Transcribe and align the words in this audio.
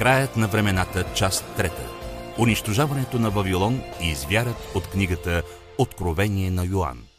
Краят 0.00 0.36
на 0.36 0.48
времената, 0.48 1.04
част 1.14 1.44
трета. 1.56 1.82
Унищожаването 2.38 3.18
на 3.18 3.30
Вавилон 3.30 3.82
и 4.02 4.08
извярат 4.08 4.56
от 4.74 4.86
книгата 4.86 5.42
Откровение 5.78 6.50
на 6.50 6.64
Йоанн. 6.64 7.09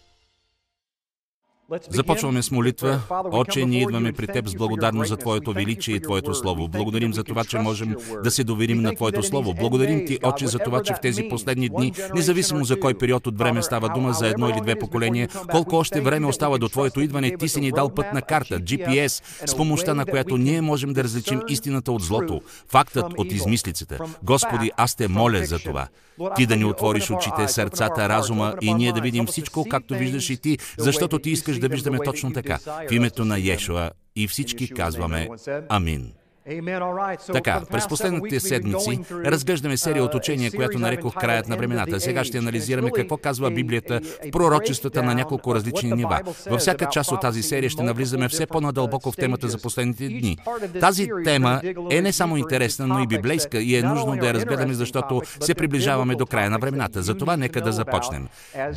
Започваме 1.89 2.41
с 2.41 2.51
молитва. 2.51 2.99
Отче, 3.31 3.65
ние 3.65 3.81
идваме 3.81 4.11
при 4.11 4.27
Теб 4.27 4.47
с 4.47 4.55
благодарност 4.55 5.09
за 5.09 5.17
Твоето 5.17 5.53
величие 5.53 5.95
и 5.95 5.99
Твоето 5.99 6.35
Слово. 6.35 6.67
Благодарим 6.67 7.13
за 7.13 7.23
това, 7.23 7.43
че 7.43 7.57
можем 7.57 7.95
да 8.23 8.31
се 8.31 8.43
доверим 8.43 8.81
на 8.81 8.95
Твоето 8.95 9.23
Слово. 9.23 9.53
Благодарим 9.53 10.05
Ти, 10.05 10.19
Отче, 10.23 10.47
за 10.47 10.59
това, 10.59 10.83
че 10.83 10.93
в 10.93 10.99
тези 11.01 11.23
последни 11.29 11.69
дни, 11.69 11.93
независимо 12.15 12.63
за 12.63 12.79
кой 12.79 12.93
период 12.93 13.27
от 13.27 13.37
време 13.37 13.63
става 13.63 13.89
дума, 13.89 14.13
за 14.13 14.27
едно 14.27 14.49
или 14.49 14.61
две 14.61 14.75
поколения, 14.75 15.29
колко 15.51 15.75
още 15.75 16.01
време 16.01 16.27
остава 16.27 16.57
до 16.57 16.69
Твоето 16.69 17.01
идване, 17.01 17.37
Ти 17.37 17.49
си 17.49 17.59
ни 17.59 17.71
дал 17.71 17.89
пътна 17.89 18.21
карта, 18.21 18.59
GPS, 18.59 19.23
с 19.45 19.55
помощта 19.55 19.93
на 19.93 20.05
която 20.05 20.37
ние 20.37 20.61
можем 20.61 20.93
да 20.93 21.03
различим 21.03 21.41
истината 21.49 21.91
от 21.91 22.01
злото, 22.01 22.41
фактът 22.67 23.13
от 23.17 23.31
измислицата. 23.31 23.97
Господи, 24.23 24.71
аз 24.77 24.95
те 24.95 25.07
моля 25.07 25.45
за 25.45 25.59
това. 25.59 25.87
Ти 26.35 26.45
да 26.45 26.55
ни 26.55 26.65
отвориш 26.65 27.11
очите, 27.11 27.47
сърцата, 27.47 28.09
разума 28.09 28.55
и 28.61 28.73
ние 28.73 28.91
да 28.91 29.01
видим 29.01 29.25
всичко, 29.25 29.65
както 29.69 29.93
виждаш 29.93 30.29
и 30.29 30.37
Ти, 30.37 30.57
защото 30.77 31.19
Ти 31.19 31.29
искаш 31.29 31.59
да 31.61 31.67
виждаме 31.67 31.99
точно 32.05 32.33
така. 32.33 32.59
В 32.89 32.91
името 32.91 33.25
на 33.25 33.37
Йешуа 33.37 33.91
и 34.15 34.27
всички 34.27 34.73
казваме 34.73 35.29
Амин. 35.69 36.13
Така, 37.33 37.61
през 37.71 37.87
последните 37.87 38.39
седмици 38.39 38.99
разглеждаме 39.25 39.77
серия 39.77 40.03
от 40.03 40.15
учения, 40.15 40.51
която 40.51 40.79
нарекох 40.79 41.15
краят 41.15 41.47
на 41.47 41.57
времената. 41.57 41.99
Сега 41.99 42.23
ще 42.23 42.37
анализираме 42.37 42.91
какво 42.91 43.17
казва 43.17 43.51
Библията 43.51 44.01
в 44.27 44.31
пророчествата 44.31 45.03
на 45.03 45.15
няколко 45.15 45.55
различни 45.55 45.91
нива. 45.91 46.21
Във 46.49 46.59
всяка 46.59 46.85
част 46.91 47.11
от 47.11 47.21
тази 47.21 47.43
серия 47.43 47.69
ще 47.69 47.83
навлизаме 47.83 48.29
все 48.29 48.45
по-надълбоко 48.45 49.11
в 49.11 49.15
темата 49.15 49.47
за 49.47 49.57
последните 49.57 50.07
дни. 50.07 50.37
Тази 50.79 51.07
тема 51.23 51.61
е 51.91 52.01
не 52.01 52.11
само 52.11 52.37
интересна, 52.37 52.87
но 52.87 53.03
и 53.03 53.07
библейска 53.07 53.59
и 53.59 53.75
е 53.75 53.83
нужно 53.83 54.15
да 54.15 54.27
я 54.27 54.33
разгледаме, 54.33 54.73
защото 54.73 55.21
се 55.39 55.55
приближаваме 55.55 56.15
до 56.15 56.25
края 56.25 56.49
на 56.49 56.59
времената. 56.59 57.01
Затова 57.01 57.37
нека 57.37 57.61
да 57.61 57.71
започнем. 57.71 58.27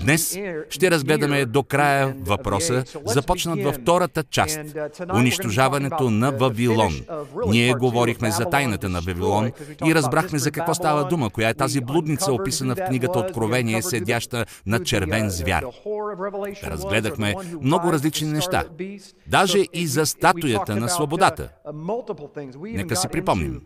Днес 0.02 0.38
ще 0.70 0.90
разгледаме 0.90 1.44
до 1.44 1.62
края 1.62 2.14
въпроса, 2.20 2.84
започнат 3.06 3.62
във 3.62 3.74
втората 3.74 4.24
част– 4.30 4.60
унищожаването 5.14 6.10
на 6.10 6.30
Вавилон. 6.30 7.00
Ние 7.46 7.63
говорихме 7.72 8.30
за 8.30 8.44
тайната 8.44 8.88
на 8.88 9.00
Вавилон 9.00 9.50
и 9.86 9.94
разбрахме 9.94 10.38
за 10.38 10.50
какво 10.50 10.74
става 10.74 11.04
дума, 11.04 11.30
коя 11.30 11.48
е 11.48 11.54
тази 11.54 11.80
блудница, 11.80 12.32
описана 12.32 12.74
в 12.74 12.84
книгата 12.86 13.18
Откровение, 13.18 13.82
седяща 13.82 14.46
на 14.66 14.82
червен 14.84 15.30
звяр. 15.30 15.64
Разгледахме 16.64 17.34
много 17.60 17.92
различни 17.92 18.28
неща, 18.28 18.64
даже 19.26 19.58
и 19.72 19.86
за 19.86 20.06
статуята 20.06 20.76
на 20.76 20.88
свободата. 20.88 21.48
Нека 22.62 22.96
си 22.96 23.08
припомним. 23.08 23.60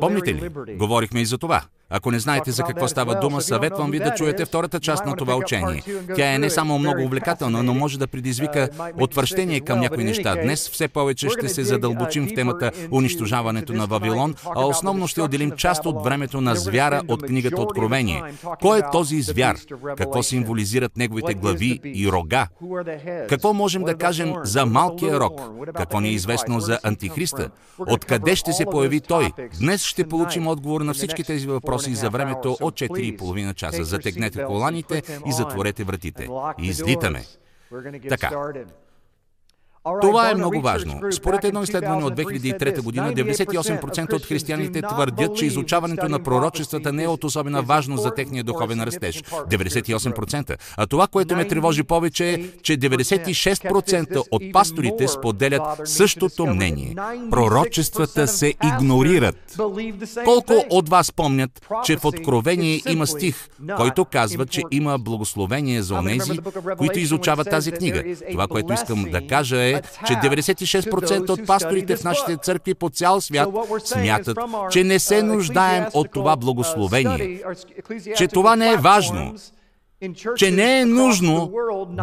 Помните 0.00 0.34
ли? 0.34 0.50
Говорихме 0.76 1.20
и 1.20 1.26
за 1.26 1.38
това. 1.38 1.62
Ако 1.90 2.10
не 2.10 2.18
знаете 2.18 2.50
за 2.50 2.62
какво 2.62 2.88
става 2.88 3.20
дума, 3.20 3.40
съветвам 3.40 3.90
ви 3.90 3.98
да 3.98 4.14
чуете 4.14 4.44
втората 4.44 4.80
част 4.80 5.06
на 5.06 5.16
това 5.16 5.36
учение. 5.36 5.82
Тя 6.16 6.34
е 6.34 6.38
не 6.38 6.50
само 6.50 6.78
много 6.78 7.02
увлекателна, 7.02 7.62
но 7.62 7.74
може 7.74 7.98
да 7.98 8.06
предизвика 8.06 8.68
отвращение 9.00 9.60
към 9.60 9.80
някои 9.80 10.04
неща. 10.04 10.36
Днес 10.42 10.68
все 10.68 10.88
повече 10.88 11.28
ще 11.28 11.48
се 11.48 11.64
задълбочим 11.64 12.28
в 12.28 12.34
темата 12.34 12.70
унищожаването 12.92 13.72
на 13.72 13.86
Вавилон, 13.86 14.34
а 14.56 14.66
основно 14.66 15.06
ще 15.06 15.22
отделим 15.22 15.50
част 15.50 15.86
от 15.86 16.04
времето 16.04 16.40
на 16.40 16.54
звяра 16.54 17.02
от 17.08 17.22
книгата 17.22 17.62
Откровение. 17.62 18.22
Кой 18.62 18.78
е 18.78 18.82
този 18.92 19.22
звяр? 19.22 19.56
Какво 19.96 20.22
символизират 20.22 20.96
неговите 20.96 21.34
глави 21.34 21.80
и 21.84 22.08
рога? 22.08 22.48
Какво 23.28 23.54
можем 23.54 23.82
да 23.82 23.94
кажем 23.94 24.34
за 24.42 24.66
малкия 24.66 25.20
рог? 25.20 25.40
Какво 25.74 26.00
ни 26.00 26.08
е 26.08 26.12
известно 26.12 26.60
за 26.60 26.78
Антихриста? 26.82 27.50
Откъде 27.88 28.36
ще 28.36 28.52
се 28.52 28.64
появи 28.64 29.00
той? 29.00 29.32
Днес 29.60 29.84
ще 29.84 30.08
получим 30.08 30.46
отговор 30.46 30.80
на 30.80 30.94
всички 30.94 31.24
тези 31.24 31.46
въпроси 31.46 31.79
въпроси 31.80 32.00
за 32.00 32.10
времето 32.10 32.56
от 32.60 32.74
4,5 32.74 33.54
часа. 33.54 33.84
Затегнете 33.84 34.44
коланите 34.44 35.02
и 35.26 35.32
затворете 35.32 35.84
вратите. 35.84 36.28
Излитаме. 36.58 37.24
Така. 38.08 38.30
Това 40.00 40.30
е 40.30 40.34
много 40.34 40.60
важно. 40.60 41.00
Според 41.12 41.44
едно 41.44 41.62
изследване 41.62 42.04
от 42.04 42.14
2003 42.14 42.82
година, 42.82 43.12
98% 43.12 44.12
от 44.12 44.26
християните 44.26 44.82
твърдят, 44.82 45.36
че 45.36 45.46
изучаването 45.46 46.08
на 46.08 46.22
пророчествата 46.22 46.92
не 46.92 47.04
е 47.04 47.08
от 47.08 47.24
особена 47.24 47.62
важност 47.62 48.02
за 48.02 48.14
техния 48.14 48.44
духовен 48.44 48.82
растеж. 48.82 49.22
98%. 49.22 50.56
А 50.76 50.86
това, 50.86 51.06
което 51.06 51.36
ме 51.36 51.48
тревожи 51.48 51.82
повече 51.82 52.32
е, 52.32 52.60
че 52.62 52.78
96% 52.78 54.22
от 54.30 54.42
пасторите 54.52 55.08
споделят 55.08 55.62
същото 55.84 56.46
мнение. 56.46 56.94
Пророчествата 57.30 58.28
се 58.28 58.54
игнорират. 58.64 59.56
Колко 60.24 60.64
от 60.70 60.88
вас 60.88 61.12
помнят, 61.12 61.66
че 61.84 61.96
в 61.96 62.04
Откровение 62.04 62.82
има 62.88 63.06
стих, 63.06 63.48
който 63.76 64.04
казва, 64.04 64.46
че 64.46 64.62
има 64.70 64.98
благословение 64.98 65.82
за 65.82 65.94
онези, 65.94 66.38
които 66.78 66.98
изучават 66.98 67.50
тази 67.50 67.72
книга. 67.72 68.04
Това, 68.30 68.46
което 68.46 68.72
искам 68.72 69.04
да 69.10 69.26
кажа 69.26 69.62
е, 69.62 69.69
е, 69.70 69.82
че 70.06 70.12
96% 70.12 71.30
от 71.30 71.46
пасторите 71.46 71.96
в 71.96 72.04
нашите 72.04 72.36
църкви 72.36 72.74
по 72.74 72.90
цял 72.90 73.20
свят 73.20 73.48
смятат, 73.84 74.38
че 74.70 74.84
не 74.84 74.98
се 74.98 75.22
нуждаем 75.22 75.84
от 75.94 76.12
това 76.12 76.36
благословение, 76.36 77.42
че 78.16 78.28
това 78.28 78.56
не 78.56 78.72
е 78.72 78.76
важно, 78.76 79.34
че 80.36 80.50
не 80.50 80.80
е 80.80 80.86
нужно 80.86 81.52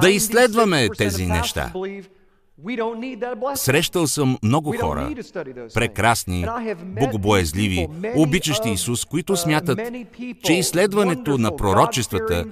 да 0.02 0.10
изследваме 0.10 0.90
тези 0.98 1.26
неща. 1.26 1.74
Срещал 3.56 4.08
съм 4.08 4.38
много 4.44 4.78
хора, 4.78 5.16
прекрасни, 5.74 6.46
богобоязливи, 6.86 7.88
обичащи 8.16 8.70
Исус, 8.70 9.06
които 9.06 9.36
смятат, 9.36 9.80
че 10.44 10.54
изследването 10.54 11.38
на 11.38 11.56
пророчествата 11.56 12.46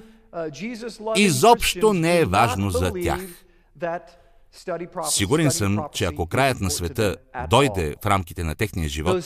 изобщо 1.16 1.92
не 1.92 2.20
е 2.20 2.24
важно 2.24 2.70
за 2.70 2.92
тях. 3.02 3.20
Сигурен 5.04 5.50
съм, 5.50 5.78
че 5.92 6.04
ако 6.04 6.26
краят 6.26 6.60
на 6.60 6.70
света 6.70 7.16
дойде 7.50 7.94
в 8.02 8.06
рамките 8.06 8.44
на 8.44 8.54
техния 8.54 8.88
живот, 8.88 9.24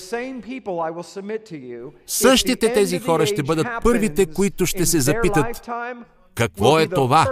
същите 2.06 2.72
тези 2.72 2.98
хора 2.98 3.26
ще 3.26 3.42
бъдат 3.42 3.66
първите, 3.82 4.26
които 4.26 4.66
ще 4.66 4.86
се 4.86 5.00
запитат 5.00 5.70
какво 6.34 6.78
е 6.78 6.86
това. 6.86 7.26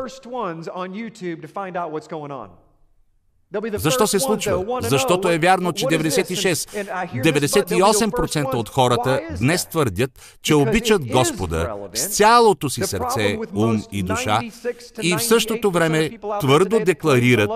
Защо 3.74 4.06
се 4.06 4.20
случва? 4.20 4.80
Защото 4.82 5.28
е 5.28 5.38
вярно, 5.38 5.72
че 5.72 5.86
96, 5.86 6.88
98% 7.24 8.54
от 8.54 8.68
хората 8.68 9.20
днес 9.40 9.66
твърдят, 9.66 10.10
че 10.42 10.54
обичат 10.54 11.06
Господа 11.06 11.74
с 11.94 12.06
цялото 12.06 12.70
си 12.70 12.82
сърце, 12.84 13.38
ум 13.54 13.82
и 13.92 14.02
душа. 14.02 14.40
и 15.02 15.16
в 15.16 15.22
същото 15.22 15.70
време 15.70 16.10
твърдо 16.40 16.80
декларират, 16.80 17.50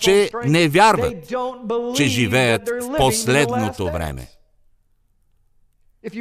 че 0.00 0.30
не 0.44 0.68
вярват, 0.68 1.14
че 1.96 2.04
живеят 2.04 2.68
в 2.68 2.96
последното 2.96 3.84
време. 3.84 4.26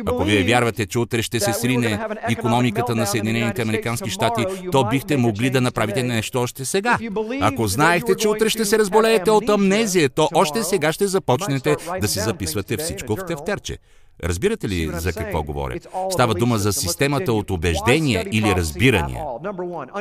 Ако 0.06 0.24
вие 0.24 0.44
вярвате, 0.44 0.86
че 0.86 1.00
утре 1.00 1.22
ще 1.22 1.40
се 1.40 1.54
срине 1.54 2.00
економиката 2.30 2.96
на 2.96 3.06
Съединените 3.06 3.62
Американски 3.62 4.10
щати, 4.10 4.46
то 4.72 4.84
бихте 4.90 5.18
могли 5.18 5.50
да 5.50 5.62
направите 5.62 6.04
нещо 6.04 6.42
още 6.42 6.66
сега. 6.66 6.98
Ако 7.42 7.68
знаехте, 7.68 8.16
че 8.16 8.28
утре 8.28 8.50
ще 8.50 8.66
се 8.66 8.80
разболеете 8.80 9.32
от 9.32 9.50
амнезия, 9.50 10.10
то 10.10 10.30
още 10.34 10.64
сега 10.64 10.94
ще 10.94 11.08
започнете 11.08 11.76
да 12.02 12.08
си 12.08 12.20
записвате 12.20 12.78
всичко 12.78 13.16
в 13.16 13.26
тефтерче. 13.26 13.78
Разбирате 14.24 14.70
ли 14.70 14.92
за 14.94 15.14
какво 15.14 15.44
говоря? 15.44 15.76
Става 16.12 16.34
дума 16.34 16.58
за 16.58 16.74
системата 16.74 17.34
от 17.34 17.52
убеждения 17.52 18.26
или 18.32 18.56
разбирания. 18.56 19.24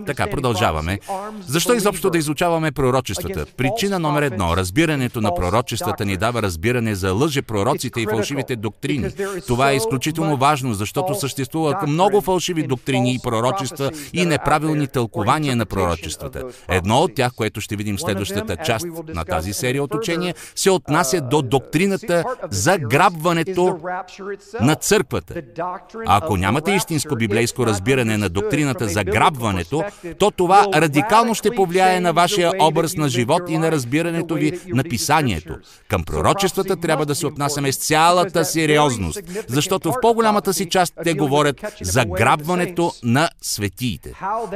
Така, 0.07 0.31
продължаваме. 0.31 0.99
Защо 1.47 1.75
изобщо 1.75 2.11
да 2.11 2.19
изучаваме 2.19 2.73
пророчествата? 2.73 3.47
Причина 3.57 3.99
номер 3.99 4.23
едно. 4.23 4.57
Разбирането 4.57 5.21
на 5.21 5.35
пророчествата 5.35 6.05
ни 6.05 6.17
дава 6.17 6.43
разбиране 6.43 6.95
за 6.95 7.13
лъже 7.13 7.43
пророците 7.43 8.01
и 8.01 8.07
фалшивите 8.07 8.57
доктрини. 8.57 9.11
Това 9.47 9.71
е 9.71 9.77
изключително 9.77 10.37
важно, 10.37 10.75
защото 10.75 11.15
съществуват 11.15 11.87
много 11.87 12.21
фалшиви 12.21 12.63
доктрини 12.63 13.15
и 13.15 13.19
пророчества 13.23 13.91
и 14.13 14.27
неправилни 14.27 14.87
тълкования 14.87 15.57
на 15.57 15.67
пророчествата. 15.67 16.45
Едно 16.69 16.99
от 16.99 17.15
тях, 17.15 17.33
което 17.35 17.61
ще 17.61 17.77
видим 17.77 17.97
в 17.97 18.01
следващата 18.01 18.57
част 18.57 18.87
на 19.15 19.25
тази 19.25 19.53
серия 19.53 19.83
от 19.83 19.95
учения, 19.95 20.35
се 20.55 20.71
отнася 20.71 21.21
до 21.21 21.43
доктрината 21.43 22.25
за 22.51 22.79
грабването 22.79 23.79
на 24.61 24.75
църквата. 24.75 25.35
Ако 26.07 26.37
нямате 26.37 26.71
истинско 26.71 27.17
библейско 27.17 27.67
разбиране 27.67 28.17
на 28.17 28.29
доктрината 28.29 28.89
за 28.89 29.05
грабването, 29.05 29.85
то 30.19 30.31
това 30.31 30.67
радикално 30.75 31.35
ще 31.35 31.51
повлияе 31.51 32.01
на 32.01 32.13
вашия 32.13 32.53
образ 32.61 32.97
на 32.97 33.09
живот 33.09 33.43
и 33.49 33.59
на 33.59 33.73
разбирането 33.73 34.35
ви 34.35 34.61
на 34.67 34.83
писанието. 34.83 35.55
Към 35.89 36.05
пророчествата 36.05 36.77
трябва 36.77 37.07
да 37.07 37.15
се 37.15 37.27
отнасяме 37.27 37.73
с 37.73 37.77
цялата 37.77 38.45
сериозност, 38.45 39.21
защото 39.49 39.93
в 39.93 39.95
по-голямата 40.03 40.55
си 40.55 40.69
част 40.69 40.95
те 41.05 41.15
говорят 41.15 41.65
за 41.83 42.05
грабването 42.05 42.93
на 43.03 43.29
светиите. 43.43 44.13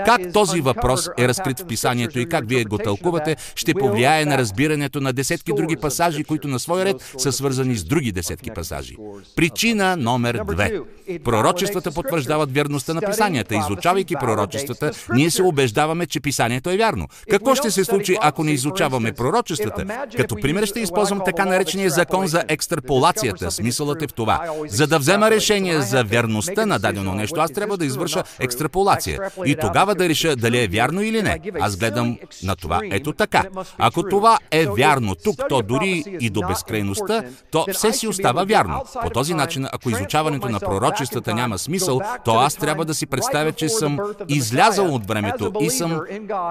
Как 0.07 0.21
този 0.33 0.61
въпрос 0.61 1.09
е 1.19 1.29
разкрит 1.29 1.61
в 1.61 1.67
писанието 1.67 2.19
и 2.19 2.29
как 2.29 2.49
вие 2.49 2.65
го 2.65 2.79
тълкувате, 2.79 3.37
ще 3.55 3.75
повлияе 3.75 4.25
на 4.25 4.39
разбирането 4.39 5.01
на 5.01 5.13
десетки 5.13 5.53
други 5.57 5.77
пасажи, 5.77 6.25
които 6.25 6.49
на 6.49 6.59
свой 6.59 6.85
ред 6.85 7.15
са 7.19 7.33
свързани 7.33 7.77
с 7.77 7.85
други 7.85 8.13
десетки 8.13 8.51
пасажи. 8.51 8.97
Причина 9.37 9.97
номер 9.97 10.41
две. 10.53 10.81
Пророчествата 11.25 11.91
потвърждават 11.91 12.55
вярността 12.55 12.95
на 12.95 13.01
писанията. 13.01 13.55
Изучавайки 13.55 14.15
пророчествата, 14.21 14.91
ние 15.15 15.31
се 15.31 15.43
убеждаваме, 15.43 16.07
че 16.07 16.21
писанието 16.21 16.71
е 16.71 16.77
вярно. 16.77 17.09
Какво 17.31 17.55
ще 17.55 17.71
се 17.71 17.85
случи, 17.85 18.17
ако 18.21 18.45
не 18.45 18.51
изучаваме 18.51 19.13
пророчествата? 19.13 20.07
Като 20.17 20.37
пример 20.37 20.67
ще 20.67 20.81
използвам 20.81 21.21
така 21.25 21.45
наречения 21.45 21.91
закон 21.91 22.27
за 22.27 22.45
екстраполацията. 22.49 23.51
Смисълът 23.51 24.03
е 24.03 24.07
в 24.07 24.13
това. 24.13 24.41
За 24.69 24.87
да 24.87 24.99
взема 24.99 25.31
решение 25.31 25.81
за 25.81 26.05
вярността 26.05 26.67
на 26.67 26.79
дадено 26.79 27.15
нещо, 27.15 27.41
аз 27.41 27.53
трябва 27.53 27.77
да 27.77 27.85
извърша 27.85 28.23
екстраполация. 28.41 29.21
И 29.47 29.57
тогава 29.61 29.95
да 29.95 30.09
реша 30.09 30.37
дали 30.37 30.63
е 30.63 30.69
вярно 30.69 31.03
или 31.03 31.23
не. 31.23 31.41
Аз 31.61 31.77
гледам 31.77 32.19
на 32.43 32.57
това 32.57 32.81
ето 32.91 33.13
така. 33.13 33.45
Ако 33.79 34.03
това 34.03 34.39
е 34.51 34.67
вярно 34.67 35.15
тук, 35.15 35.43
то 35.49 35.63
дори 35.63 36.05
и 36.21 36.31
до 36.31 36.41
безкрайността, 36.49 37.23
то 37.51 37.67
все 37.73 37.93
си 37.93 38.09
остава 38.09 38.45
вярно. 38.45 38.83
По 39.03 39.11
този 39.11 39.24
начин, 39.33 39.67
ако 39.73 39.91
изучаването 39.91 40.49
на 40.49 40.61
пророчествата 40.61 41.35
няма 41.35 41.59
смисъл, 41.59 42.01
то 42.25 42.35
аз 42.35 42.55
трябва 42.55 42.85
да 42.85 42.95
си 42.95 43.07
представя, 43.07 43.53
че 43.53 43.69
съм 43.69 43.99
излязал 44.29 44.95
от 44.95 45.07
времето 45.07 45.53
и 45.61 45.71
съм 45.71 46.01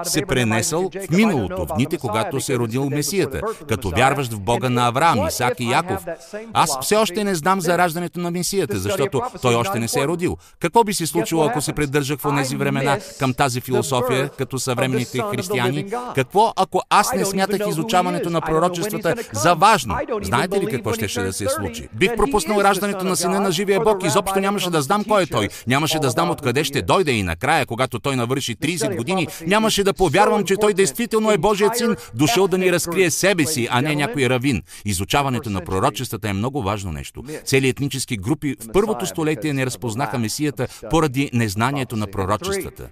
се 0.02 0.22
пренесъл 0.26 0.90
в 1.08 1.10
миналото, 1.10 1.66
в 1.66 1.74
дните, 1.74 1.98
когато 1.98 2.40
се 2.40 2.54
е 2.54 2.58
родил 2.58 2.90
Месията, 2.90 3.40
като 3.68 3.90
вярващ 3.90 4.32
в 4.32 4.40
Бога 4.40 4.70
на 4.70 4.86
Авраам, 4.86 5.26
Исак 5.28 5.60
и 5.60 5.70
Яков. 5.70 6.04
Аз 6.52 6.78
все 6.80 6.96
още 6.96 7.24
не 7.24 7.34
знам 7.34 7.60
за 7.60 7.78
раждането 7.78 8.20
на 8.20 8.30
Месията, 8.30 8.78
защото 8.78 9.22
той 9.42 9.54
още 9.54 9.78
не 9.78 9.88
се 9.88 10.00
е 10.00 10.06
родил. 10.06 10.36
Какво 10.60 10.84
би 10.84 10.94
се 10.94 11.06
случило, 11.06 11.44
ако 11.44 11.60
се 11.60 11.72
придържах 11.72 12.18
в 12.20 12.36
тези 12.36 12.56
времена 12.56 12.98
към 13.18 13.34
тази 13.34 13.60
философия, 13.60 14.28
като 14.28 14.58
съвременните 14.58 15.18
християни? 15.30 15.86
Какво, 16.14 16.52
ако 16.56 16.80
аз 16.90 17.12
не 17.12 17.24
смятах 17.24 17.60
изучаването 17.68 18.30
на 18.30 18.40
пророчествата 18.40 19.14
за 19.32 19.54
важно? 19.54 19.96
Знаете 20.22 20.60
ли 20.60 20.66
какво 20.66 20.92
ще, 20.92 21.08
ще 21.08 21.22
да 21.22 21.32
се 21.32 21.46
случи? 21.48 21.88
Бих 21.92 22.16
пропуснал 22.16 22.60
раждането 22.64 23.04
на 23.04 23.16
сина 23.16 23.40
на 23.40 23.52
живия 23.52 23.80
Бог. 23.80 24.04
Изобщо 24.04 24.40
нямаше 24.40 24.70
да 24.70 24.82
знам 24.82 25.04
кой 25.04 25.22
е 25.22 25.26
той. 25.26 25.48
Нямаше 25.66 25.98
да 25.98 26.10
знам 26.10 26.30
откъде 26.30 26.64
ще 26.64 26.82
дойде 26.82 27.12
и 27.12 27.22
накрая, 27.22 27.66
когато 27.66 27.98
той 27.98 28.16
навърши 28.16 28.56
30 28.56 28.96
години, 28.96 29.28
нямаше 29.46 29.84
да 29.84 29.92
повярвам, 29.92 30.44
че 30.44 30.56
той 30.56 30.74
действително 30.74 31.30
е 31.30 31.38
Божият 31.38 31.76
син, 31.76 31.96
дошъл 32.14 32.48
да 32.48 32.58
ни 32.58 32.72
разкрие 32.72 33.10
себе 33.10 33.46
си, 33.46 33.68
а 33.70 33.80
не 33.80 33.94
някой 33.94 34.28
равин. 34.28 34.62
Изучаването 34.84 35.50
на 35.50 35.60
пророчествата 35.60 36.28
е 36.28 36.32
много 36.32 36.62
важно 36.62 36.92
нещо. 36.92 37.22
Цели 37.44 37.68
етнически 37.68 38.16
групи 38.16 38.56
в 38.60 38.72
първото 38.72 39.06
столетие 39.06 39.52
не 39.52 39.66
разпознаха 39.66 40.18
Месията 40.18 40.68
поради 40.90 41.30
незнанието 41.32 41.96
на 41.96 42.06
пророчествата. 42.06 42.88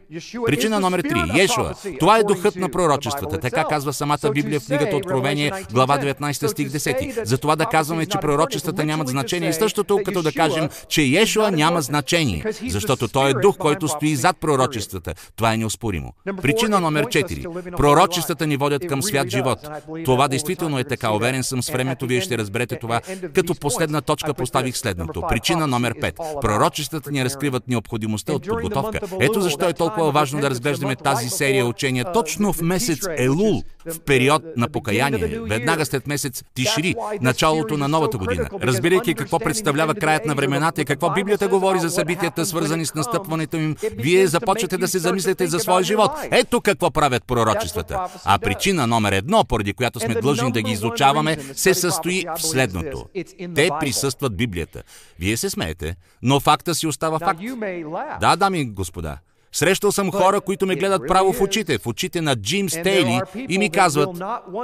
Причина 0.47 0.81
номер 0.81 1.03
3. 1.03 1.45
Ешуа. 1.45 1.75
Това 2.01 2.19
е 2.19 2.23
духът 2.23 2.57
на 2.57 2.69
пророчествата. 2.69 3.39
Така 3.39 3.65
казва 3.65 3.93
самата 3.93 4.31
Библия 4.35 4.61
в 4.61 4.67
книгата 4.67 4.97
Откровение, 4.97 5.53
глава 5.73 5.99
19 5.99 6.47
стих 6.47 6.69
10. 6.69 7.25
Затова 7.25 7.57
да 7.57 7.67
казваме, 7.67 8.07
че 8.07 8.19
пророчествата 8.19 8.85
нямат 8.85 9.09
значение 9.09 9.53
същото, 9.63 10.01
като 10.05 10.23
да 10.23 10.33
кажем, 10.33 10.69
че 10.89 11.03
Ешуа 11.03 11.51
няма 11.51 11.83
значение, 11.83 12.45
защото 12.69 13.09
той 13.09 13.31
е 13.31 13.35
дух, 13.35 13.57
който 13.59 13.89
стои 13.89 14.17
зад 14.17 14.37
пророчествата. 14.37 15.15
Това 15.37 15.53
е 15.53 15.57
неоспоримо. 15.57 16.13
Причина 16.43 16.81
номер 16.81 17.07
4. 17.07 17.77
Пророчествата 17.77 18.47
ни 18.47 18.57
водят 18.57 18.87
към 18.87 19.03
свят 19.03 19.31
живот. 19.31 19.59
Това 20.05 20.29
действително 20.29 20.79
е 20.79 20.85
така. 20.85 21.11
Уверен 21.11 21.43
съм 21.43 21.63
с 21.63 21.71
времето, 21.71 22.07
вие 22.07 22.21
ще 22.21 22.39
разберете 22.39 22.79
това. 22.79 23.01
Като 23.35 23.55
последна 23.55 24.01
точка 24.01 24.35
поставих 24.35 24.77
следното. 24.77 25.23
Причина 25.29 25.67
номер 25.67 25.95
5. 25.95 26.41
Пророчествата 26.41 27.11
ни 27.11 27.25
разкриват 27.25 27.69
необходимостта 27.69 28.33
от 28.33 28.49
подготовка. 28.49 29.01
Ето 29.21 29.41
защо 29.41 29.69
е 29.69 29.73
толкова 29.73 30.11
важно 30.11 30.41
да 30.41 30.51
разглеждаме 30.51 30.97
тази 30.97 31.29
серия 31.29 31.67
учения 31.67 32.13
точно 32.13 32.53
в 32.53 32.63
месец 32.63 32.99
Елул, 33.19 33.63
в 33.87 34.01
период 34.01 34.43
на 34.57 34.69
покаяние, 34.69 35.41
веднага 35.49 35.87
след 35.87 36.07
месец 36.07 36.45
Тишри, 36.55 36.95
началото 37.21 37.77
на 37.77 37.89
новата 37.89 38.19
година. 38.19 38.49
Разбирайки 38.63 39.15
какво 39.15 39.39
представлява 39.53 39.95
краят 39.95 40.27
на 40.27 40.35
времената 40.35 40.83
и 40.83 40.85
какво 40.85 41.11
Библията 41.11 41.49
говори 41.49 41.79
за 41.79 41.91
събитията, 41.91 42.47
свързани 42.47 42.87
с 42.87 42.95
настъпването 42.95 43.57
им, 43.57 43.77
вие 43.99 44.27
започвате 44.27 44.79
да 44.79 44.89
се 44.89 44.99
замислите 44.99 45.47
за 45.47 45.59
своя 45.59 45.85
живот. 45.85 46.11
Ето 46.31 46.61
какво 46.61 46.91
правят 46.91 47.25
пророчествата. 47.27 48.01
А 48.25 48.39
причина 48.39 48.87
номер 48.87 49.13
едно, 49.13 49.45
поради 49.45 49.73
която 49.73 50.01
сме 50.01 50.15
длъжни 50.15 50.53
да 50.53 50.63
ги 50.63 50.73
изучаваме, 50.73 51.39
се 51.55 51.75
състои 51.75 52.25
в 52.39 52.43
следното. 52.43 53.07
Те 53.55 53.71
присъстват 53.81 54.37
Библията. 54.37 54.83
Вие 55.19 55.37
се 55.37 55.51
смеете, 55.51 55.97
но 56.23 56.41
факта 56.41 56.75
си 56.75 56.87
остава 56.87 57.19
факт. 57.19 57.41
Да, 58.21 58.37
дами 58.37 58.61
и 58.61 58.65
господа. 58.65 59.19
Срещал 59.55 59.93
съм 59.93 60.11
хора, 60.13 60.41
които 60.41 60.67
ме 60.67 60.77
гледат 60.77 61.03
право 61.09 61.33
в 61.33 61.41
очите, 61.41 61.79
в 61.79 61.87
очите 61.87 62.21
на 62.21 62.37
Джим 62.37 62.71
Стейли 62.71 63.21
и 63.49 63.59
ми 63.59 63.71
казват, 63.71 64.09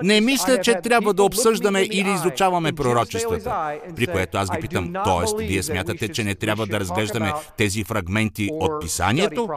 не 0.02 0.20
мисля, 0.20 0.60
че 0.60 0.74
трябва 0.74 1.14
да 1.14 1.22
обсъждаме 1.22 1.80
или 1.82 2.10
изучаваме 2.10 2.72
пророчествата. 2.72 3.78
При 3.96 4.06
което 4.06 4.38
аз 4.38 4.50
ги 4.50 4.60
питам, 4.60 4.92
т.е. 4.92 5.46
вие 5.46 5.62
смятате, 5.62 6.08
че 6.08 6.24
не 6.24 6.34
трябва 6.34 6.66
да 6.66 6.80
разглеждаме 6.80 7.32
тези 7.56 7.84
фрагменти 7.84 8.50
от 8.52 8.80
писанието? 8.80 9.48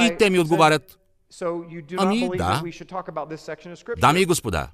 И 0.00 0.16
те 0.18 0.30
ми 0.30 0.38
отговарят, 0.38 0.98
ами 1.98 2.30
да. 2.36 2.62
Дами 3.98 4.20
и 4.20 4.26
господа, 4.26 4.68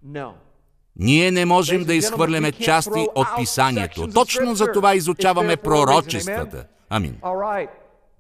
ние 0.97 1.31
не 1.31 1.45
можем 1.45 1.85
да 1.85 1.95
изхвърляме 1.95 2.53
части 2.53 3.09
от 3.15 3.27
писанието. 3.39 4.09
Точно 4.15 4.55
за 4.55 4.73
това 4.73 4.95
изучаваме 4.95 5.57
пророчествата. 5.57 6.67
Амин. 6.91 7.17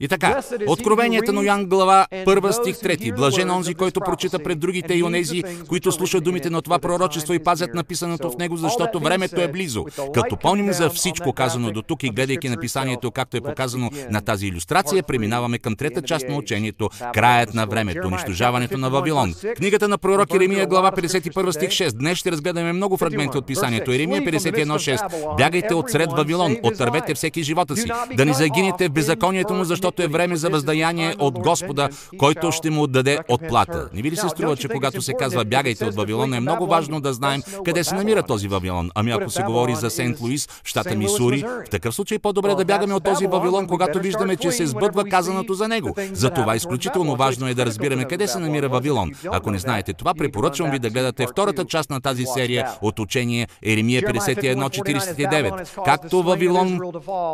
И 0.00 0.08
така, 0.08 0.42
Откровенията 0.66 1.32
на 1.32 1.42
Йоан 1.42 1.66
глава 1.66 2.06
1 2.12 2.50
стих 2.50 2.76
3. 2.76 3.16
Блажен 3.16 3.50
онзи, 3.50 3.74
който 3.74 4.00
прочита 4.00 4.38
пред 4.38 4.58
другите 4.58 4.94
и 4.94 5.02
онези, 5.02 5.42
които 5.68 5.92
слушат 5.92 6.24
думите 6.24 6.50
на 6.50 6.62
това 6.62 6.78
пророчество 6.78 7.34
и 7.34 7.38
пазят 7.38 7.74
написаното 7.74 8.30
в 8.30 8.38
него, 8.38 8.56
защото 8.56 9.00
времето 9.00 9.40
е 9.40 9.48
близо. 9.48 9.84
Като 10.14 10.36
помним 10.36 10.72
за 10.72 10.90
всичко 10.90 11.32
казано 11.32 11.70
до 11.70 11.82
тук 11.82 12.02
и 12.02 12.10
гледайки 12.10 12.48
написанието, 12.48 13.10
както 13.10 13.36
е 13.36 13.40
показано 13.40 13.90
на 14.10 14.20
тази 14.20 14.46
иллюстрация, 14.46 15.02
преминаваме 15.02 15.58
към 15.58 15.76
трета 15.76 16.02
част 16.02 16.28
на 16.28 16.36
учението– 16.36 16.90
краят 17.14 17.54
на 17.54 17.66
времето, 17.66 18.08
унищожаването 18.08 18.78
на 18.78 18.90
Вавилон. 18.90 19.34
Книгата 19.56 19.88
на 19.88 19.98
пророк 19.98 20.34
Еремия, 20.34 20.66
глава 20.66 20.92
51 20.92 21.50
стих 21.50 21.68
6. 21.68 21.92
Днес 21.92 22.18
ще 22.18 22.32
разгледаме 22.32 22.72
много 22.72 22.96
фрагменти 22.96 23.38
от 23.38 23.46
писанието. 23.46 23.92
Еремия 23.92 24.22
51.6. 24.22 25.36
Бягайте 25.36 25.74
от 25.74 25.90
сред 25.90 26.12
Вавилон, 26.12 26.56
отървете 26.62 27.14
всеки 27.14 27.42
живота 27.42 27.76
си, 27.76 27.88
да 28.16 28.24
не 28.24 28.32
загинете 28.32 28.88
в 28.88 28.92
беззаконието 28.92 29.54
му, 29.54 29.64
защото 29.64 29.91
защото 29.92 30.02
е 30.02 30.12
време 30.12 30.36
за 30.36 30.50
въздаяние 30.50 31.14
от 31.18 31.38
Господа, 31.38 31.88
който 32.18 32.52
ще 32.52 32.70
му 32.70 32.86
даде 32.86 33.18
отплата. 33.28 33.88
Не 33.92 34.02
ви 34.02 34.10
ли 34.10 34.16
се 34.16 34.28
струва, 34.28 34.56
че 34.56 34.68
когато 34.68 35.02
се 35.02 35.12
казва 35.14 35.44
бягайте 35.44 35.84
от 35.84 35.94
Вавилон, 35.94 36.34
е 36.34 36.40
много 36.40 36.66
важно 36.66 37.00
да 37.00 37.12
знаем 37.12 37.42
къде 37.64 37.84
се 37.84 37.94
намира 37.94 38.22
този 38.22 38.48
Вавилон? 38.48 38.90
Ами 38.94 39.10
ако 39.10 39.30
се 39.30 39.42
говори 39.42 39.74
за 39.74 39.90
Сент 39.90 40.20
Луис, 40.20 40.48
щата 40.64 40.94
Мисури, 40.94 41.44
в 41.66 41.70
такъв 41.70 41.94
случай 41.94 42.18
по-добре 42.18 42.54
да 42.54 42.64
бягаме 42.64 42.94
от 42.94 43.04
този 43.04 43.26
Вавилон, 43.26 43.66
когато 43.66 43.98
виждаме, 43.98 44.36
че 44.36 44.50
се 44.52 44.66
сбъдва 44.66 45.04
казаното 45.04 45.54
за 45.54 45.68
него. 45.68 45.94
Затова 46.12 46.56
изключително 46.56 47.16
важно 47.16 47.48
е 47.48 47.54
да 47.54 47.66
разбираме 47.66 48.04
къде 48.04 48.26
се 48.26 48.38
намира 48.38 48.68
Вавилон. 48.68 49.10
Ако 49.32 49.50
не 49.50 49.58
знаете 49.58 49.92
това, 49.92 50.14
препоръчвам 50.14 50.70
ви 50.70 50.78
да 50.78 50.90
гледате 50.90 51.26
втората 51.26 51.64
част 51.64 51.90
на 51.90 52.00
тази 52.00 52.24
серия 52.24 52.68
от 52.82 52.98
учение 52.98 53.48
Еремия 53.62 54.02
51.49. 54.02 55.84
Както 55.84 56.22
Вавилон 56.22 56.80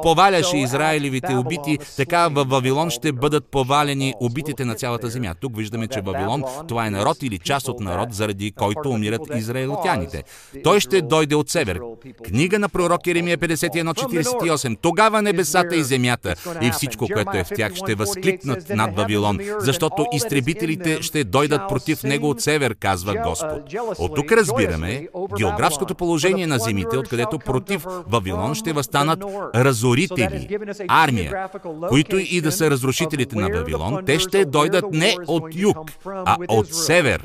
поваляше 0.02 0.56
Израилевите 0.56 1.34
убити, 1.34 1.78
така 1.96 2.28
във 2.38 2.48
Вавилон 2.48 2.90
ще 2.90 3.12
бъдат 3.12 3.44
повалени 3.44 4.14
убитите 4.20 4.64
на 4.64 4.74
цялата 4.74 5.08
земя. 5.08 5.34
Тук 5.40 5.56
виждаме, 5.56 5.86
че 5.86 6.00
Вавилон 6.00 6.44
това 6.68 6.86
е 6.86 6.90
народ 6.90 7.22
или 7.22 7.38
част 7.38 7.68
от 7.68 7.80
народ, 7.80 8.14
заради 8.14 8.52
който 8.52 8.90
умират 8.90 9.20
израелтяните. 9.34 10.22
Той 10.64 10.80
ще 10.80 11.02
дойде 11.02 11.34
от 11.34 11.50
север. 11.50 11.80
Книга 12.24 12.58
на 12.58 12.68
пророк 12.68 13.06
Еремия 13.06 13.38
51.48. 13.38 14.78
Тогава 14.82 15.22
небесата 15.22 15.76
и 15.76 15.82
земята 15.82 16.34
и 16.62 16.70
всичко, 16.70 17.06
което 17.12 17.36
е 17.36 17.44
в 17.44 17.48
тях, 17.56 17.74
ще 17.74 17.94
възкликнат 17.94 18.70
над 18.70 18.96
Вавилон, 18.96 19.38
защото 19.58 20.06
изтребителите 20.12 21.02
ще 21.02 21.24
дойдат 21.24 21.60
против 21.68 22.02
него 22.02 22.30
от 22.30 22.40
север, 22.40 22.74
казва 22.80 23.14
Господ. 23.26 23.74
От 23.98 24.14
тук 24.14 24.32
разбираме 24.32 25.08
географското 25.38 25.94
положение 25.94 26.46
на 26.46 26.58
земите, 26.58 26.96
откъдето 26.96 27.38
против 27.38 27.86
Вавилон 28.08 28.54
ще 28.54 28.72
възстанат 28.72 29.24
разорители, 29.54 30.58
армия, 30.88 31.48
които 31.88 32.16
и 32.30 32.40
да 32.40 32.52
са 32.52 32.70
разрушителите 32.70 33.36
на 33.36 33.48
Вавилон, 33.48 34.04
те 34.06 34.18
ще 34.18 34.44
дойдат 34.44 34.84
не 34.92 35.16
от 35.26 35.54
юг, 35.54 35.76
а 36.06 36.36
от 36.48 36.74
север. 36.74 37.22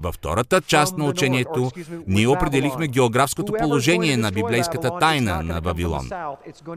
Във 0.00 0.14
втората 0.14 0.60
част 0.60 0.98
на 0.98 1.04
учението 1.04 1.70
ние 2.06 2.28
определихме 2.28 2.88
географското 2.88 3.52
положение 3.52 4.16
на 4.16 4.30
библейската 4.30 4.98
тайна 4.98 5.42
на 5.42 5.60
Вавилон. 5.60 6.10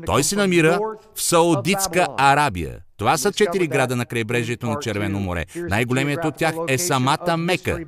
Той 0.06 0.24
се 0.24 0.36
намира 0.36 0.80
в 1.16 1.22
Саудитска 1.22 2.08
Арабия. 2.18 2.80
Това 2.98 3.18
са 3.18 3.32
четири 3.32 3.68
града 3.68 3.96
на 3.96 4.06
крайбрежието 4.06 4.68
на 4.68 4.80
Червено 4.80 5.20
море. 5.20 5.46
Най-големият 5.56 6.26
от 6.26 6.36
тях 6.36 6.56
е 6.68 6.78
самата 6.78 7.38
Мека. 7.38 7.80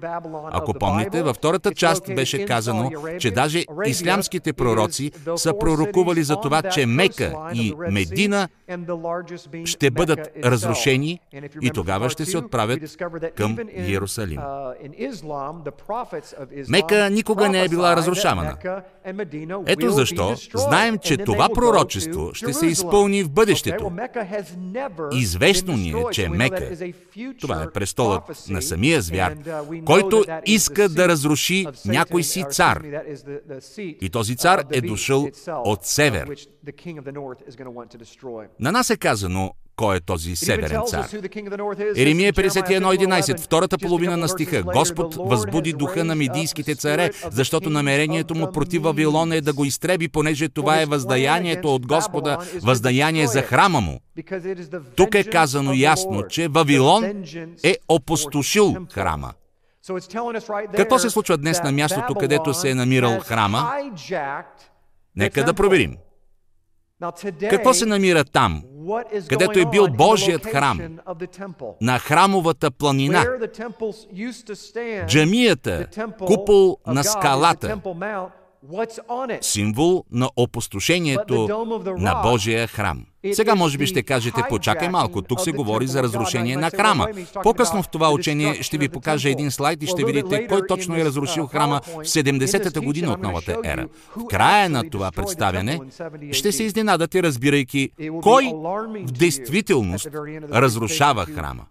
Ако 0.51 0.73
помните, 0.73 1.23
във 1.23 1.35
втората 1.35 1.73
част 1.73 2.15
беше 2.15 2.45
казано, 2.45 2.91
че 3.19 3.31
даже 3.31 3.65
ислямските 3.85 4.53
пророци 4.53 5.11
са 5.35 5.57
пророкували 5.59 6.23
за 6.23 6.35
това, 6.35 6.61
че 6.61 6.85
Мека 6.85 7.33
и 7.53 7.73
Медина 7.91 8.49
ще 9.65 9.91
бъдат 9.91 10.19
разрушени 10.43 11.19
и 11.61 11.71
тогава 11.73 12.09
ще 12.09 12.25
се 12.25 12.37
отправят 12.37 12.79
към 13.35 13.57
Иерусалим. 13.75 14.39
Мека 16.69 17.09
никога 17.09 17.49
не 17.49 17.63
е 17.63 17.69
била 17.69 17.95
разрушавана. 17.95 18.57
Ето 19.65 19.89
защо 19.89 20.35
знаем, 20.55 20.97
че 20.97 21.17
това 21.17 21.49
пророчество 21.53 22.33
ще 22.33 22.53
се 22.53 22.65
изпълни 22.65 23.23
в 23.23 23.29
бъдещето. 23.29 23.91
Известно 25.11 25.77
ни 25.77 25.89
е, 25.89 26.03
че 26.11 26.29
Мека, 26.29 26.69
това 27.41 27.63
е 27.63 27.71
престолът 27.71 28.47
на 28.49 28.61
самия 28.61 29.01
звяр, 29.01 29.35
който 29.85 30.25
иска 30.45 30.89
да 30.89 31.07
разруши 31.07 31.65
някой 31.85 32.23
си 32.23 32.45
цар. 32.51 32.83
И 33.77 34.09
този 34.09 34.35
цар 34.35 34.63
е 34.71 34.81
дошъл 34.81 35.29
от 35.47 35.85
север. 35.85 36.29
На 38.59 38.71
нас 38.71 38.89
е 38.89 38.97
казано, 38.97 39.53
кой 39.75 39.97
е 39.97 39.99
този 39.99 40.35
северен 40.35 40.81
цар. 40.87 41.09
Еремия 41.95 42.33
51.11, 42.33 43.39
втората 43.39 43.77
половина 43.77 44.17
на 44.17 44.29
стиха. 44.29 44.63
Господ 44.63 45.15
възбуди 45.15 45.73
духа 45.73 46.03
на 46.03 46.15
медийските 46.15 46.75
царе, 46.75 47.09
защото 47.31 47.69
намерението 47.69 48.35
му 48.35 48.51
против 48.51 48.83
Вавилон 48.83 49.31
е 49.31 49.41
да 49.41 49.53
го 49.53 49.65
изтреби, 49.65 50.07
понеже 50.07 50.49
това 50.49 50.81
е 50.81 50.85
въздаянието 50.85 51.75
от 51.75 51.87
Господа, 51.87 52.37
въздаяние 52.61 53.27
за 53.27 53.41
храма 53.41 53.81
му. 53.81 53.99
Тук 54.95 55.15
е 55.15 55.23
казано 55.23 55.73
ясно, 55.73 56.23
че 56.29 56.47
Вавилон 56.47 57.23
е 57.63 57.77
опустошил 57.89 58.75
храма. 58.93 59.33
Какво 60.75 60.99
се 60.99 61.09
случва 61.09 61.37
днес 61.37 61.63
на 61.63 61.71
мястото, 61.71 62.15
където 62.15 62.53
се 62.53 62.69
е 62.69 62.75
намирал 62.75 63.19
храма? 63.19 63.71
Нека 65.15 65.43
да 65.43 65.53
проверим. 65.53 65.97
Какво 67.49 67.73
се 67.73 67.85
намира 67.85 68.23
там, 68.23 68.63
където 69.29 69.59
е 69.59 69.65
бил 69.65 69.87
Божият 69.87 70.45
храм, 70.45 70.97
на 71.81 71.99
храмовата 71.99 72.71
планина, 72.71 73.25
джамията, 75.07 75.87
купол 76.19 76.77
на 76.87 77.03
скалата, 77.03 77.79
символ 79.41 80.03
на 80.11 80.29
опустошението 80.35 81.65
на 81.97 82.21
Божия 82.23 82.67
храм. 82.67 83.05
Сега 83.33 83.55
може 83.55 83.77
би 83.77 83.87
ще 83.87 84.03
кажете, 84.03 84.41
почакай 84.49 84.89
малко, 84.89 85.21
тук 85.21 85.41
се 85.41 85.51
говори 85.51 85.87
за 85.87 86.03
разрушение 86.03 86.57
на 86.57 86.69
храма. 86.69 87.07
По-късно 87.43 87.83
в 87.83 87.89
това 87.89 88.11
учение 88.11 88.63
ще 88.63 88.77
ви 88.77 88.89
покажа 88.89 89.29
един 89.29 89.51
слайд 89.51 89.83
и 89.83 89.87
ще 89.87 90.05
видите 90.05 90.47
кой 90.47 90.61
точно 90.67 90.95
е 90.95 91.05
разрушил 91.05 91.47
храма 91.47 91.81
в 91.85 92.03
70-та 92.03 92.81
година 92.81 93.11
от 93.11 93.21
новата 93.21 93.57
ера. 93.65 93.87
В 94.17 94.27
края 94.29 94.69
на 94.69 94.89
това 94.89 95.11
представяне 95.11 95.79
ще 96.31 96.51
се 96.51 96.63
изненадате, 96.63 97.23
разбирайки 97.23 97.89
кой 98.21 98.53
в 99.05 99.11
действителност 99.11 100.07
разрушава 100.51 101.25
храма. 101.25 101.65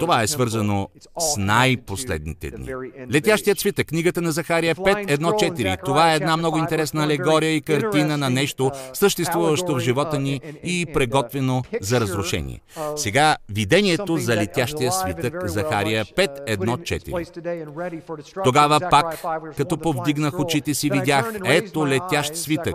Това 0.00 0.22
е 0.22 0.26
свързано 0.26 0.88
с 1.18 1.36
най-последните 1.36 2.50
дни. 2.50 2.68
Летящият 3.12 3.58
свитък, 3.58 3.86
книгата 3.86 4.22
на 4.22 4.32
Захария 4.32 4.74
5.1.4. 4.74 5.84
Това 5.84 6.12
е 6.12 6.16
една 6.16 6.36
много 6.36 6.58
интересна 6.58 7.04
алегория 7.04 7.56
и 7.56 7.60
картина 7.60 8.18
на 8.18 8.30
нещо, 8.30 8.70
съществуващо 8.92 9.74
в 9.74 9.80
живота 9.80 10.18
ни 10.18 10.40
и 10.64 10.86
приготвено 10.94 11.62
за 11.80 12.00
разрушение. 12.00 12.60
Сега, 12.96 13.36
видението 13.48 14.16
за 14.16 14.36
летящия 14.36 14.92
свитък, 14.92 15.48
Захария 15.48 16.04
5.1.4. 16.04 18.42
Тогава 18.44 18.80
пак, 18.90 19.24
като 19.56 19.78
повдигнах 19.78 20.40
очите 20.40 20.74
си, 20.74 20.90
видях, 20.90 21.34
ето 21.44 21.86
летящ 21.86 22.36
свитък. 22.36 22.74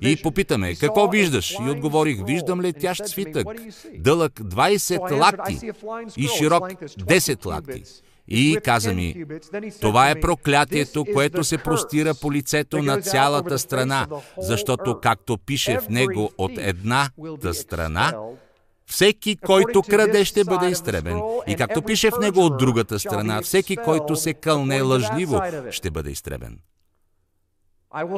И 0.00 0.22
попитаме, 0.22 0.74
какво 0.74 1.08
виждаш? 1.08 1.56
И 1.66 1.70
отговорих, 1.70 2.24
виждам 2.26 2.60
летящ 2.60 3.06
свитък, 3.06 3.46
дълъг 3.98 4.32
20 4.32 5.20
лакти 5.20 5.70
и 6.16 6.28
широк 6.28 6.62
10 6.62 7.46
лакти. 7.46 7.82
И 8.28 8.58
каза 8.64 8.92
ми, 8.92 9.24
това 9.80 10.10
е 10.10 10.20
проклятието, 10.20 11.04
което 11.12 11.44
се 11.44 11.58
простира 11.58 12.14
по 12.14 12.32
лицето 12.32 12.82
на 12.82 13.00
цялата 13.00 13.58
страна, 13.58 14.06
защото 14.38 15.00
както 15.02 15.38
пише 15.38 15.78
в 15.78 15.88
него 15.88 16.30
от 16.38 16.52
едната 16.56 17.54
страна, 17.54 18.12
всеки, 18.86 19.36
който 19.36 19.82
краде, 19.82 20.24
ще 20.24 20.44
бъде 20.44 20.66
изтребен. 20.66 21.22
И 21.46 21.56
както 21.56 21.82
пише 21.82 22.10
в 22.10 22.18
него 22.20 22.40
от 22.40 22.58
другата 22.58 22.98
страна, 22.98 23.42
всеки, 23.42 23.76
който 23.76 24.16
се 24.16 24.34
кълне 24.34 24.80
лъжливо, 24.80 25.40
ще 25.70 25.90
бъде 25.90 26.10
изтребен. 26.10 26.58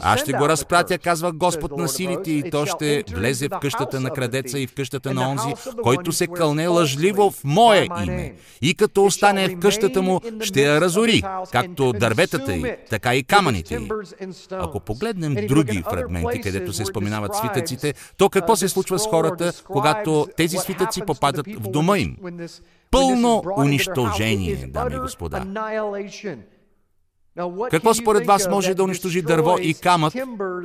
Аз 0.02 0.20
ще 0.20 0.32
го 0.32 0.48
разпратя, 0.48 0.98
казва 0.98 1.32
Господ 1.32 1.76
на 1.76 1.88
силите, 1.88 2.30
и 2.30 2.50
то 2.50 2.66
ще 2.66 3.04
влезе 3.14 3.48
в 3.48 3.58
къщата 3.60 4.00
на 4.00 4.10
крадеца 4.10 4.58
и 4.58 4.66
в 4.66 4.74
къщата 4.74 5.14
на 5.14 5.30
онзи, 5.30 5.54
който 5.82 6.12
се 6.12 6.26
кълне 6.26 6.66
лъжливо 6.66 7.30
в 7.30 7.44
Мое 7.44 7.88
име. 8.02 8.34
И 8.62 8.74
като 8.74 9.04
остане 9.04 9.48
в 9.48 9.58
къщата 9.58 10.02
му, 10.02 10.20
ще 10.40 10.62
я 10.62 10.80
разори, 10.80 11.22
както 11.52 11.92
дърветата 11.92 12.54
й, 12.54 12.76
така 12.90 13.14
и 13.14 13.22
камъните 13.22 13.74
й. 13.74 13.88
Ако 14.50 14.80
погледнем 14.80 15.46
други 15.46 15.82
фрагменти, 15.90 16.40
където 16.40 16.72
се 16.72 16.84
споменават 16.84 17.34
свитъците, 17.34 17.94
то 18.16 18.28
какво 18.28 18.56
се 18.56 18.68
случва 18.68 18.98
с 18.98 19.06
хората, 19.06 19.52
когато 19.64 20.26
тези 20.36 20.56
свитъци 20.56 21.02
попадат 21.06 21.46
в 21.54 21.70
дома 21.70 21.98
им? 21.98 22.16
Пълно 22.90 23.42
унищожение, 23.58 24.56
дами 24.68 24.94
и 24.94 24.98
господа. 24.98 25.46
Какво 27.70 27.94
според 27.94 28.26
вас 28.26 28.48
може 28.48 28.74
да 28.74 28.84
унищожи 28.84 29.22
дърво 29.22 29.56
и 29.60 29.74
камък? 29.74 30.14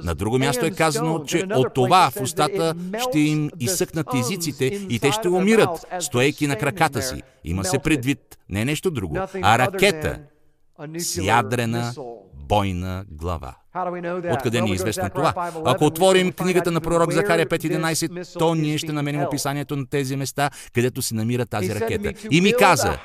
На 0.04 0.16
друго 0.16 0.40
място 0.40 0.66
е 0.66 0.72
казано, 0.72 1.20
че 1.20 1.48
от 1.56 1.74
това 1.74 2.10
в 2.10 2.22
устата 2.22 2.76
ще 2.98 3.20
им 3.20 3.50
изсъкнат 3.60 4.08
езиците 4.16 4.66
и 4.66 5.00
те 5.00 5.12
ще 5.12 5.30
умират, 5.30 5.86
стоейки 6.00 6.48
на 6.48 6.56
краката 6.56 7.02
си. 7.02 7.22
Има 7.44 7.66
се 7.66 7.80
предвид 7.80 8.38
не 8.50 8.66
нещо 8.66 8.92
друго, 8.92 9.18
а 9.42 9.60
ракета 9.60 10.20
с 10.98 11.18
ядрена 11.18 11.94
бойна 12.34 13.06
глава. 13.12 13.56
Откъде 14.32 14.62
ни 14.62 14.72
е 14.72 14.74
известно 14.74 15.10
това? 15.10 15.52
Ако 15.66 15.86
отворим 15.86 16.32
книгата 16.32 16.72
на 16.72 16.82
пророк 16.82 17.12
Захария 17.12 17.46
5.11, 17.46 18.40
то 18.40 18.56
ние 18.56 18.78
ще 18.78 18.92
намерим 18.92 19.24
описанието 19.24 19.76
на 19.76 19.86
тези 19.86 20.16
места, 20.16 20.50
където 20.74 21.02
се 21.02 21.16
намира 21.16 21.46
тази 21.46 21.76
ракета. 21.76 22.14
И 22.32 22.42
ми 22.42 22.54
каза, 22.60 22.98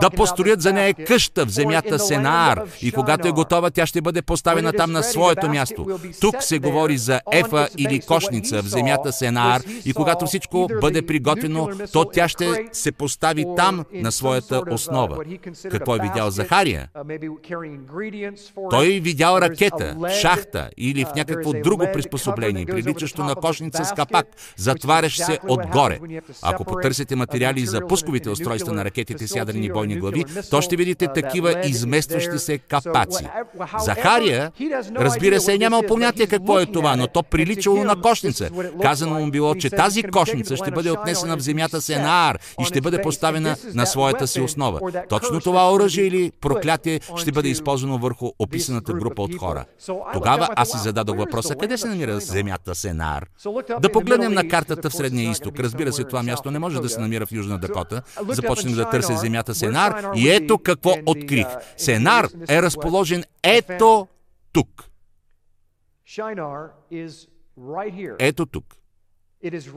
да 0.00 0.10
построят 0.10 0.62
за 0.62 0.72
нея 0.72 0.94
къща 0.94 1.46
в 1.46 1.50
земята 1.50 1.98
Сенаар 1.98 2.62
и 2.82 2.92
когато 2.92 3.28
е 3.28 3.32
готова, 3.32 3.70
тя 3.70 3.86
ще 3.86 4.00
бъде 4.00 4.22
поставена 4.22 4.72
там 4.72 4.92
на 4.92 5.02
своето 5.02 5.48
място. 5.48 5.98
Тук 6.20 6.42
се 6.42 6.58
говори 6.58 6.98
за 6.98 7.20
ефа 7.32 7.68
или 7.78 8.00
кошница 8.00 8.62
в 8.62 8.66
земята 8.66 9.12
Сенаар 9.12 9.62
и 9.84 9.92
когато 9.92 10.26
всичко 10.26 10.68
бъде 10.80 11.06
приготвено, 11.06 11.68
то 11.92 12.04
тя 12.04 12.28
ще 12.28 12.64
се 12.72 12.92
постави 12.92 13.44
там 13.56 13.84
на 13.92 14.12
своята 14.12 14.62
основа. 14.70 15.24
Какво 15.70 15.96
е 15.96 15.98
видял 15.98 16.30
Захария? 16.30 16.88
Той 18.70 18.86
видял 18.86 19.38
ракета, 19.38 19.96
шахта 20.10 20.70
или 20.76 21.04
в 21.04 21.14
някакво 21.16 21.52
друго 21.52 21.84
приспособление, 21.92 22.66
приличащо 22.66 23.24
на 23.24 23.34
кошница 23.34 23.84
с 23.84 23.92
капак, 23.92 24.26
затваряш 24.56 25.16
се 25.16 25.38
отгоре. 25.48 25.98
Ако 26.42 26.64
потърсите 26.64 27.16
материали 27.16 27.66
за 27.66 27.86
пусковите 27.86 28.30
устройства 28.30 28.72
на 28.72 28.84
ракетите 28.84 29.28
с 29.28 29.36
ядрени 29.36 29.72
бойни 29.72 29.96
глави, 29.96 30.24
то 30.50 30.60
ще 30.62 30.76
видите 30.76 31.08
такива 31.14 31.66
изместващи 31.66 32.38
се 32.38 32.58
капаци. 32.58 33.28
Захария, 33.78 34.52
разбира 34.96 35.40
се, 35.40 35.54
е 35.54 35.58
нямал 35.58 35.82
понятие 35.88 36.26
какво 36.26 36.60
е 36.60 36.66
това, 36.66 36.96
но 36.96 37.06
то 37.06 37.22
приличало 37.22 37.84
на 37.84 38.00
кошница. 38.00 38.50
Казано 38.82 39.20
му 39.20 39.30
било, 39.30 39.54
че 39.54 39.70
тази 39.70 40.02
кошница 40.02 40.56
ще 40.56 40.70
бъде 40.70 40.90
отнесена 40.90 41.36
в 41.36 41.40
земята 41.40 41.80
Сенаар 41.80 42.38
и 42.60 42.64
ще 42.64 42.80
бъде 42.80 43.02
поставена 43.02 43.56
на 43.74 43.86
своята 43.86 44.26
си 44.26 44.40
основа. 44.40 44.80
Точно 45.08 45.40
това 45.40 45.72
оръжие 45.72 46.04
или 46.04 46.32
проклятие 46.40 47.00
ще 47.16 47.32
бъде 47.32 47.48
използвано 47.48 47.98
върху 47.98 48.30
описаната 48.38 48.92
група 48.92 49.22
от 49.22 49.36
хора. 49.36 49.64
Тогава 50.12 50.48
аз 50.56 50.70
си 50.70 50.78
зададох 50.78 51.16
въпроса, 51.16 51.54
къде 51.56 51.78
се 51.78 51.88
намира 51.88 52.20
земята 52.20 52.74
Сенар? 52.74 53.26
Да 53.80 53.92
погледнем 53.92 54.32
на 54.32 54.48
картата 54.48 54.90
в 54.90 54.94
Средния 54.94 55.30
изток. 55.30 55.58
Разбира 55.58 55.92
се, 55.92 56.04
това 56.04 56.22
място 56.22 56.50
не 56.50 56.58
може 56.58 56.80
да 56.80 56.88
се 56.88 57.00
намира 57.00 57.26
в 57.26 57.32
Южна 57.32 57.58
Дакота. 57.58 58.02
Започнем 58.28 58.74
да 58.74 58.90
търся 58.90 59.16
земята 59.16 59.54
Сенар 59.54 60.10
и 60.16 60.30
ето 60.30 60.58
какво 60.58 60.94
открих. 61.06 61.46
Сенар 61.76 62.26
е 62.48 62.62
разположен 62.62 63.24
ето 63.42 64.08
тук. 64.52 64.84
Ето 68.18 68.46
тук. 68.46 68.64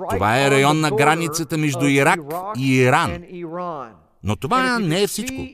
Това 0.09 0.41
е 0.41 0.51
район 0.51 0.79
на 0.79 0.91
границата 0.91 1.57
между 1.57 1.85
Ирак 1.85 2.19
и 2.57 2.75
Иран. 2.75 3.23
Но 4.23 4.35
това 4.35 4.79
не 4.79 5.03
е 5.03 5.07
всичко. 5.07 5.47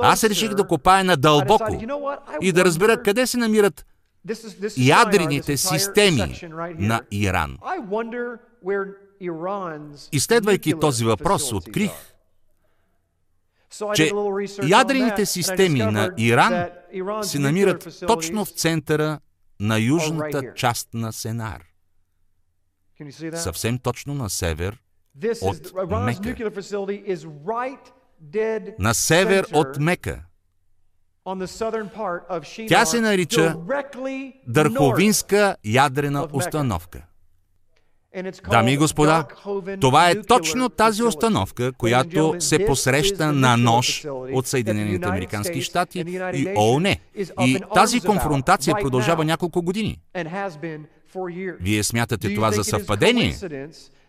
Аз 0.00 0.24
реших 0.24 0.54
да 0.54 0.66
копая 0.66 1.04
надълбоко 1.04 1.78
и 2.40 2.52
да 2.52 2.64
разбера 2.64 3.02
къде 3.02 3.26
се 3.26 3.38
намират 3.38 3.86
ядрените 4.76 5.56
системи 5.56 6.40
на 6.78 7.00
Иран. 7.10 7.58
Изследвайки 10.12 10.74
този 10.80 11.04
въпрос, 11.04 11.52
открих, 11.52 11.90
че 13.94 14.12
ядрените 14.62 15.26
системи 15.26 15.78
на 15.78 16.14
Иран 16.18 16.68
се 17.22 17.38
намират 17.38 17.88
точно 18.06 18.44
в 18.44 18.50
центъра 18.50 19.20
на 19.60 19.78
южната 19.78 20.54
част 20.54 20.94
на 20.94 21.12
Сенар. 21.12 21.62
Съвсем 23.34 23.78
точно 23.78 24.14
на 24.14 24.30
север 24.30 24.78
от 25.42 25.72
Мека. 26.04 26.50
На 28.78 28.94
север 28.94 29.46
от 29.52 29.78
Мека. 29.78 30.24
Тя 32.68 32.86
се 32.86 33.00
нарича 33.00 33.56
Дърховинска 34.46 35.56
ядрена 35.64 36.28
установка. 36.32 37.02
Дами 38.50 38.72
и 38.72 38.76
господа, 38.76 39.26
това 39.80 40.10
е 40.10 40.22
точно 40.22 40.68
тази 40.68 41.02
установка, 41.02 41.72
която 41.72 42.36
се 42.38 42.66
посреща 42.66 43.32
на 43.32 43.56
нож 43.56 44.06
от 44.08 44.46
Съединените 44.46 45.08
Американски 45.08 45.62
щати 45.62 46.04
и 46.34 46.48
ООН. 46.56 46.96
И 47.40 47.60
тази 47.74 48.00
конфронтация 48.00 48.74
продължава 48.82 49.24
няколко 49.24 49.62
години. 49.62 49.98
Вие 51.60 51.82
смятате 51.82 52.34
това 52.34 52.52
за 52.52 52.64
съвпадение, 52.64 53.36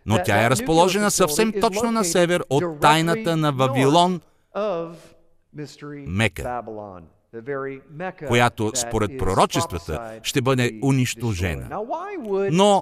но 0.05 0.24
тя 0.25 0.45
е 0.45 0.50
разположена 0.50 1.12
съвсем 1.12 1.53
точно 1.62 1.91
на 1.91 2.03
север 2.03 2.43
от 2.50 2.81
тайната 2.81 3.38
на 3.38 3.51
Вавилон, 3.51 4.21
Мека 6.08 6.63
която 8.27 8.72
според 8.75 9.18
пророчествата 9.18 10.20
ще 10.24 10.42
бъде 10.42 10.80
унищожена. 10.84 11.82
Но 12.51 12.82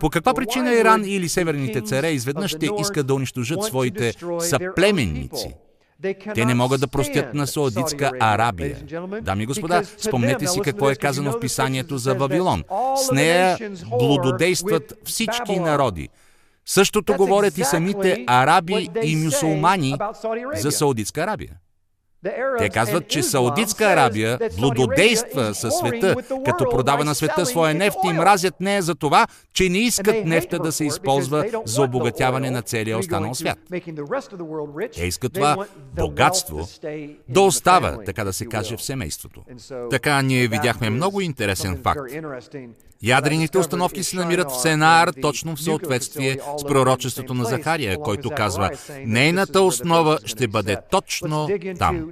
по 0.00 0.10
каква 0.10 0.34
причина 0.34 0.74
Иран 0.74 1.02
или 1.04 1.28
северните 1.28 1.80
царе 1.80 2.10
изведнъж 2.10 2.50
ще 2.50 2.68
искат 2.78 3.06
да 3.06 3.14
унищожат 3.14 3.64
своите 3.64 4.12
съплеменници? 4.38 5.54
Те 6.34 6.44
не 6.44 6.54
могат 6.54 6.80
да 6.80 6.88
простят 6.88 7.34
на 7.34 7.46
Саудитска 7.46 8.10
Арабия. 8.20 8.78
Дами 9.22 9.42
и 9.42 9.46
господа, 9.46 9.82
спомнете 9.84 10.46
си 10.46 10.60
какво 10.60 10.90
е 10.90 10.96
казано 10.96 11.32
в 11.32 11.40
писанието 11.40 11.98
за 11.98 12.14
Вавилон. 12.14 12.64
С 12.96 13.12
нея 13.12 13.58
блудодействат 13.90 14.94
всички 15.04 15.60
народи. 15.60 16.08
Същото 16.66 17.14
говорят 17.14 17.58
и 17.58 17.64
самите 17.64 18.24
араби 18.26 18.88
и 19.02 19.16
мюсулмани 19.16 19.94
за 20.54 20.70
Саудитска 20.70 21.20
Арабия. 21.20 21.56
Те 22.58 22.68
казват, 22.68 23.08
че 23.08 23.22
Саудитска 23.22 23.84
Арабия 23.84 24.38
блудодейства 24.58 25.54
със 25.54 25.74
света, 25.74 26.16
като 26.44 26.70
продава 26.70 27.04
на 27.04 27.14
света 27.14 27.46
своя 27.46 27.74
нефт 27.74 27.96
и 28.04 28.12
мразят 28.12 28.60
нея 28.60 28.82
за 28.82 28.94
това, 28.94 29.26
че 29.52 29.68
не 29.68 29.78
искат 29.78 30.24
нефта 30.24 30.58
да 30.58 30.72
се 30.72 30.84
използва 30.84 31.44
за 31.64 31.82
обогатяване 31.82 32.50
на 32.50 32.62
целия 32.62 32.98
останал 32.98 33.34
свят. 33.34 33.58
Те 34.94 35.04
искат 35.06 35.32
това 35.32 35.56
богатство 35.96 36.68
да 37.28 37.40
остава, 37.40 37.98
така 38.06 38.24
да 38.24 38.32
се 38.32 38.46
каже, 38.46 38.76
в 38.76 38.82
семейството. 38.82 39.42
Така 39.90 40.22
ние 40.22 40.48
видяхме 40.48 40.90
много 40.90 41.20
интересен 41.20 41.80
факт. 41.82 42.00
Ядрените 43.04 43.58
установки 43.58 44.02
се 44.02 44.16
намират 44.16 44.50
в 44.50 44.60
Сенар 44.60 45.10
точно 45.22 45.56
в 45.56 45.62
съответствие 45.62 46.38
с 46.58 46.64
пророчеството 46.64 47.34
на 47.34 47.44
Захария, 47.44 47.98
който 47.98 48.30
казва, 48.30 48.70
нейната 49.06 49.62
основа 49.62 50.18
ще 50.24 50.48
бъде 50.48 50.76
точно 50.90 51.48
там. 51.78 52.10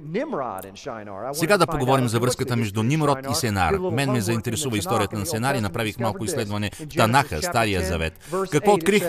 Сега 1.33 1.57
да 1.57 1.67
поговорим 1.67 2.07
за 2.07 2.19
връзката 2.19 2.55
между 2.55 2.83
Нимрод 2.83 3.17
и 3.31 3.35
Сенар. 3.35 3.73
Мен 3.91 4.11
ме 4.11 4.21
заинтересува 4.21 4.77
историята 4.77 5.19
на 5.19 5.25
Сенар 5.25 5.55
и 5.55 5.61
направих 5.61 5.99
малко 5.99 6.25
изследване 6.25 6.71
в 6.79 6.95
Танаха, 6.95 7.41
Стария 7.41 7.81
Завет. 7.81 8.13
Какво 8.51 8.73
открих? 8.73 9.03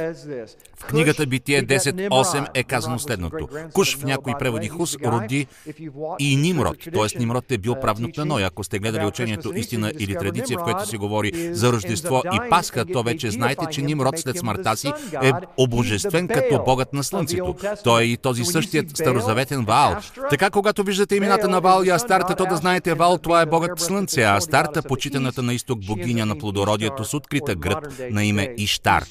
В 0.77 0.85
книгата 0.87 1.27
Битие 1.27 1.67
10.8 1.67 2.47
е 2.55 2.63
казано 2.63 2.99
следното. 2.99 3.49
Куш 3.73 3.97
в 3.97 4.05
някои 4.05 4.33
преводи 4.39 4.69
Хус 4.69 4.97
роди 5.05 5.47
и 6.19 6.37
Нимрод, 6.37 6.77
т.е. 6.95 7.19
Нимрод 7.19 7.53
е 7.53 7.59
бил 7.59 7.75
правнук 7.75 8.17
на 8.17 8.25
Ной. 8.25 8.45
Ако 8.45 8.65
сте 8.65 8.79
гледали 8.79 9.07
учението 9.07 9.53
Истина 9.57 9.93
или 9.99 10.15
традиция, 10.15 10.59
в 10.59 10.65
което 10.65 10.89
се 10.89 10.97
говори 10.97 11.55
за 11.55 11.74
Рождество 11.75 12.23
и 12.33 12.51
Пасха, 12.51 12.85
то 12.85 13.03
вече 13.03 13.31
знаете, 13.31 13.67
че 13.71 13.83
Нимрод 13.83 14.19
след 14.19 14.39
смъртта 14.39 14.77
си 14.77 14.93
е 15.23 15.33
обожествен 15.57 16.29
като 16.29 16.63
богът 16.65 16.93
на 16.93 17.05
слънцето. 17.05 17.55
Той 17.85 18.03
е 18.03 18.07
и 18.07 18.17
този 18.17 18.45
същият 18.45 18.97
старозаветен 18.97 19.65
Ваал. 19.65 19.97
Така, 20.31 20.51
когато 20.51 20.83
виждате 20.83 21.17
имената 21.17 21.49
на 21.49 21.61
Вал 21.61 21.83
и 21.85 21.91
Астарта, 21.91 22.35
то 22.35 22.47
да 22.47 22.57
знаете, 22.57 22.95
Вал 22.95 23.19
това 23.19 23.41
е 23.41 23.47
богът 23.47 23.81
Слънце, 23.81 24.23
а 24.23 24.37
Астарта, 24.37 24.83
почитаната 24.83 25.43
на 25.43 25.55
изток 25.55 25.87
богиня 25.87 26.27
на 26.27 26.39
плодородието 26.39 27.05
с 27.05 27.15
открита 27.15 27.55
гръб 27.55 27.85
на 28.11 28.25
име 28.25 28.55
Иштар. 28.57 29.05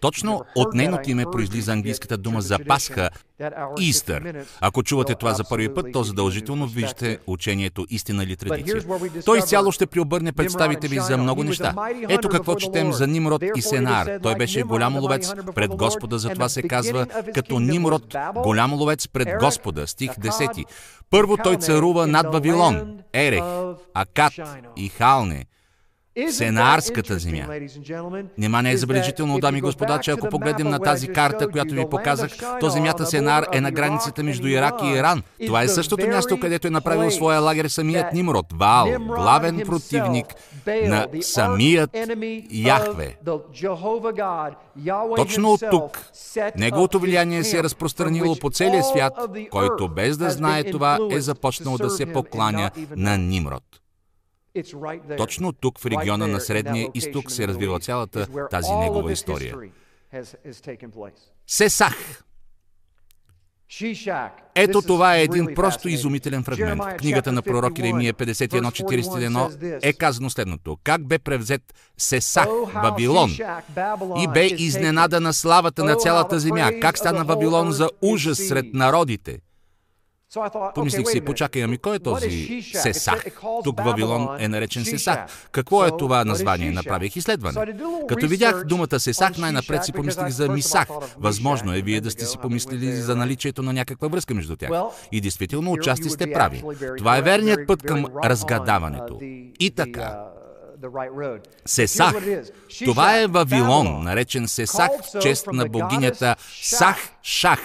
Точно 0.00 0.42
от 0.56 0.74
нейното 0.74 1.10
име 1.10 1.24
произлиза 1.32 1.72
английската 1.72 2.16
дума 2.16 2.40
за 2.40 2.58
Пасха 2.68 3.10
Истър. 3.78 4.44
Ако 4.60 4.82
чувате 4.82 5.14
това 5.14 5.34
за 5.34 5.44
първи 5.48 5.74
път, 5.74 5.86
то 5.92 6.02
задължително 6.02 6.66
вижте 6.66 7.18
учението 7.26 7.86
истина 7.90 8.24
или 8.24 8.36
традиция. 8.36 8.82
Той 9.24 9.38
изцяло 9.38 9.72
ще 9.72 9.86
приобърне 9.86 10.32
представите 10.32 10.88
ви 10.88 11.00
за 11.00 11.18
много 11.18 11.44
неща. 11.44 11.74
Ето 12.10 12.28
какво 12.28 12.54
четем 12.54 12.92
за 12.92 13.06
Нимрод 13.06 13.42
и 13.56 13.62
Сенар. 13.62 14.10
Той 14.22 14.34
беше 14.34 14.62
голям 14.62 14.96
ловец 14.96 15.32
пред 15.54 15.76
Господа, 15.76 16.18
затова 16.18 16.48
се 16.48 16.62
казва 16.62 17.06
като 17.34 17.60
Нимрод, 17.60 18.16
голям 18.34 18.72
ловец 18.72 19.08
пред 19.08 19.28
Господа. 19.40 19.86
Стих 19.86 20.10
10. 20.10 20.64
Първо 21.10 21.36
той 21.36 21.56
царува 21.56 22.06
над 22.06 22.32
Вавилон, 22.32 22.98
Ерех, 23.12 23.44
Акат 23.94 24.32
и 24.76 24.88
Халне, 24.88 25.46
Сенаарската 26.30 27.18
земя. 27.18 27.46
Нема 28.38 28.62
не 28.62 28.72
е 28.72 28.76
забележително, 28.76 29.38
дами 29.38 29.58
и 29.58 29.60
господа, 29.60 29.98
че 29.98 30.10
ако 30.10 30.28
погледнем 30.28 30.68
на 30.68 30.78
тази 30.78 31.08
карта, 31.08 31.48
която 31.48 31.74
ви 31.74 31.84
показах, 31.90 32.30
то 32.60 32.68
земята 32.70 33.06
Сенар 33.06 33.46
е 33.52 33.60
на 33.60 33.70
границата 33.70 34.22
между 34.22 34.48
Ирак 34.48 34.74
и 34.82 34.86
Иран. 34.86 35.22
Това 35.46 35.62
е 35.62 35.68
същото 35.68 36.06
място, 36.06 36.40
където 36.40 36.66
е 36.66 36.70
направил 36.70 37.10
своя 37.10 37.40
лагер 37.40 37.68
самият 37.68 38.12
Нимрод, 38.12 38.46
Ваал, 38.52 38.88
главен 39.06 39.60
противник 39.66 40.26
на 40.66 41.06
самият 41.20 41.96
Яхве. 42.50 43.16
Точно 45.16 45.52
от 45.52 45.62
тук 45.70 45.98
неговото 46.56 46.98
влияние 46.98 47.44
се 47.44 47.58
е 47.58 47.62
разпространило 47.62 48.36
по 48.36 48.50
целия 48.50 48.84
свят, 48.84 49.12
който 49.50 49.88
без 49.88 50.16
да 50.16 50.30
знае 50.30 50.64
това 50.64 50.98
е 51.10 51.20
започнал 51.20 51.76
да 51.76 51.90
се 51.90 52.06
покланя 52.06 52.70
на 52.96 53.18
Нимрод. 53.18 53.62
Точно 55.16 55.52
тук, 55.52 55.78
в 55.78 55.86
региона 55.86 56.26
на 56.26 56.40
Средния 56.40 56.88
изток, 56.94 57.30
се 57.30 57.48
развива 57.48 57.80
цялата 57.80 58.48
тази 58.50 58.72
негова 58.72 59.12
история. 59.12 59.56
Сесах. 61.46 62.24
Ето 64.54 64.82
това 64.82 65.16
е 65.16 65.22
един 65.22 65.54
просто 65.54 65.88
изумителен 65.88 66.44
фрагмент. 66.44 66.82
В 66.84 66.96
книгата 66.96 67.32
на 67.32 67.42
пророк 67.42 67.78
Иеремия 67.78 68.14
51.41 68.14 69.78
е 69.82 69.92
казано 69.92 70.30
следното. 70.30 70.78
Как 70.84 71.06
бе 71.06 71.18
превзет 71.18 71.62
Сесах, 71.98 72.48
Вавилон, 72.74 73.30
и 74.16 74.28
бе 74.28 74.46
изненада 74.46 75.20
на 75.20 75.32
славата 75.32 75.84
на 75.84 75.96
цялата 75.96 76.38
земя. 76.38 76.70
Как 76.80 76.98
стана 76.98 77.24
Вавилон 77.24 77.72
за 77.72 77.90
ужас 78.02 78.38
сред 78.38 78.66
народите. 78.74 79.38
Помислих 80.74 81.08
си, 81.08 81.20
почакай, 81.20 81.62
ами 81.62 81.78
кой 81.78 81.96
е 81.96 81.98
този 81.98 82.62
Сесах? 82.62 83.24
Тук 83.64 83.84
Вавилон 83.84 84.28
е 84.38 84.48
наречен 84.48 84.84
Сесах. 84.84 85.48
Какво 85.52 85.84
е 85.84 85.90
това 85.98 86.24
название? 86.24 86.70
Направих 86.70 87.16
изследване. 87.16 87.74
Като 88.08 88.28
видях 88.28 88.64
думата 88.64 89.00
Сесах, 89.00 89.38
най-напред 89.38 89.84
си 89.84 89.92
помислих 89.92 90.28
за 90.28 90.48
Мисах. 90.48 90.88
Възможно 91.18 91.74
е 91.74 91.82
вие 91.82 92.00
да 92.00 92.10
сте 92.10 92.26
си 92.26 92.38
помислили 92.38 92.92
за 92.92 93.16
наличието 93.16 93.62
на 93.62 93.72
някаква 93.72 94.08
връзка 94.08 94.34
между 94.34 94.56
тях. 94.56 94.70
И 95.12 95.20
действително, 95.20 95.72
отчасти 95.72 96.10
сте 96.10 96.32
прави. 96.32 96.62
Това 96.98 97.16
е 97.16 97.22
верният 97.22 97.66
път 97.66 97.82
към 97.82 98.06
разгадаването. 98.24 99.18
И 99.60 99.70
така, 99.76 100.24
Сесах. 101.66 102.14
Това 102.84 103.20
е 103.20 103.26
Вавилон, 103.26 104.04
наречен 104.04 104.48
Сесах 104.48 104.90
в 105.14 105.18
чест 105.18 105.46
на 105.52 105.66
богинята 105.66 106.36
Сах-Шах. 106.62 107.58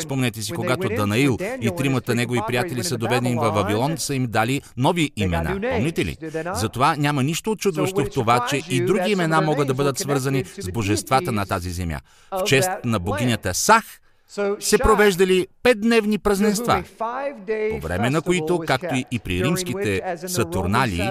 Спомнете 0.00 0.42
си, 0.42 0.52
когато 0.52 0.88
Данаил 0.88 1.36
и 1.60 1.70
тримата 1.76 2.14
негови 2.14 2.40
приятели 2.46 2.84
са 2.84 2.98
доведени 2.98 3.36
във 3.36 3.54
Вавилон, 3.54 3.98
са 3.98 4.14
им 4.14 4.26
дали 4.28 4.62
нови 4.76 5.10
имена. 5.16 5.60
Помните 5.70 6.04
ли? 6.04 6.16
Затова 6.54 6.96
няма 6.96 7.22
нищо 7.22 7.50
очудващо 7.50 8.04
в 8.04 8.10
това, 8.10 8.46
че 8.50 8.62
и 8.70 8.84
други 8.84 9.10
имена 9.10 9.40
могат 9.40 9.66
да 9.66 9.74
бъдат 9.74 9.98
свързани 9.98 10.44
с 10.44 10.70
божествата 10.70 11.32
на 11.32 11.46
тази 11.46 11.70
земя. 11.70 12.00
В 12.32 12.44
чест 12.44 12.70
на 12.84 12.98
богинята 12.98 13.54
Сах, 13.54 13.84
се 14.60 14.78
провеждали 14.78 15.46
петдневни 15.62 16.18
празненства, 16.18 16.84
по 17.70 17.80
време 17.80 18.10
на 18.10 18.22
които, 18.22 18.58
както 18.66 18.94
и 19.10 19.18
при 19.18 19.44
римските 19.44 20.16
Сатурнали, 20.26 21.10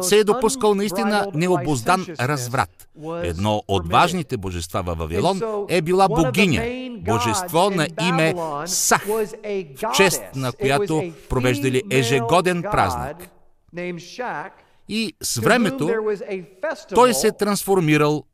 се 0.00 0.18
е 0.18 0.24
допускал 0.24 0.74
наистина 0.74 1.26
необоздан 1.34 2.06
разврат. 2.20 2.88
Едно 3.22 3.62
от 3.68 3.92
важните 3.92 4.36
божества 4.36 4.82
във 4.82 4.98
Вавилон 4.98 5.40
е 5.68 5.82
била 5.82 6.08
богиня, 6.08 6.90
божество 7.00 7.70
на 7.70 7.88
име 8.08 8.34
Сах, 8.66 9.06
в 9.06 9.92
чест 9.96 10.22
на 10.34 10.52
която 10.52 11.12
провеждали 11.28 11.82
ежегоден 11.90 12.62
празник. 12.62 13.30
И 14.88 15.14
с 15.22 15.36
времето 15.36 15.90
той 16.94 17.14
се 17.14 17.32
трансформирал 17.32 18.24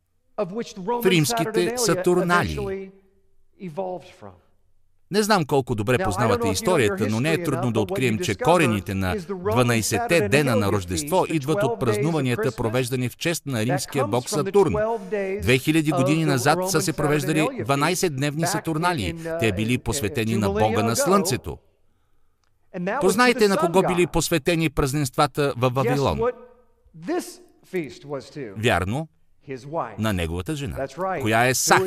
в 0.87 1.07
римските 1.07 1.75
Сатурнали. 1.77 2.91
Не 5.11 5.23
знам 5.23 5.45
колко 5.45 5.75
добре 5.75 5.99
познавате 5.99 6.49
историята, 6.49 7.07
но 7.11 7.21
не 7.21 7.33
е 7.33 7.43
трудно 7.43 7.73
да 7.73 7.81
открием, 7.81 8.19
че 8.19 8.35
корените 8.35 8.95
на 8.95 9.17
12-те 9.17 10.29
дена 10.29 10.57
на 10.57 10.73
Рождество 10.73 11.25
идват 11.29 11.63
от 11.63 11.81
празнуванията, 11.81 12.53
провеждани 12.57 13.09
в 13.09 13.17
чест 13.17 13.47
на 13.47 13.65
римския 13.65 14.07
бог 14.07 14.29
Сатурн. 14.29 14.73
2000 14.73 15.97
години 15.97 16.25
назад 16.25 16.71
са 16.71 16.81
се 16.81 16.93
провеждали 16.93 17.41
12-дневни 17.41 18.45
Сатурнали. 18.47 19.15
Те 19.41 19.53
били 19.53 19.79
посветени 19.79 20.37
на 20.37 20.51
бога 20.51 20.83
на 20.83 20.97
Слънцето. 20.97 21.59
Познайте 23.01 23.49
на 23.49 23.57
кого 23.57 23.83
били 23.83 24.07
посветени 24.07 24.71
празненствата 24.71 25.55
в 25.57 25.71
Вавилон. 25.71 26.21
Вярно, 28.57 29.09
на 29.99 30.13
неговата 30.13 30.57
жена, 30.57 30.77
коя 31.21 31.47
е 31.47 31.55
Сах. 31.55 31.83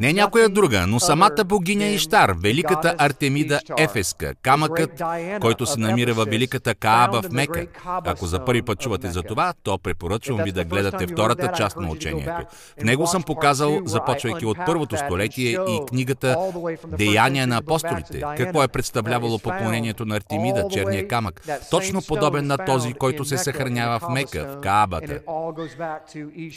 Не 0.00 0.12
някоя 0.12 0.48
друга, 0.48 0.86
но 0.86 1.00
самата 1.00 1.44
богиня 1.44 1.84
Иштар, 1.84 2.34
великата 2.42 2.94
Артемида 2.98 3.60
Ефеска, 3.78 4.34
камъкът, 4.42 5.02
който 5.40 5.66
се 5.66 5.80
намира 5.80 6.14
в 6.14 6.24
великата 6.24 6.74
Кааба 6.74 7.22
в 7.22 7.30
Мека. 7.32 7.66
Ако 7.86 8.26
за 8.26 8.44
първи 8.44 8.62
път 8.62 8.80
чувате 8.80 9.08
за 9.08 9.22
това, 9.22 9.54
то 9.62 9.78
препоръчвам 9.78 10.42
ви 10.44 10.52
да 10.52 10.64
гледате 10.64 11.06
втората 11.06 11.52
част 11.56 11.76
на 11.76 11.90
учението. 11.90 12.46
В 12.80 12.84
него 12.84 13.06
съм 13.06 13.22
показал, 13.22 13.80
започвайки 13.84 14.46
от 14.46 14.58
първото 14.66 14.96
столетие 14.96 15.50
и 15.50 15.80
книгата 15.88 16.36
Деяния 16.86 17.46
на 17.46 17.56
апостолите, 17.56 18.22
какво 18.36 18.62
е 18.62 18.68
представлявало 18.68 19.38
поклонението 19.38 20.04
на 20.04 20.16
Артемида, 20.16 20.64
черния 20.72 21.08
камък, 21.08 21.42
точно 21.70 22.02
подобен 22.08 22.46
на 22.46 22.58
този, 22.66 22.92
който 22.92 23.24
се 23.24 23.38
съхранява 23.38 23.98
в 23.98 24.08
Мека, 24.08 24.56
в 24.56 24.60
Каабата. 24.60 25.20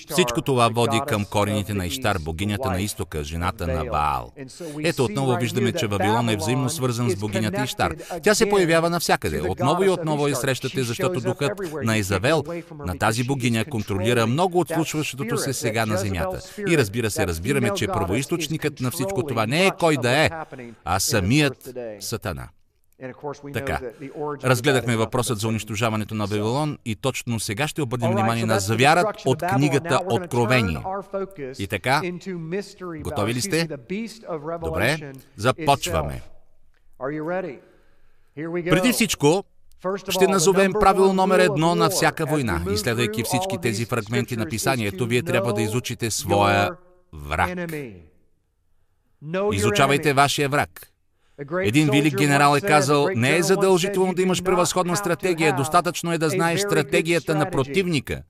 Всичко 0.10 0.41
всичко 0.42 0.52
това 0.52 0.70
води 0.70 1.02
към 1.08 1.26
корените 1.26 1.74
на 1.74 1.86
Иштар, 1.86 2.18
богинята 2.20 2.70
на 2.70 2.82
изтока, 2.82 3.24
жената 3.24 3.68
на 3.68 3.84
Ваал. 3.84 4.32
Ето 4.84 5.04
отново 5.04 5.38
виждаме, 5.38 5.72
че 5.72 5.88
Вавилон 5.88 6.30
е 6.30 6.36
взаимно 6.36 6.70
свързан 6.70 7.10
с 7.10 7.16
богинята 7.16 7.64
Иштар. 7.64 7.96
Тя 8.24 8.36
се 8.36 8.50
появява 8.50 8.90
навсякъде. 8.90 9.42
Отново 9.42 9.84
и 9.84 9.90
отново 9.90 10.28
я 10.28 10.36
срещате, 10.36 10.84
защото 10.84 11.22
духът 11.22 11.52
на 11.84 11.98
Изавел, 11.98 12.44
на 12.86 12.98
тази 12.98 13.24
богиня, 13.24 13.66
контролира 13.66 14.28
много 14.28 14.60
от 14.60 14.68
случващото 14.70 15.38
се 15.38 15.54
сега 15.54 15.86
на 15.86 15.98
земята. 15.98 16.40
И 16.68 16.78
разбира 16.78 17.12
се, 17.12 17.28
разбираме, 17.28 17.70
че 17.76 17.88
първоисточникът 17.88 18.80
на 18.80 18.92
всичко 18.92 19.24
това 19.24 19.46
не 19.46 19.66
е 19.66 19.72
кой 19.80 19.98
да 19.98 20.12
е, 20.26 20.30
а 20.86 21.00
самият 21.00 21.78
Сатана. 22.00 22.48
Така, 23.54 23.80
разгледахме 24.44 24.98
въпросът 24.98 25.40
за 25.40 25.48
унищожаването 25.48 26.16
на 26.16 26.26
Вавилон 26.26 26.78
и 26.86 26.96
точно 26.96 27.40
сега 27.40 27.68
ще 27.68 27.82
обърнем 27.82 28.12
внимание 28.12 28.46
на 28.46 28.60
завярат 28.60 29.08
от 29.26 29.44
книгата 29.56 30.00
Откровение. 30.10 30.84
И 31.60 31.68
така, 31.68 32.02
готови 33.02 33.34
ли 33.34 33.42
сте? 33.42 33.68
Добре, 34.64 35.14
започваме. 35.36 36.22
Преди 38.70 38.92
всичко, 38.92 39.44
ще 40.10 40.28
назовем 40.28 40.74
правило 40.74 41.14
номер 41.14 41.40
едно 41.40 41.76
на 41.76 41.90
всяка 41.90 42.26
война. 42.26 42.62
Изследвайки 42.72 43.24
всички 43.24 43.58
тези 43.62 43.86
фрагменти 43.86 44.38
на 44.38 44.46
писанието, 44.46 45.08
вие 45.08 45.24
трябва 45.24 45.54
да 45.54 45.62
изучите 45.62 46.12
своя 46.12 46.72
враг. 47.14 47.72
Изучавайте 49.54 50.14
вашия 50.14 50.50
враг. 50.50 50.91
Един 51.64 51.90
велик 51.90 52.18
генерал 52.18 52.56
е 52.56 52.62
казал, 52.62 53.08
не 53.16 53.38
е 53.38 53.44
задължително 53.44 54.14
да 54.14 54.22
имаш 54.22 54.44
превъзходна 54.44 54.96
стратегия, 54.96 55.56
достатъчно 55.56 56.14
е 56.14 56.18
да 56.18 56.30
знаеш 56.30 56.60
стратегията 56.60 57.36
на 57.36 57.52
противника. 57.52 58.22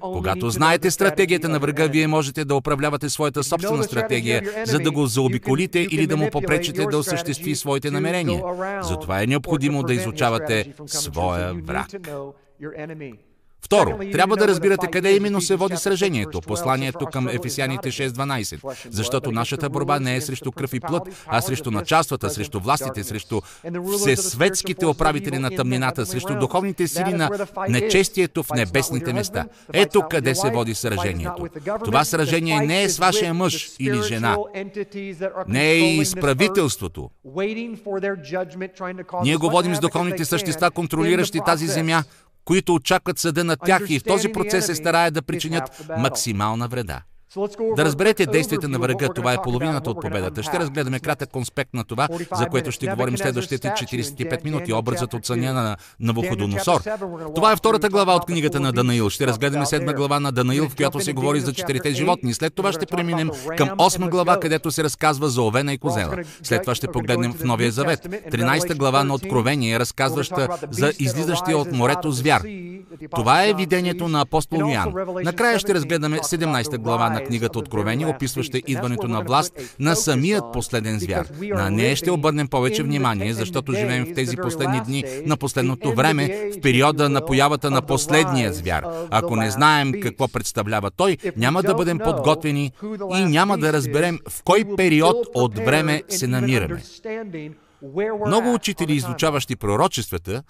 Когато 0.00 0.50
знаете 0.50 0.90
стратегията 0.90 1.48
на 1.48 1.58
врага, 1.58 1.86
вие 1.86 2.06
можете 2.06 2.44
да 2.44 2.54
управлявате 2.54 3.08
своята 3.08 3.44
собствена 3.44 3.84
стратегия, 3.84 4.42
за 4.64 4.78
да 4.78 4.90
го 4.90 5.06
заобиколите 5.06 5.80
или 5.90 6.06
да 6.06 6.16
му 6.16 6.30
попречите 6.30 6.84
да 6.84 6.98
осъществи 6.98 7.54
своите 7.54 7.90
намерения. 7.90 8.42
Затова 8.82 9.22
е 9.22 9.26
необходимо 9.26 9.82
да 9.82 9.94
изучавате 9.94 10.74
своя 10.86 11.54
враг. 11.54 11.88
Второ, 13.66 13.98
трябва 14.12 14.36
да 14.36 14.48
разбирате 14.48 14.86
къде 14.86 15.16
именно 15.16 15.40
се 15.40 15.56
води 15.56 15.76
сражението, 15.76 16.40
посланието 16.40 17.06
към 17.06 17.28
Ефесяните 17.28 17.90
6.12, 17.90 18.90
защото 18.90 19.32
нашата 19.32 19.70
борба 19.70 20.00
не 20.00 20.16
е 20.16 20.20
срещу 20.20 20.52
кръв 20.52 20.74
и 20.74 20.80
плът, 20.80 21.02
а 21.26 21.40
срещу 21.40 21.70
началствата, 21.70 22.30
срещу 22.30 22.60
властите, 22.60 23.04
срещу 23.04 23.40
всесветските 23.98 24.86
управители 24.86 25.38
на 25.38 25.50
тъмнината, 25.50 26.06
срещу 26.06 26.38
духовните 26.38 26.88
сили 26.88 27.12
на 27.12 27.30
нечестието 27.68 28.42
в 28.42 28.50
небесните 28.50 29.12
места. 29.12 29.44
Ето 29.72 30.02
къде 30.10 30.34
се 30.34 30.50
води 30.50 30.74
сражението. 30.74 31.46
Това 31.84 32.04
сражение 32.04 32.60
не 32.60 32.82
е 32.82 32.88
с 32.88 32.98
вашия 32.98 33.34
мъж 33.34 33.70
или 33.78 34.02
жена. 34.02 34.36
Не 35.48 35.70
е 35.70 35.78
и 35.78 36.04
с 36.04 36.14
правителството. 36.14 37.10
Ние 39.22 39.36
го 39.36 39.50
водим 39.50 39.74
с 39.74 39.80
духовните 39.80 40.24
същества, 40.24 40.70
контролиращи 40.70 41.40
тази 41.46 41.66
земя, 41.66 42.02
които 42.46 42.74
очакват 42.74 43.18
съда 43.18 43.44
на 43.44 43.56
тях 43.56 43.82
и 43.88 43.98
в 43.98 44.04
този 44.04 44.28
процес 44.32 44.66
се 44.66 44.74
стараят 44.74 45.14
да 45.14 45.22
причинят 45.22 45.82
максимална 45.98 46.68
вреда. 46.68 47.02
Да 47.76 47.84
разберете 47.84 48.26
действията 48.26 48.68
на 48.68 48.78
врага, 48.78 49.08
това 49.08 49.32
е 49.32 49.42
половината 49.42 49.90
от 49.90 50.00
победата. 50.00 50.42
Ще 50.42 50.58
разгледаме 50.58 51.00
кратък 51.00 51.30
конспект 51.30 51.74
на 51.74 51.84
това, 51.84 52.08
за 52.34 52.46
което 52.46 52.72
ще 52.72 52.86
говорим 52.86 53.18
следващите 53.18 53.68
45 53.68 54.44
минути. 54.44 54.72
Образът 54.72 55.14
от 55.14 55.26
съня 55.26 55.52
на 55.52 55.76
Навуходоносор. 56.00 56.80
Това 57.34 57.52
е 57.52 57.56
втората 57.56 57.88
глава 57.88 58.14
от 58.14 58.24
книгата 58.24 58.60
на 58.60 58.72
Данаил. 58.72 59.10
Ще 59.10 59.26
разгледаме 59.26 59.66
седма 59.66 59.92
глава 59.92 60.20
на 60.20 60.32
Данаил, 60.32 60.68
в 60.68 60.76
която 60.76 61.00
се 61.00 61.12
говори 61.12 61.40
за 61.40 61.52
четирите 61.52 61.90
животни. 61.94 62.34
След 62.34 62.54
това 62.54 62.72
ще 62.72 62.86
преминем 62.86 63.30
към 63.56 63.70
осма 63.78 64.08
глава, 64.08 64.40
където 64.40 64.70
се 64.70 64.84
разказва 64.84 65.28
за 65.28 65.42
овена 65.42 65.72
и 65.72 65.78
козела. 65.78 66.16
След 66.42 66.62
това 66.62 66.74
ще 66.74 66.88
погледнем 66.88 67.32
в 67.32 67.44
Новия 67.44 67.72
Завет. 67.72 68.04
13 68.04 68.76
глава 68.76 69.04
на 69.04 69.14
Откровение, 69.14 69.78
разказваща 69.78 70.48
за 70.70 70.92
излизащия 70.98 71.58
от 71.58 71.72
морето 71.72 72.10
звяр. 72.10 72.42
Това 73.14 73.44
е 73.44 73.54
видението 73.54 74.08
на 74.08 74.20
апостол 74.20 74.58
Йоан. 74.58 74.94
Накрая 75.24 75.58
ще 75.58 75.74
разгледаме 75.74 76.18
17 76.18 76.78
глава 76.78 77.10
на 77.10 77.24
книгата 77.26 77.58
Откровение, 77.58 78.06
описваща 78.06 78.58
идването 78.66 79.08
на 79.08 79.20
власт 79.20 79.52
на 79.78 79.96
самият 79.96 80.44
последен 80.52 80.98
звяр. 80.98 81.26
На 81.42 81.70
нея 81.70 81.96
ще 81.96 82.10
обърнем 82.10 82.48
повече 82.48 82.82
внимание, 82.82 83.34
защото 83.34 83.72
живеем 83.72 84.06
в 84.06 84.14
тези 84.14 84.36
последни 84.36 84.80
дни 84.80 85.04
на 85.26 85.36
последното 85.36 85.94
време, 85.94 86.50
в 86.56 86.60
периода 86.60 87.08
на 87.08 87.26
появата 87.26 87.70
на 87.70 87.82
последния 87.82 88.52
звяр. 88.52 88.84
Ако 89.10 89.36
не 89.36 89.50
знаем 89.50 89.92
какво 90.02 90.28
представлява 90.28 90.90
той, 90.90 91.18
няма 91.36 91.62
да 91.62 91.74
бъдем 91.74 91.98
подготвени 91.98 92.72
и 93.16 93.24
няма 93.24 93.58
да 93.58 93.72
разберем 93.72 94.18
в 94.28 94.42
кой 94.42 94.64
период 94.76 95.16
от 95.34 95.58
време 95.58 96.02
се 96.08 96.26
намираме. 96.26 96.82
Много 98.26 98.54
учители, 98.54 98.92
изучаващи 98.92 99.56
пророчествата, 99.56 100.42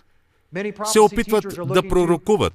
се 0.84 1.00
опитват 1.00 1.44
да 1.66 1.88
пророкуват. 1.88 2.52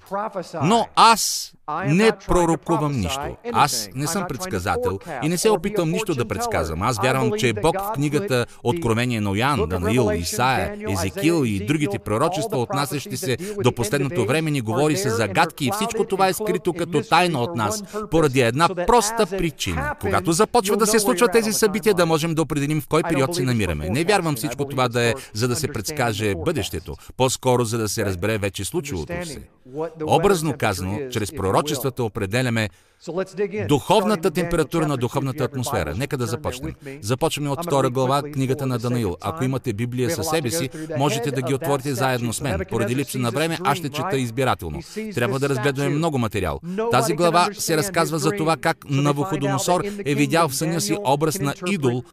Но 0.64 0.88
аз 0.96 1.54
не 1.88 2.12
пророкувам 2.28 2.91
нищо. 2.91 3.38
Аз 3.54 3.89
не 3.95 4.08
съм 4.08 4.26
предсказател 4.30 5.00
и 5.24 5.30
не 5.30 5.38
се 5.38 5.50
опитвам 5.50 5.91
нищо 5.91 6.15
да 6.15 6.28
предсказвам. 6.28 6.82
Аз 6.82 6.97
вярвам, 6.97 7.32
че 7.38 7.54
Бог 7.54 7.76
в 7.82 7.91
книгата 7.93 8.45
Откровение 8.63 9.21
на 9.21 9.38
Ян, 9.38 9.69
Данаил, 9.69 10.10
Исаия, 10.15 10.76
Езекил 10.89 11.45
и 11.45 11.65
другите 11.65 12.00
пророчества, 12.00 12.58
отнасящи 12.58 13.17
се 13.17 13.38
до 13.63 13.71
последното 13.71 14.26
време, 14.26 14.52
ни 14.52 14.62
говори 14.62 14.97
с 14.97 15.10
загадки 15.10 15.65
и 15.65 15.71
всичко 15.71 16.06
това 16.06 16.28
е 16.28 16.34
скрито 16.34 16.74
като 16.74 17.02
тайна 17.02 17.39
от 17.39 17.56
нас, 17.56 17.84
поради 18.12 18.41
една 18.41 18.67
проста 18.67 19.26
причина. 19.26 19.95
Когато 20.02 20.32
започва 20.32 20.78
да 20.78 20.88
се 20.88 21.00
случват 21.00 21.32
тези 21.32 21.54
събития, 21.54 21.93
да 21.93 22.06
можем 22.06 22.36
да 22.36 22.41
определим 22.41 22.82
в 22.82 22.88
кой 22.88 23.04
период 23.04 23.36
се 23.36 23.43
намираме. 23.43 23.89
Не 23.89 24.04
вярвам 24.04 24.36
всичко 24.36 24.65
това 24.65 24.88
да 24.88 25.02
е 25.02 25.13
за 25.34 25.47
да 25.47 25.56
се 25.56 25.67
предскаже 25.67 26.34
бъдещето, 26.45 26.95
по-скоро 27.17 27.63
за 27.63 27.78
да 27.78 27.89
се 27.89 28.06
разбере 28.06 28.38
вече 28.38 28.65
случилото 28.65 29.13
се. 29.24 29.41
Образно 30.06 30.54
казано, 30.58 31.00
чрез 31.12 31.32
пророчествата 31.52 32.04
определяме 32.04 32.70
духовната 33.68 34.32
температура 34.32 34.88
на 34.88 34.98
духовната 34.98 35.44
атмосфера. 35.44 35.96
Нека 35.96 36.18
да 36.18 36.26
започнем. 36.26 36.76
Започваме 37.02 37.50
от 37.50 37.64
втора 37.64 37.90
глава, 37.90 38.22
книгата 38.22 38.66
на 38.66 38.80
Данаил. 38.80 39.18
Ако 39.22 39.44
имате 39.44 39.74
Библия 39.74 40.10
със 40.10 40.28
себе 40.28 40.52
си, 40.52 40.70
можете 40.98 41.32
да 41.32 41.42
ги 41.42 41.54
отворите 41.54 41.94
заедно 41.94 42.34
с 42.34 42.42
мен. 42.42 42.62
Поради 42.70 42.96
липса 42.96 43.20
на 43.20 43.32
време, 43.32 43.60
аз 43.64 43.78
ще 43.78 43.90
чета 43.90 44.18
избирателно. 44.18 44.80
Трябва 45.16 45.40
да 45.40 45.50
разгледаме 45.50 45.90
много 45.90 46.18
материал. 46.18 46.60
Тази 46.92 47.14
глава 47.14 47.50
се 47.54 47.78
разказва 47.78 48.20
за 48.20 48.32
това 48.32 48.58
как 48.58 48.78
Навуходоносор 48.90 49.82
е 50.06 50.16
видял 50.16 50.50
в 50.50 50.56
съня 50.56 50.82
си 50.82 50.98
образ 51.06 51.40
на 51.40 51.54
идол, 51.68 52.04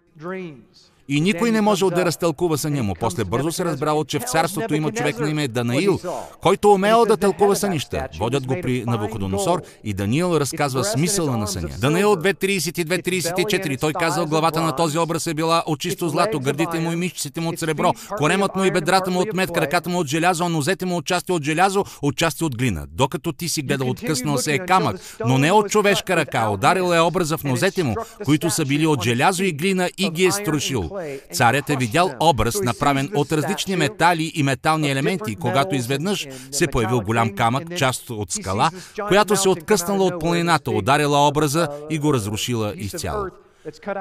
И 1.11 1.21
никой 1.21 1.51
не 1.51 1.61
можел 1.61 1.91
да 1.91 2.05
разтълкува 2.05 2.59
съня 2.59 2.83
му. 2.83 2.95
После 3.01 3.25
бързо 3.25 3.53
се 3.53 3.65
разбрало, 3.65 4.05
че 4.05 4.19
в 4.19 4.23
царството 4.23 4.75
има 4.75 4.93
човек 4.93 5.19
на 5.19 5.31
име 5.31 5.49
Данаил, 5.49 6.01
който 6.43 6.73
умел 6.73 7.05
да 7.05 7.17
тълкува 7.17 7.55
сънища. 7.55 8.09
Водят 8.19 8.47
го 8.47 8.57
при 8.63 8.85
Навуходоносор 8.87 9.63
и 9.85 9.95
Даниил 9.95 10.37
разказва 10.37 10.85
смисъла 10.85 11.37
на 11.37 11.47
съня. 11.47 11.69
Данаил 11.81 12.17
2.32-34. 12.17 13.81
Той 13.81 13.93
казал, 13.93 14.27
главата 14.27 14.63
на 14.63 14.77
този 14.77 14.99
образ 14.99 15.27
е 15.27 15.35
била 15.35 15.63
от 15.67 15.81
чисто 15.81 16.09
злато, 16.09 16.41
гърдите 16.41 16.81
му 16.81 16.93
и 16.93 16.97
мишците 16.97 17.41
му 17.41 17.49
от 17.49 17.59
сребро, 17.59 17.93
коремът 18.19 18.57
му 18.57 18.65
и 18.65 18.71
бедрата 18.71 19.11
му 19.11 19.21
от 19.21 19.35
мед, 19.35 19.53
краката 19.53 19.91
му 19.91 19.99
от 19.99 20.07
желязо, 20.07 20.45
а 20.45 20.49
нозете 20.49 20.87
му 20.87 20.97
от 20.97 21.07
части 21.07 21.33
от 21.33 21.45
желязо, 21.45 21.85
от 22.03 22.17
части 22.17 22.45
от 22.45 22.59
глина. 22.59 22.87
Докато 22.93 23.33
ти 23.33 23.49
си 23.49 23.63
гледал, 23.63 23.91
откъснал 23.91 24.39
се 24.39 24.55
е 24.55 24.59
камък, 24.59 24.97
но 25.27 25.39
не 25.39 25.53
от 25.53 25.71
човешка 25.71 26.17
ръка. 26.17 26.51
Ударил 26.51 26.95
е 26.95 27.01
образа 27.01 27.39
в 27.39 27.45
нозете 27.45 27.83
му, 27.83 27.95
които 28.25 28.51
са 28.51 28.65
били 28.65 28.87
от 28.87 29.03
желязо 29.03 29.45
и 29.45 29.53
глина 29.53 29.91
и 29.99 30.11
ги 30.11 30.25
е 30.25 30.33
струшил. 30.33 30.91
Царят 31.33 31.71
е 31.71 31.77
видял 31.77 32.11
образ, 32.21 32.63
направен 32.63 33.11
от 33.15 33.33
различни 33.33 33.77
метали 33.77 34.33
и 34.35 34.43
метални 34.43 34.91
елементи, 34.91 35.37
когато 35.37 35.75
изведнъж 35.75 36.27
се 36.51 36.67
появил 36.67 37.01
голям 37.01 37.35
камък, 37.35 37.77
част 37.77 38.11
от 38.11 38.33
скала, 38.33 38.71
която 39.09 39.37
се 39.37 39.49
откъснала 39.49 40.05
от 40.05 40.21
планината, 40.21 40.71
ударила 40.71 41.29
образа 41.29 41.69
и 41.91 41.99
го 41.99 42.15
разрушила 42.15 42.73
изцяло. 42.77 43.27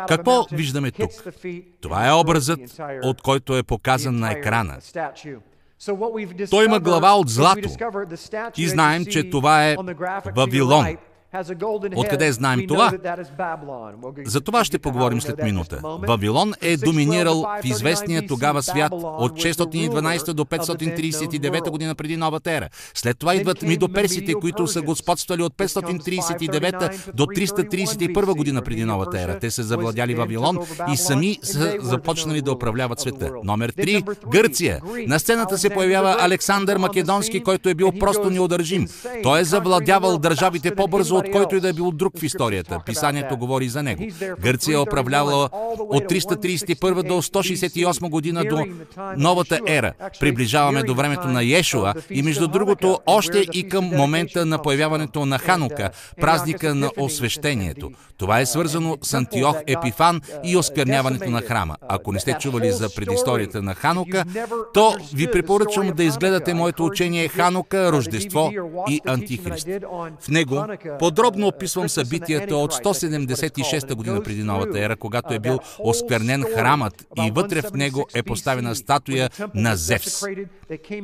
Какво 0.07 0.45
виждаме 0.51 0.91
тук? 0.91 1.11
Това 1.81 2.07
е 2.07 2.13
образът, 2.13 2.59
от 3.03 3.21
който 3.21 3.57
е 3.57 3.63
показан 3.63 4.19
на 4.19 4.31
екрана. 4.31 4.77
Той 6.49 6.65
има 6.65 6.79
глава 6.79 7.15
от 7.15 7.29
злато. 7.29 7.69
И 8.57 8.67
знаем, 8.67 9.05
че 9.05 9.29
това 9.29 9.69
е 9.69 9.75
Вавилон. 10.35 10.97
Откъде 11.95 12.31
знаем 12.31 12.67
това? 12.67 12.91
За 14.25 14.41
това 14.41 14.63
ще 14.63 14.79
поговорим 14.79 15.21
след 15.21 15.43
минута. 15.43 15.81
Вавилон 16.07 16.53
е 16.61 16.77
доминирал 16.77 17.41
в 17.61 17.65
известния 17.65 18.27
тогава 18.27 18.63
свят 18.63 18.91
от 18.93 19.31
612 19.31 20.33
до 20.33 20.45
539 20.45 21.69
година 21.69 21.95
преди 21.95 22.17
новата 22.17 22.51
ера. 22.51 22.69
След 22.93 23.17
това 23.19 23.35
идват 23.35 23.61
мидоперсите, 23.61 24.33
които 24.33 24.67
са 24.67 24.81
господствали 24.81 25.43
от 25.43 25.53
539 25.53 27.13
до 27.13 27.25
331 27.25 28.37
година 28.37 28.61
преди 28.61 28.85
новата 28.85 29.21
ера. 29.21 29.39
Те 29.39 29.51
са 29.51 29.63
завладяли 29.63 30.15
Вавилон 30.15 30.59
и 30.93 30.97
сами 30.97 31.39
са 31.43 31.75
започнали 31.81 32.41
да 32.41 32.51
управляват 32.51 32.99
света. 32.99 33.31
Номер 33.43 33.71
3. 33.71 34.27
Гърция. 34.29 34.81
На 35.07 35.19
сцената 35.19 35.57
се 35.57 35.69
появява 35.69 36.17
Александър 36.19 36.77
Македонски, 36.77 37.43
който 37.43 37.69
е 37.69 37.73
бил 37.73 37.91
просто 37.99 38.29
неудържим. 38.29 38.87
Той 39.23 39.39
е 39.39 39.43
завладявал 39.43 40.17
държавите 40.17 40.75
по-бързо 40.75 41.16
от 41.17 41.31
който 41.31 41.55
и 41.55 41.59
да 41.59 41.69
е 41.69 41.73
бил 41.73 41.91
друг 41.91 42.19
в 42.19 42.23
историята. 42.23 42.79
Писанието 42.85 43.37
говори 43.37 43.69
за 43.69 43.83
него. 43.83 44.03
Гърция 44.39 44.75
е 44.75 44.81
управлявала 44.81 45.49
от 45.79 46.03
331 46.03 47.07
до 47.07 47.21
168 47.21 48.09
година 48.09 48.43
до 48.49 48.65
новата 49.17 49.59
ера. 49.67 49.93
Приближаваме 50.19 50.83
до 50.83 50.95
времето 50.95 51.27
на 51.27 51.43
Йешуа 51.43 51.93
и 52.09 52.21
между 52.21 52.47
другото 52.47 52.99
още 53.05 53.45
и 53.53 53.69
към 53.69 53.85
момента 53.85 54.45
на 54.45 54.61
появяването 54.61 55.25
на 55.25 55.39
Ханука, 55.39 55.89
празника 56.21 56.75
на 56.75 56.91
освещението. 56.97 57.91
Това 58.17 58.39
е 58.39 58.45
свързано 58.45 58.97
с 59.01 59.13
Антиох 59.13 59.57
Епифан 59.67 60.21
и 60.43 60.57
оскверняването 60.57 61.29
на 61.29 61.41
храма. 61.41 61.75
Ако 61.89 62.11
не 62.11 62.19
сте 62.19 62.33
чували 62.39 62.71
за 62.71 62.95
предисторията 62.95 63.61
на 63.61 63.75
Ханука, 63.75 64.23
то 64.73 64.95
ви 65.13 65.31
препоръчвам 65.31 65.91
да 65.95 66.03
изгледате 66.03 66.53
моето 66.53 66.85
учение 66.85 67.27
Ханука, 67.27 67.91
Рождество 67.91 68.51
и 68.89 69.01
Антихрист. 69.05 69.67
В 70.19 70.27
него 70.29 70.65
подробно 71.07 71.47
описвам 71.47 71.89
събитията 71.89 72.55
от 72.55 72.73
176 72.73 73.93
година 73.95 74.23
преди 74.23 74.43
новата 74.43 74.79
ера, 74.79 74.95
когато 74.95 75.33
е 75.33 75.39
бил 75.39 75.59
осквернен 75.79 76.43
храмът 76.43 77.07
и 77.17 77.31
вътре 77.31 77.61
в 77.61 77.73
него 77.73 78.07
е 78.15 78.23
поставена 78.23 78.75
статуя 78.75 79.29
на 79.55 79.75
Зевс. 79.75 80.23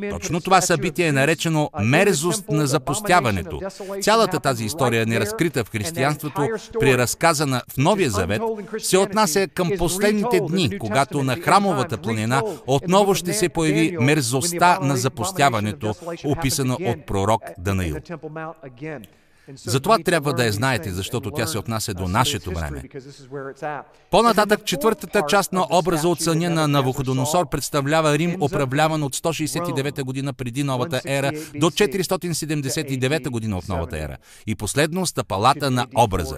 Точно 0.09 0.41
това 0.41 0.61
събитие 0.61 1.07
е 1.07 1.11
наречено 1.11 1.69
мерзост 1.81 2.49
на 2.49 2.67
запустяването. 2.67 3.61
Цялата 4.01 4.39
тази 4.39 4.65
история, 4.65 5.05
неразкрита 5.05 5.63
в 5.63 5.69
християнството, 5.69 6.47
при 6.79 6.97
разказана 6.97 7.61
в 7.69 7.77
Новия 7.77 8.09
Завет, 8.09 8.41
се 8.77 8.97
отнася 8.97 9.47
към 9.47 9.71
последните 9.77 10.39
дни, 10.39 10.79
когато 10.79 11.23
на 11.23 11.35
храмовата 11.35 11.97
планина 11.97 12.41
отново 12.67 13.15
ще 13.15 13.33
се 13.33 13.49
появи 13.49 13.97
мерзостта 13.99 14.79
на 14.81 14.97
запустяването, 14.97 15.93
описана 16.25 16.77
от 16.81 17.05
пророк 17.05 17.41
Данаил. 17.57 17.95
Затова 19.55 19.99
трябва 19.99 20.33
да 20.33 20.45
я 20.45 20.51
знаете, 20.51 20.91
защото 20.91 21.31
тя 21.31 21.47
се 21.47 21.57
отнася 21.57 21.93
до 21.93 22.07
нашето 22.07 22.51
време. 22.51 22.83
По-нататък, 24.11 24.65
четвъртата 24.65 25.23
част 25.29 25.53
на 25.53 25.67
образа 25.71 26.07
от 26.07 26.21
съня 26.21 26.49
на 26.49 26.67
Навуходоносор 26.67 27.49
представлява 27.49 28.17
Рим, 28.17 28.41
управляван 28.41 29.03
от 29.03 29.15
169 29.15 30.03
година 30.03 30.33
преди 30.33 30.63
новата 30.63 31.01
ера 31.05 31.31
до 31.55 31.69
479 31.69 33.29
година 33.29 33.57
от 33.57 33.69
новата 33.69 33.97
ера. 33.97 34.17
И 34.47 34.55
последно, 34.55 35.05
стъпалата 35.05 35.71
на 35.71 35.87
образа. 35.95 36.37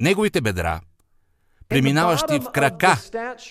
Неговите 0.00 0.40
бедра, 0.40 0.80
преминаващи 1.70 2.40
в 2.40 2.50
крака, 2.52 2.98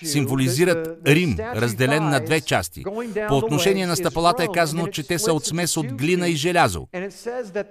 символизират 0.04 0.98
Рим, 1.06 1.36
разделен 1.38 2.08
на 2.08 2.20
две 2.20 2.40
части. 2.40 2.84
По 3.28 3.36
отношение 3.36 3.86
на 3.86 3.96
стъпалата 3.96 4.44
е 4.44 4.48
казано, 4.54 4.86
че 4.86 5.02
те 5.02 5.18
са 5.18 5.32
от 5.32 5.44
смес 5.44 5.76
от 5.76 5.86
глина 5.92 6.28
и 6.28 6.36
желязо. 6.36 6.86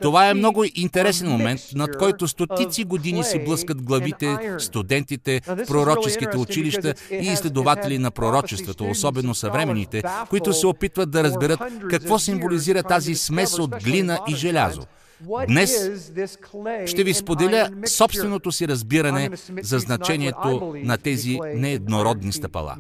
Това 0.01 0.29
е 0.29 0.33
много 0.33 0.65
интересен 0.75 1.29
момент, 1.29 1.62
над 1.75 1.97
който 1.97 2.27
стотици 2.27 2.83
години 2.83 3.23
си 3.23 3.45
блъскат 3.45 3.81
главите 3.81 4.38
студентите 4.57 5.41
в 5.47 5.65
пророческите 5.67 6.38
училища 6.38 6.93
и 7.12 7.27
изследователи 7.27 7.97
на 7.97 8.12
пророчеството, 8.12 8.89
особено 8.89 9.35
съвременните, 9.35 10.03
които 10.29 10.53
се 10.53 10.67
опитват 10.67 11.12
да 11.12 11.23
разберат 11.23 11.59
какво 11.89 12.19
символизира 12.19 12.83
тази 12.83 13.15
смес 13.15 13.59
от 13.59 13.83
глина 13.83 14.19
и 14.27 14.35
желязо. 14.35 14.81
Днес 15.47 15.89
ще 16.86 17.03
ви 17.03 17.13
споделя 17.13 17.69
собственото 17.86 18.51
си 18.51 18.67
разбиране 18.67 19.29
за 19.62 19.79
значението 19.79 20.73
на 20.84 20.97
тези 20.97 21.39
нееднородни 21.55 22.32
стъпала. 22.32 22.77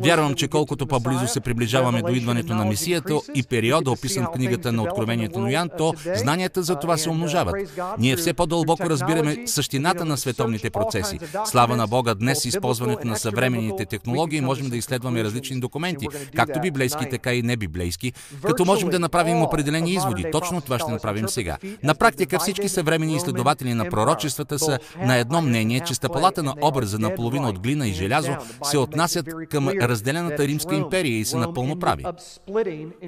Вярвам, 0.00 0.34
че 0.34 0.48
колкото 0.48 0.86
по-близо 0.86 1.28
се 1.28 1.40
приближаваме 1.40 2.02
до 2.02 2.12
идването 2.12 2.54
на 2.54 2.64
Месията 2.64 3.14
и 3.34 3.42
периода, 3.42 3.90
описан 3.90 4.24
в 4.24 4.30
книгата 4.30 4.72
на 4.72 4.82
Откровението 4.82 5.38
на 5.38 5.52
Йоан, 5.52 5.70
то 5.78 5.94
знанията 6.14 6.62
за 6.62 6.76
това 6.76 6.96
се 6.96 7.10
умножават. 7.10 7.54
Ние 7.98 8.16
все 8.16 8.32
по-дълбоко 8.32 8.90
разбираме 8.90 9.46
същината 9.46 10.04
на 10.04 10.16
световните 10.16 10.70
процеси. 10.70 11.18
Слава 11.44 11.76
на 11.76 11.86
Бога, 11.86 12.14
днес 12.14 12.44
използването 12.44 13.06
на 13.06 13.16
съвременните 13.16 13.84
технологии 13.86 14.40
можем 14.40 14.68
да 14.68 14.76
изследваме 14.76 15.24
различни 15.24 15.60
документи, 15.60 16.06
както 16.36 16.60
библейски, 16.60 17.08
така 17.10 17.34
и 17.34 17.42
небиблейски, 17.42 18.12
като 18.42 18.64
можем 18.64 18.88
да 18.88 18.98
направим 18.98 19.42
определени 19.42 19.92
изводи. 19.92 20.24
Точно 20.32 20.60
това 20.60 20.78
ще 20.78 20.90
направим 20.90 21.28
сега. 21.28 21.56
На 21.82 21.94
практика 21.94 22.38
всички 22.38 22.68
съвремени 22.68 23.16
изследователи 23.16 23.74
на 23.74 23.84
пророчествата 23.90 24.58
са 24.58 24.78
на 24.98 25.16
едно 25.16 25.42
мнение, 25.42 25.80
че 25.80 25.94
стъпалата 25.94 26.42
на 26.42 26.54
образа 26.62 26.98
на 26.98 27.14
половина 27.14 27.48
от 27.48 27.58
глина 27.58 27.88
и 27.88 27.92
желязо 27.92 28.36
се 28.62 28.78
отнася 28.78 29.09
отнасят 29.18 29.48
към 29.48 29.68
разделената 29.68 30.48
Римска 30.48 30.74
империя 30.74 31.18
и 31.18 31.24
са 31.24 31.38
напълно 31.38 31.78
прави. 31.78 32.04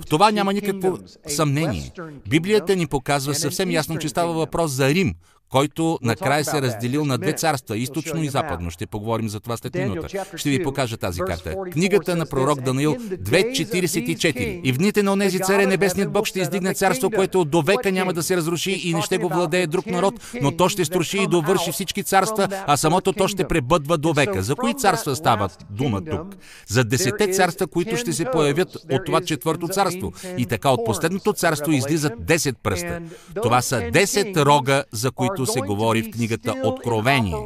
В 0.01 0.07
това 0.09 0.31
няма 0.31 0.53
никакво 0.53 0.99
съмнение. 1.27 1.93
Библията 2.29 2.77
ни 2.77 2.87
показва 2.87 3.35
съвсем 3.35 3.71
ясно, 3.71 3.99
че 3.99 4.09
става 4.09 4.33
въпрос 4.33 4.71
за 4.71 4.89
Рим, 4.89 5.15
който 5.53 5.99
накрая 6.03 6.45
се 6.45 6.63
разделил 6.63 7.05
на 7.05 7.19
две 7.19 7.33
царства, 7.33 7.79
източно 7.79 8.23
и 8.23 8.29
западно. 8.29 8.71
Ще 8.71 8.87
поговорим 8.87 9.29
за 9.29 9.41
това 9.41 9.57
след 9.57 9.75
минута. 9.75 10.09
Ще 10.37 10.51
ви 10.51 10.63
покажа 10.63 10.97
тази 10.97 11.21
карта. 11.21 11.55
Книгата 11.73 12.17
на 12.17 12.27
пророк 12.27 12.61
Данаил 12.61 12.95
2.44. 12.95 14.61
И 14.65 14.73
в 14.73 14.79
дните 14.79 15.03
на 15.03 15.13
онези 15.13 15.39
царе 15.39 15.67
небесният 15.67 16.13
Бог 16.13 16.27
ще 16.27 16.41
издигне 16.41 16.75
царство, 16.75 17.11
което 17.11 17.45
до 17.45 17.63
века 17.63 17.93
няма 17.93 18.13
да 18.13 18.23
се 18.23 18.37
разруши 18.37 18.71
и 18.85 18.95
не 18.95 19.03
ще 19.03 19.19
го 19.19 19.29
владее 19.29 19.67
друг 19.67 19.87
народ, 19.87 20.15
но 20.43 20.57
то 20.57 20.69
ще 20.69 20.85
струши 20.85 21.19
и 21.19 21.27
довърши 21.27 21.73
всички 21.73 22.03
царства, 22.03 22.49
а 22.67 22.77
самото 22.77 23.13
то 23.13 23.29
ще 23.29 23.49
пребъдва 23.49 23.99
до 23.99 24.13
века. 24.13 24.43
За 24.43 24.55
кои 24.55 24.75
царства 24.75 25.17
става 25.17 25.49
дума 25.71 26.05
тук? 26.05 26.37
За 26.69 26.85
десете 26.85 27.33
царства, 27.33 27.67
които 27.67 27.97
ще 27.97 28.13
се 28.13 28.25
появят 28.25 28.77
от 28.91 29.05
това 29.07 29.21
четвърто 29.21 29.69
царство. 29.69 30.13
И 30.39 30.47
така 30.47 30.71
от 30.71 30.81
последното 30.85 31.33
царство 31.33 31.73
излизат 31.73 32.13
10 32.13 32.55
пръста. 32.63 33.01
Това 33.43 33.63
са 33.63 33.77
10 33.77 34.45
рога, 34.45 34.85
за 34.93 35.11
които 35.11 35.42
което 35.43 35.53
се 35.53 35.61
говори 35.61 36.03
в 36.03 36.11
книгата 36.11 36.55
Откровение. 36.65 37.37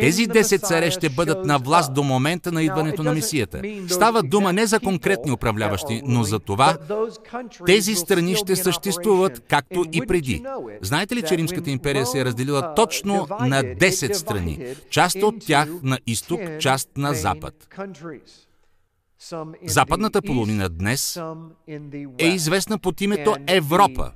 Тези 0.00 0.28
10 0.28 0.62
царе 0.62 0.90
ще 0.90 1.08
бъдат 1.08 1.46
на 1.46 1.58
власт 1.58 1.94
до 1.94 2.02
момента 2.02 2.52
на 2.52 2.62
идването 2.62 3.02
на 3.02 3.12
Месията. 3.12 3.62
Става 3.88 4.22
дума 4.22 4.52
не 4.52 4.66
за 4.66 4.80
конкретни 4.80 5.32
управляващи, 5.32 6.02
но 6.04 6.22
за 6.22 6.38
това 6.38 6.78
тези 7.66 7.94
страни 7.94 8.36
ще 8.36 8.56
съществуват 8.56 9.42
както 9.48 9.84
и 9.92 10.06
преди. 10.06 10.44
Знаете 10.82 11.16
ли, 11.16 11.22
че 11.22 11.36
Римската 11.36 11.70
империя 11.70 12.06
се 12.06 12.20
е 12.20 12.24
разделила 12.24 12.74
точно 12.74 13.26
на 13.40 13.62
10 13.62 14.12
страни? 14.12 14.58
Част 14.90 15.22
от 15.22 15.46
тях 15.46 15.68
на 15.82 15.98
изток, 16.06 16.40
част 16.60 16.88
на 16.96 17.14
запад. 17.14 17.68
Западната 19.66 20.22
половина 20.22 20.68
днес 20.68 21.20
е 22.18 22.26
известна 22.26 22.78
под 22.78 23.00
името 23.00 23.36
Европа. 23.46 24.12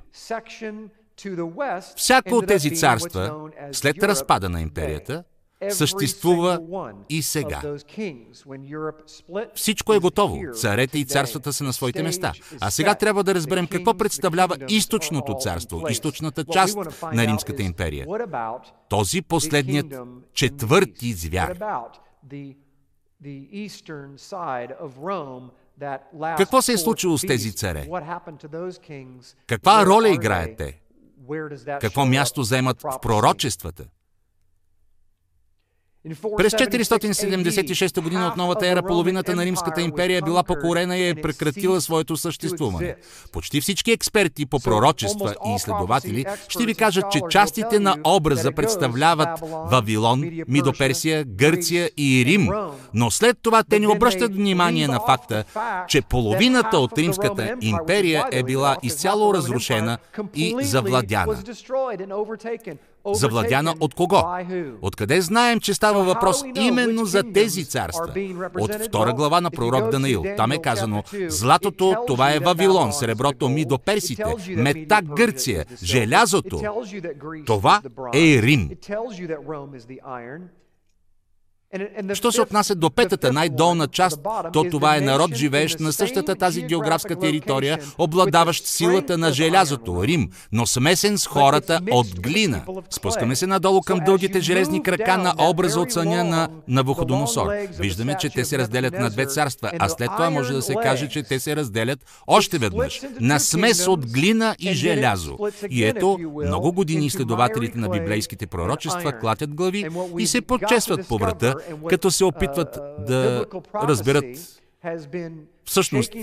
Всяко 1.95 2.35
от 2.35 2.47
тези 2.47 2.75
царства, 2.75 3.49
след 3.71 4.03
разпада 4.03 4.49
на 4.49 4.61
империята, 4.61 5.23
съществува 5.69 6.59
и 7.09 7.21
сега. 7.21 7.61
Всичко 9.55 9.93
е 9.93 9.99
готово. 9.99 10.41
Царете 10.53 10.99
и 10.99 11.05
царствата 11.05 11.53
са 11.53 11.63
на 11.63 11.73
своите 11.73 12.03
места. 12.03 12.33
А 12.61 12.71
сега 12.71 12.95
трябва 12.95 13.23
да 13.23 13.35
разберем 13.35 13.67
какво 13.67 13.93
представлява 13.93 14.57
източното 14.69 15.35
царство, 15.39 15.83
източната 15.89 16.45
част 16.45 16.77
на 17.13 17.27
Римската 17.27 17.63
империя. 17.63 18.07
Този 18.89 19.21
последният 19.21 19.93
четвърти 20.33 21.13
звяр. 21.13 21.57
Какво 26.37 26.61
се 26.61 26.73
е 26.73 26.77
случило 26.77 27.17
с 27.17 27.21
тези 27.27 27.55
царе? 27.55 27.87
Каква 29.47 29.85
роля 29.85 30.09
играят 30.09 30.57
те? 30.57 30.81
Какво 31.81 32.05
място 32.05 32.43
заемат 32.43 32.81
в 32.81 32.99
пророчествата? 33.01 33.85
През 36.37 36.53
476 36.53 38.01
година 38.01 38.27
от 38.27 38.37
новата 38.37 38.67
ера 38.67 38.83
половината 38.83 39.35
на 39.35 39.45
Римската 39.45 39.81
империя 39.81 40.21
била 40.21 40.43
покорена 40.43 40.97
и 40.97 41.09
е 41.09 41.15
прекратила 41.15 41.81
своето 41.81 42.17
съществуване. 42.17 42.95
Почти 43.31 43.61
всички 43.61 43.91
експерти 43.91 44.45
по 44.45 44.59
пророчества 44.59 45.35
и 45.47 45.55
изследователи 45.55 46.25
ще 46.47 46.65
ви 46.65 46.75
кажат, 46.75 47.05
че 47.11 47.19
частите 47.29 47.79
на 47.79 47.95
образа 48.03 48.51
представляват 48.51 49.39
Вавилон, 49.71 50.23
Мидоперсия, 50.47 51.23
Гърция 51.25 51.89
и 51.97 52.23
Рим. 52.25 52.49
Но 52.93 53.11
след 53.11 53.37
това 53.41 53.63
те 53.63 53.79
ни 53.79 53.87
обръщат 53.87 54.35
внимание 54.35 54.87
на 54.87 54.99
факта, 54.99 55.43
че 55.87 56.01
половината 56.01 56.77
от 56.77 56.97
Римската 56.97 57.55
империя 57.61 58.25
е 58.31 58.43
била 58.43 58.77
изцяло 58.83 59.33
разрушена 59.33 59.97
и 60.35 60.55
завладяна. 60.61 61.37
Завладяна 63.13 63.75
от 63.79 63.93
кого? 63.93 64.23
Откъде 64.81 65.21
знаем, 65.21 65.59
че 65.59 65.73
става 65.73 66.03
въпрос 66.03 66.43
именно 66.55 67.05
за 67.05 67.23
тези 67.33 67.65
царства? 67.65 68.13
От 68.59 68.73
втора 68.73 69.13
глава 69.13 69.41
на 69.41 69.51
пророк 69.51 69.89
Данаил. 69.89 70.23
Там 70.37 70.51
е 70.51 70.57
казано, 70.57 71.03
златото 71.27 71.95
това 72.07 72.33
е 72.33 72.39
Вавилон, 72.39 72.93
среброто 72.93 73.49
ми 73.49 73.65
до 73.65 73.79
персите, 73.79 74.35
мета 74.49 75.01
Гърция, 75.03 75.65
желязото 75.83 76.61
това 77.45 77.81
е 78.13 78.41
Рим. 78.41 78.69
Що 82.13 82.31
се 82.31 82.41
отнася 82.41 82.75
до 82.75 82.89
петата, 82.89 83.33
най-долна 83.33 83.87
част, 83.87 84.19
то 84.53 84.63
това 84.63 84.97
е 84.97 85.01
народ, 85.01 85.35
живеещ 85.35 85.79
на 85.79 85.93
същата 85.93 86.35
тази 86.35 86.61
географска 86.61 87.15
територия, 87.15 87.79
обладаващ 87.97 88.65
силата 88.65 89.17
на 89.17 89.33
желязото, 89.33 90.03
Рим, 90.03 90.29
но 90.51 90.65
смесен 90.65 91.17
с 91.17 91.27
хората 91.27 91.79
от 91.91 92.19
глина. 92.19 92.61
Спускаме 92.89 93.35
се 93.35 93.47
надолу 93.47 93.81
към 93.81 93.99
дългите 94.05 94.41
железни 94.41 94.83
крака 94.83 95.17
на 95.17 95.33
образа 95.39 95.79
от 95.79 95.91
съня 95.91 96.23
на 96.23 96.49
Навуходоносор. 96.67 97.47
Виждаме, 97.79 98.15
че 98.19 98.29
те 98.29 98.45
се 98.45 98.57
разделят 98.57 98.93
на 98.93 99.09
две 99.09 99.25
царства, 99.25 99.71
а 99.79 99.89
след 99.89 100.09
това 100.17 100.29
може 100.29 100.53
да 100.53 100.61
се 100.61 100.75
каже, 100.75 101.09
че 101.09 101.23
те 101.23 101.39
се 101.39 101.55
разделят 101.55 101.99
още 102.27 102.57
веднъж 102.57 103.01
на 103.19 103.39
смес 103.39 103.87
от 103.87 104.11
глина 104.11 104.55
и 104.59 104.73
желязо. 104.73 105.37
И 105.69 105.83
ето, 105.83 106.17
много 106.45 106.71
години 106.71 107.05
изследователите 107.05 107.77
на 107.77 107.89
библейските 107.89 108.47
пророчества 108.47 109.19
клатят 109.19 109.53
глави 109.53 109.87
и 110.17 110.27
се 110.27 110.41
подчестват 110.41 111.07
по 111.07 111.17
врата, 111.17 111.56
като 111.89 112.11
се 112.11 112.25
опитват 112.25 112.75
uh, 112.75 113.05
да 113.05 113.45
разберат 113.75 114.25
всъщност 115.65 116.13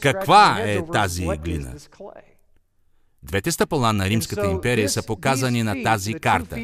каква 0.00 0.58
е 0.60 0.86
тази 0.92 1.26
глина. 1.26 1.72
Двете 3.22 3.52
стъпала 3.52 3.92
на 3.92 4.08
Римската 4.08 4.46
империя 4.46 4.88
са 4.88 5.06
показани 5.06 5.62
на 5.62 5.82
тази 5.82 6.14
карта. 6.14 6.56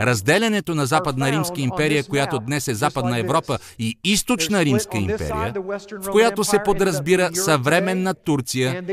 Разделянето 0.00 0.74
на 0.74 0.86
Западна 0.86 1.32
Римска 1.32 1.60
империя, 1.60 2.04
която 2.04 2.38
днес 2.38 2.68
е 2.68 2.74
Западна 2.74 3.18
Европа, 3.18 3.58
и 3.78 3.98
Източна 4.04 4.64
Римска 4.64 4.98
империя, 4.98 5.54
в 5.92 6.10
която 6.10 6.44
се 6.44 6.58
подразбира 6.64 7.30
съвременна 7.34 8.14
Турция, 8.14 8.84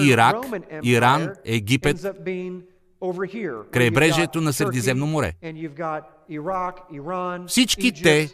Ирак, 0.00 0.36
Иран, 0.82 1.30
Египет, 1.44 2.06
крайбрежието 3.70 4.40
на 4.40 4.52
Средиземно 4.52 5.06
море. 5.06 5.32
Всички 7.46 8.02
те 8.02 8.30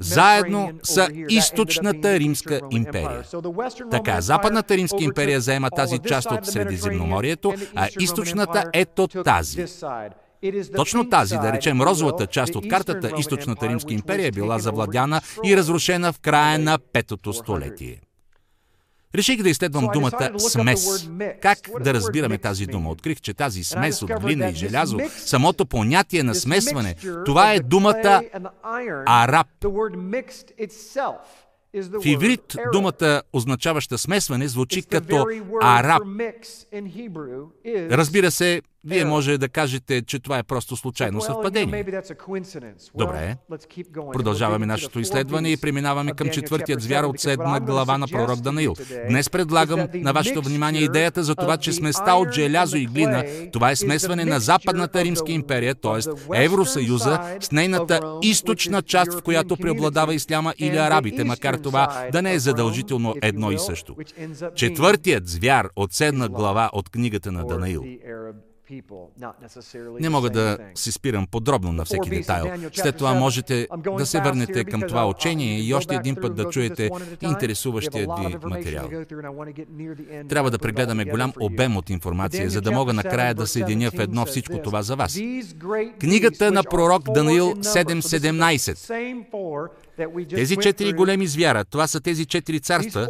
заедно 0.00 0.72
са 0.82 1.08
източната 1.28 2.18
римска 2.18 2.60
империя. 2.70 3.24
Така, 3.90 4.20
Западната 4.20 4.76
римска 4.76 5.04
империя 5.04 5.40
заема 5.40 5.70
тази 5.70 5.98
част 5.98 6.30
от 6.30 6.46
Средиземноморието, 6.46 7.54
а 7.74 7.88
източната 8.00 8.64
ето 8.72 9.08
тази. 9.08 9.64
Точно 10.76 11.08
тази, 11.08 11.36
да 11.36 11.52
речем 11.52 11.82
розовата 11.82 12.26
част 12.26 12.56
от 12.56 12.68
картата, 12.68 13.10
източната 13.18 13.68
римска 13.68 13.94
империя 13.94 14.26
е 14.26 14.30
била 14.30 14.58
завладяна 14.58 15.20
и 15.44 15.56
разрушена 15.56 16.12
в 16.12 16.20
края 16.20 16.58
на 16.58 16.78
петото 16.92 17.32
столетие. 17.32 18.00
Реших 19.14 19.42
да 19.42 19.50
изследвам 19.50 19.88
думата 19.92 20.38
смес. 20.38 21.10
Как 21.42 21.58
да 21.80 21.94
разбираме 21.94 22.38
тази 22.38 22.66
дума? 22.66 22.90
Открих, 22.90 23.20
че 23.20 23.34
тази 23.34 23.64
смес 23.64 24.02
от 24.02 24.10
глина 24.20 24.48
и 24.48 24.54
желязо, 24.54 24.98
самото 25.16 25.66
понятие 25.66 26.22
на 26.22 26.34
смесване, 26.34 26.94
това 27.26 27.52
е 27.52 27.60
думата 27.60 28.22
араб. 29.06 29.46
В 31.74 32.06
иврит 32.06 32.56
думата, 32.72 33.22
означаваща 33.32 33.98
смесване, 33.98 34.48
звучи 34.48 34.82
като 34.82 35.26
араб. 35.62 36.02
Разбира 37.66 38.30
се, 38.30 38.62
вие 38.84 39.04
може 39.04 39.38
да 39.38 39.48
кажете, 39.48 40.02
че 40.02 40.18
това 40.18 40.38
е 40.38 40.42
просто 40.42 40.76
случайно 40.76 41.20
съвпадение. 41.20 41.84
Добре, 42.94 43.36
продължаваме 44.12 44.66
нашето 44.66 45.00
изследване 45.00 45.52
и 45.52 45.56
преминаваме 45.56 46.12
към 46.12 46.28
четвъртият 46.28 46.82
звяр 46.82 47.04
от 47.04 47.20
седма 47.20 47.60
глава 47.60 47.98
на 47.98 48.08
пророк 48.08 48.40
Данаил. 48.40 48.74
Днес 49.08 49.30
предлагам 49.30 49.88
на 49.94 50.12
вашето 50.12 50.42
внимание 50.42 50.82
идеята 50.82 51.22
за 51.22 51.34
това, 51.34 51.56
че 51.56 51.72
сместа 51.72 52.14
от 52.14 52.32
желязо 52.32 52.76
и 52.76 52.86
глина, 52.86 53.24
това 53.52 53.70
е 53.70 53.76
смесване 53.76 54.24
на 54.24 54.40
Западната 54.40 55.04
Римска 55.04 55.32
империя, 55.32 55.74
т.е. 55.74 56.44
Евросъюза, 56.44 57.36
с 57.40 57.50
нейната 57.50 58.18
източна 58.22 58.82
част, 58.82 59.12
в 59.12 59.22
която 59.22 59.56
преобладава 59.56 60.14
исляма 60.14 60.54
или 60.58 60.76
арабите, 60.76 61.24
макар 61.24 61.54
това 61.54 62.08
да 62.12 62.22
не 62.22 62.34
е 62.34 62.38
задължително 62.38 63.14
едно 63.22 63.50
и 63.50 63.58
също. 63.58 63.96
Четвъртият 64.54 65.28
звяр 65.28 65.68
от 65.76 65.92
седна 65.92 66.28
глава 66.28 66.70
от 66.72 66.88
книгата 66.88 67.32
на 67.32 67.46
Данаил 67.46 67.84
не 70.00 70.08
мога 70.08 70.30
да 70.30 70.58
се 70.74 70.92
спирам 70.92 71.26
подробно 71.26 71.72
на 71.72 71.84
всеки 71.84 72.10
детайл. 72.10 72.70
След 72.72 72.96
това 72.96 73.14
можете 73.14 73.68
да 73.98 74.06
се 74.06 74.20
върнете 74.20 74.64
към 74.64 74.82
това 74.88 75.08
учение 75.08 75.60
и 75.60 75.74
още 75.74 75.94
един 75.94 76.16
път 76.16 76.34
да 76.34 76.44
чуете 76.44 76.90
интересуващия 77.22 78.06
ви 78.20 78.36
материал. 78.44 78.88
Трябва 80.28 80.50
да 80.50 80.58
прегледаме 80.58 81.04
голям 81.04 81.32
обем 81.40 81.76
от 81.76 81.90
информация, 81.90 82.50
за 82.50 82.60
да 82.60 82.72
мога 82.72 82.92
накрая 82.92 83.34
да 83.34 83.46
съединя 83.46 83.90
в 83.90 83.98
едно 83.98 84.26
всичко 84.26 84.62
това 84.62 84.82
за 84.82 84.96
вас. 84.96 85.18
Книгата 86.00 86.52
на 86.52 86.62
пророк 86.62 87.12
Даниил 87.12 87.54
7.17 87.54 89.68
тези 90.34 90.56
четири 90.56 90.92
големи 90.92 91.26
звяра, 91.26 91.64
това 91.64 91.86
са 91.86 92.00
тези 92.00 92.26
четири 92.26 92.60
царства, 92.60 93.08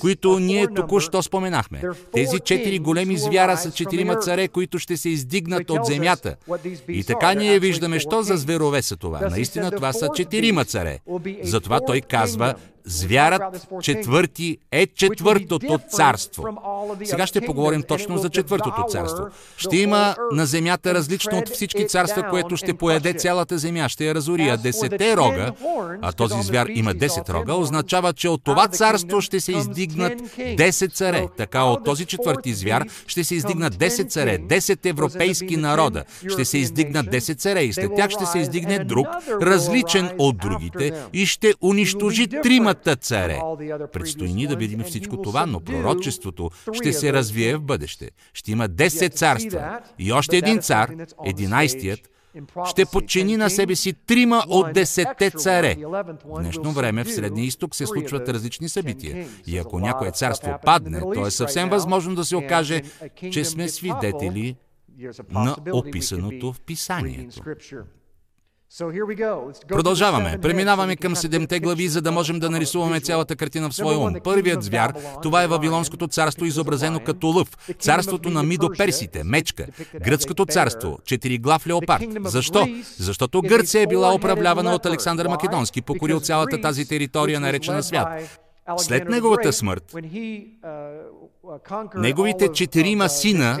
които 0.00 0.38
ние 0.38 0.74
току-що 0.74 1.22
споменахме. 1.22 1.82
Тези 2.12 2.40
четири 2.40 2.78
големи 2.78 3.18
звяра 3.18 3.56
са 3.56 3.70
четирима 3.70 4.16
царе, 4.16 4.48
които 4.48 4.78
ще 4.78 4.95
се 4.96 5.08
издигнат 5.08 5.70
от 5.70 5.86
земята. 5.86 6.36
И 6.88 7.04
така 7.04 7.34
ние 7.34 7.58
виждаме, 7.58 8.00
що 8.00 8.22
за 8.22 8.36
зверове 8.36 8.82
са 8.82 8.96
това. 8.96 9.20
Наистина 9.20 9.70
това 9.70 9.92
са 9.92 10.08
четирима 10.16 10.64
царе. 10.64 10.98
Затова 11.42 11.80
той 11.80 12.00
казва, 12.00 12.54
Звярат 12.86 13.68
четвърти 13.82 14.58
е 14.72 14.86
четвъртото 14.86 15.78
царство. 15.90 16.44
Сега 17.04 17.26
ще 17.26 17.40
поговорим 17.40 17.82
точно 17.82 18.18
за 18.18 18.30
четвъртото 18.30 18.84
царство. 18.88 19.26
Ще 19.56 19.76
има 19.76 20.16
на 20.32 20.46
земята 20.46 20.94
различно 20.94 21.38
от 21.38 21.48
всички 21.48 21.86
царства, 21.86 22.22
което 22.30 22.56
ще 22.56 22.74
поеде 22.74 23.12
цялата 23.12 23.58
земя, 23.58 23.88
ще 23.88 24.06
я 24.06 24.14
разори. 24.14 24.48
А 24.48 24.56
десете 24.56 25.16
рога, 25.16 25.52
а 26.02 26.12
този 26.12 26.42
звяр 26.42 26.66
има 26.74 26.94
10 26.94 27.28
рога, 27.28 27.54
означава, 27.54 28.12
че 28.12 28.28
от 28.28 28.44
това 28.44 28.68
царство 28.68 29.20
ще 29.20 29.40
се 29.40 29.52
издигнат 29.52 30.20
10 30.20 30.92
царе. 30.92 31.26
Така 31.36 31.64
от 31.64 31.84
този 31.84 32.06
четвърти 32.06 32.54
звяр 32.54 32.84
ще 33.06 33.24
се 33.24 33.34
издигнат 33.34 33.74
10 33.76 34.08
царе, 34.08 34.38
10 34.38 34.86
европейски 34.86 35.56
народа. 35.56 36.04
Ще 36.28 36.44
се 36.44 36.58
издигнат 36.58 37.06
10 37.06 37.38
царе 37.38 37.62
и 37.62 37.72
след 37.72 37.90
тях 37.96 38.10
ще 38.10 38.26
се 38.26 38.38
издигне 38.38 38.84
друг, 38.84 39.06
различен 39.42 40.10
от 40.18 40.36
другите 40.36 40.92
и 41.12 41.26
ще 41.26 41.54
унищожи 41.62 42.26
трима 42.42 42.74
двамата 42.82 42.96
царе. 42.96 43.40
Предстои 43.92 44.32
ни 44.32 44.46
да 44.46 44.56
видим 44.56 44.82
всичко 44.82 45.22
това, 45.22 45.46
но 45.46 45.60
пророчеството 45.60 46.50
ще 46.72 46.92
се 46.92 47.12
развие 47.12 47.56
в 47.56 47.62
бъдеще. 47.62 48.10
Ще 48.32 48.52
има 48.52 48.68
10 48.68 49.12
царства 49.12 49.80
и 49.98 50.12
още 50.12 50.36
един 50.36 50.60
цар, 50.60 50.92
единайстият, 51.24 52.00
ще 52.64 52.84
подчини 52.86 53.36
на 53.36 53.50
себе 53.50 53.76
си 53.76 53.92
трима 53.92 54.44
от 54.48 54.72
десетте 54.72 55.30
царе. 55.30 55.76
В 56.24 56.40
днешно 56.40 56.72
време 56.72 57.04
в 57.04 57.12
Средния 57.12 57.44
изток 57.44 57.74
се 57.74 57.86
случват 57.86 58.28
различни 58.28 58.68
събития. 58.68 59.26
И 59.46 59.58
ако 59.58 59.80
някое 59.80 60.10
царство 60.10 60.58
падне, 60.64 61.00
то 61.14 61.26
е 61.26 61.30
съвсем 61.30 61.68
възможно 61.68 62.14
да 62.14 62.24
се 62.24 62.36
окаже, 62.36 62.82
че 63.32 63.44
сме 63.44 63.68
свидетели 63.68 64.56
на 65.30 65.56
описаното 65.72 66.52
в 66.52 66.60
Писанието. 66.60 67.40
Продължаваме. 69.68 70.38
Преминаваме 70.42 70.96
към 70.96 71.16
седемте 71.16 71.60
глави, 71.60 71.88
за 71.88 72.02
да 72.02 72.12
можем 72.12 72.38
да 72.38 72.50
нарисуваме 72.50 73.00
цялата 73.00 73.36
картина 73.36 73.70
в 73.70 73.74
своя 73.74 73.98
ум. 73.98 74.14
Първият 74.24 74.62
звяр, 74.62 74.92
това 75.22 75.42
е 75.42 75.46
Вавилонското 75.46 76.08
царство, 76.08 76.44
изобразено 76.44 77.00
като 77.00 77.26
лъв. 77.26 77.48
Царството 77.78 78.30
на 78.30 78.44
Мидо-Персите, 78.44 79.22
мечка. 79.24 79.66
Гръцкото 80.04 80.46
царство, 80.46 80.98
четириглав 81.04 81.66
леопард. 81.66 82.04
Защо? 82.24 82.68
Защото 82.98 83.42
Гърция 83.42 83.82
е 83.82 83.86
била 83.86 84.14
управлявана 84.14 84.74
от 84.74 84.86
Александър 84.86 85.28
Македонски, 85.28 85.82
покорил 85.82 86.20
цялата 86.20 86.60
тази 86.60 86.88
територия, 86.88 87.40
наречена 87.40 87.82
свят. 87.82 88.40
След 88.76 89.08
неговата 89.08 89.52
смърт, 89.52 89.94
неговите 91.94 92.48
четирима 92.52 93.08
сина 93.08 93.58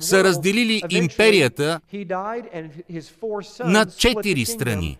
са 0.00 0.24
разделили 0.24 0.82
империята 0.90 1.80
на 3.64 3.86
четири 3.86 4.44
страни. 4.44 4.98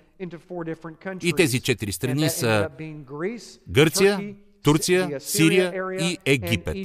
И 1.23 1.33
тези 1.33 1.61
четири 1.61 1.93
страни 1.93 2.31
са 2.31 2.69
Гърция, 3.69 4.35
Турция, 4.63 5.21
Сирия 5.21 5.73
и 6.01 6.19
Египет. 6.25 6.77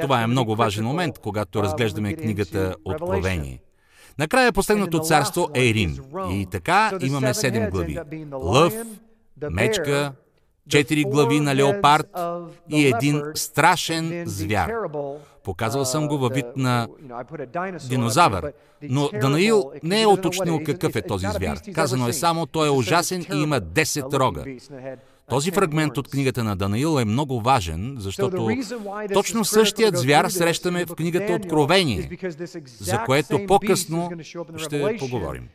Това 0.00 0.22
е 0.22 0.26
много 0.26 0.56
важен 0.56 0.84
момент, 0.84 1.18
когато 1.18 1.62
разглеждаме 1.62 2.14
книгата 2.14 2.74
Откровение. 2.84 3.60
Накрая 4.18 4.52
последното 4.52 5.00
царство 5.00 5.48
е 5.54 5.74
Рим. 5.74 5.98
И 6.30 6.46
така 6.50 6.98
имаме 7.02 7.34
седем 7.34 7.70
глави. 7.70 7.98
Лъв, 8.32 8.74
мечка, 9.50 10.12
четири 10.68 11.04
глави 11.04 11.40
на 11.40 11.54
леопард 11.54 12.06
и 12.70 12.86
един 12.86 13.22
страшен 13.34 14.22
звяр. 14.26 14.72
Показал 15.44 15.84
съм 15.84 16.08
го 16.08 16.18
във 16.18 16.32
вид 16.32 16.46
на 16.56 16.88
динозавър, 17.88 18.52
но 18.82 19.10
Данаил 19.20 19.70
не 19.82 20.02
е 20.02 20.06
уточнил 20.06 20.60
какъв 20.66 20.96
е 20.96 21.02
този 21.02 21.26
звяр. 21.26 21.60
Казано 21.74 22.08
е 22.08 22.12
само, 22.12 22.46
той 22.46 22.66
е 22.66 22.70
ужасен 22.70 23.24
и 23.34 23.36
има 23.36 23.60
10 23.60 24.18
рога. 24.18 24.44
Този 25.28 25.50
фрагмент 25.50 25.98
от 25.98 26.08
книгата 26.08 26.44
на 26.44 26.56
Данаил 26.56 27.00
е 27.00 27.04
много 27.04 27.40
важен, 27.40 27.96
защото 27.98 28.48
точно 29.12 29.44
същият 29.44 29.96
звяр 29.96 30.28
срещаме 30.28 30.84
в 30.84 30.94
книгата 30.94 31.32
Откровение, 31.32 32.10
за 32.80 33.04
което 33.06 33.46
по-късно 33.46 34.10
ще 34.56 34.96
поговорим. 34.98 35.48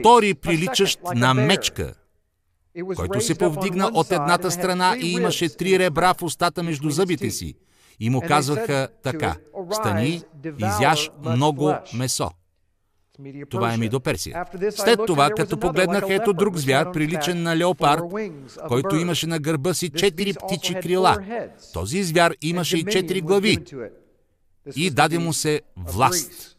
втори 0.00 0.34
приличащ 0.34 1.00
на 1.14 1.34
мечка, 1.34 1.94
който 2.96 3.20
се 3.20 3.34
повдигна 3.34 3.90
от 3.94 4.12
едната 4.12 4.50
страна 4.50 4.96
и 5.00 5.12
имаше 5.12 5.56
три 5.56 5.78
ребра 5.78 6.14
в 6.14 6.22
устата 6.22 6.62
между 6.62 6.90
зъбите 6.90 7.30
си. 7.30 7.54
И 8.00 8.10
му 8.10 8.20
казваха 8.20 8.88
така, 9.02 9.36
стани, 9.70 10.22
изяж 10.58 11.10
много 11.24 11.74
месо. 11.94 12.30
Това 13.50 13.74
е 13.74 13.76
ми 13.76 13.88
до 13.88 14.00
Персия. 14.00 14.46
След 14.70 15.00
това, 15.06 15.30
като 15.30 15.60
погледнах, 15.60 16.04
ето 16.08 16.32
друг 16.32 16.56
звяр, 16.56 16.92
приличен 16.92 17.42
на 17.42 17.56
леопард, 17.56 18.02
който 18.68 18.96
имаше 18.96 19.26
на 19.26 19.38
гърба 19.38 19.74
си 19.74 19.90
четири 19.90 20.34
птичи 20.34 20.74
крила. 20.74 21.16
Този 21.72 22.02
звяр 22.02 22.36
имаше 22.42 22.76
и 22.76 22.84
четири 22.84 23.20
глави. 23.20 23.58
И 24.76 24.90
даде 24.90 25.18
му 25.18 25.32
се 25.32 25.60
власт. 25.76 26.56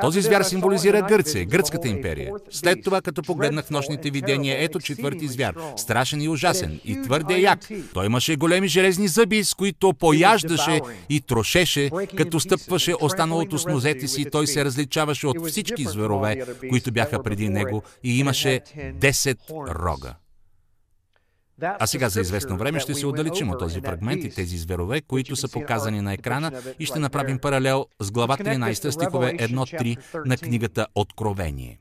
Този 0.00 0.20
звяр 0.20 0.42
символизира 0.42 1.02
Гърция, 1.02 1.46
гръцката 1.46 1.88
империя. 1.88 2.32
След 2.50 2.84
това, 2.84 3.00
като 3.00 3.22
погледнах 3.22 3.64
в 3.64 3.70
нощните 3.70 4.10
видения, 4.10 4.64
ето 4.64 4.80
четвърти 4.80 5.28
звяр, 5.28 5.54
страшен 5.76 6.22
и 6.22 6.28
ужасен, 6.28 6.80
и 6.84 7.02
твърде 7.02 7.34
як. 7.38 7.58
Той 7.94 8.06
имаше 8.06 8.36
големи 8.36 8.68
железни 8.68 9.08
зъби, 9.08 9.44
с 9.44 9.54
които 9.54 9.92
пояждаше 9.92 10.80
и 11.08 11.20
трошеше, 11.20 11.90
като 12.16 12.40
стъпваше 12.40 12.94
останалото 13.00 13.58
с 13.58 13.66
нозете 13.66 14.08
си, 14.08 14.24
той 14.32 14.46
се 14.46 14.64
различаваше 14.64 15.26
от 15.26 15.48
всички 15.48 15.84
зверове, 15.84 16.42
които 16.68 16.92
бяха 16.92 17.22
преди 17.22 17.48
него 17.48 17.82
и 18.04 18.18
имаше 18.18 18.60
10 19.00 19.38
рога. 19.50 20.14
А 21.62 21.86
сега 21.86 22.08
за 22.08 22.20
известно 22.20 22.56
време 22.56 22.80
ще 22.80 22.94
се 22.94 23.06
отдалечим 23.06 23.50
от 23.50 23.58
този 23.58 23.80
фрагмент 23.80 24.24
и 24.24 24.30
тези 24.30 24.58
зверове, 24.58 25.00
които 25.00 25.36
са 25.36 25.48
показани 25.48 26.00
на 26.00 26.12
екрана 26.12 26.52
и 26.78 26.86
ще 26.86 26.98
направим 26.98 27.38
паралел 27.38 27.86
с 28.00 28.10
глава 28.10 28.36
13 28.36 28.90
стихове 28.90 29.36
1-3 29.36 30.26
на 30.26 30.36
книгата 30.36 30.86
Откровение. 30.94 31.78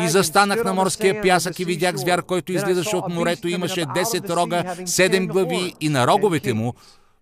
И 0.00 0.08
застанах 0.08 0.64
на 0.64 0.74
морския 0.74 1.22
пясък 1.22 1.60
и 1.60 1.64
видях 1.64 1.96
звяр, 1.96 2.22
който 2.22 2.52
излизаше 2.52 2.96
от 2.96 3.08
морето. 3.08 3.48
Имаше 3.48 3.80
10 3.80 4.36
рога, 4.36 4.64
7 4.76 5.26
глави 5.26 5.74
и 5.80 5.88
на 5.88 6.06
роговете 6.06 6.54
му 6.54 6.74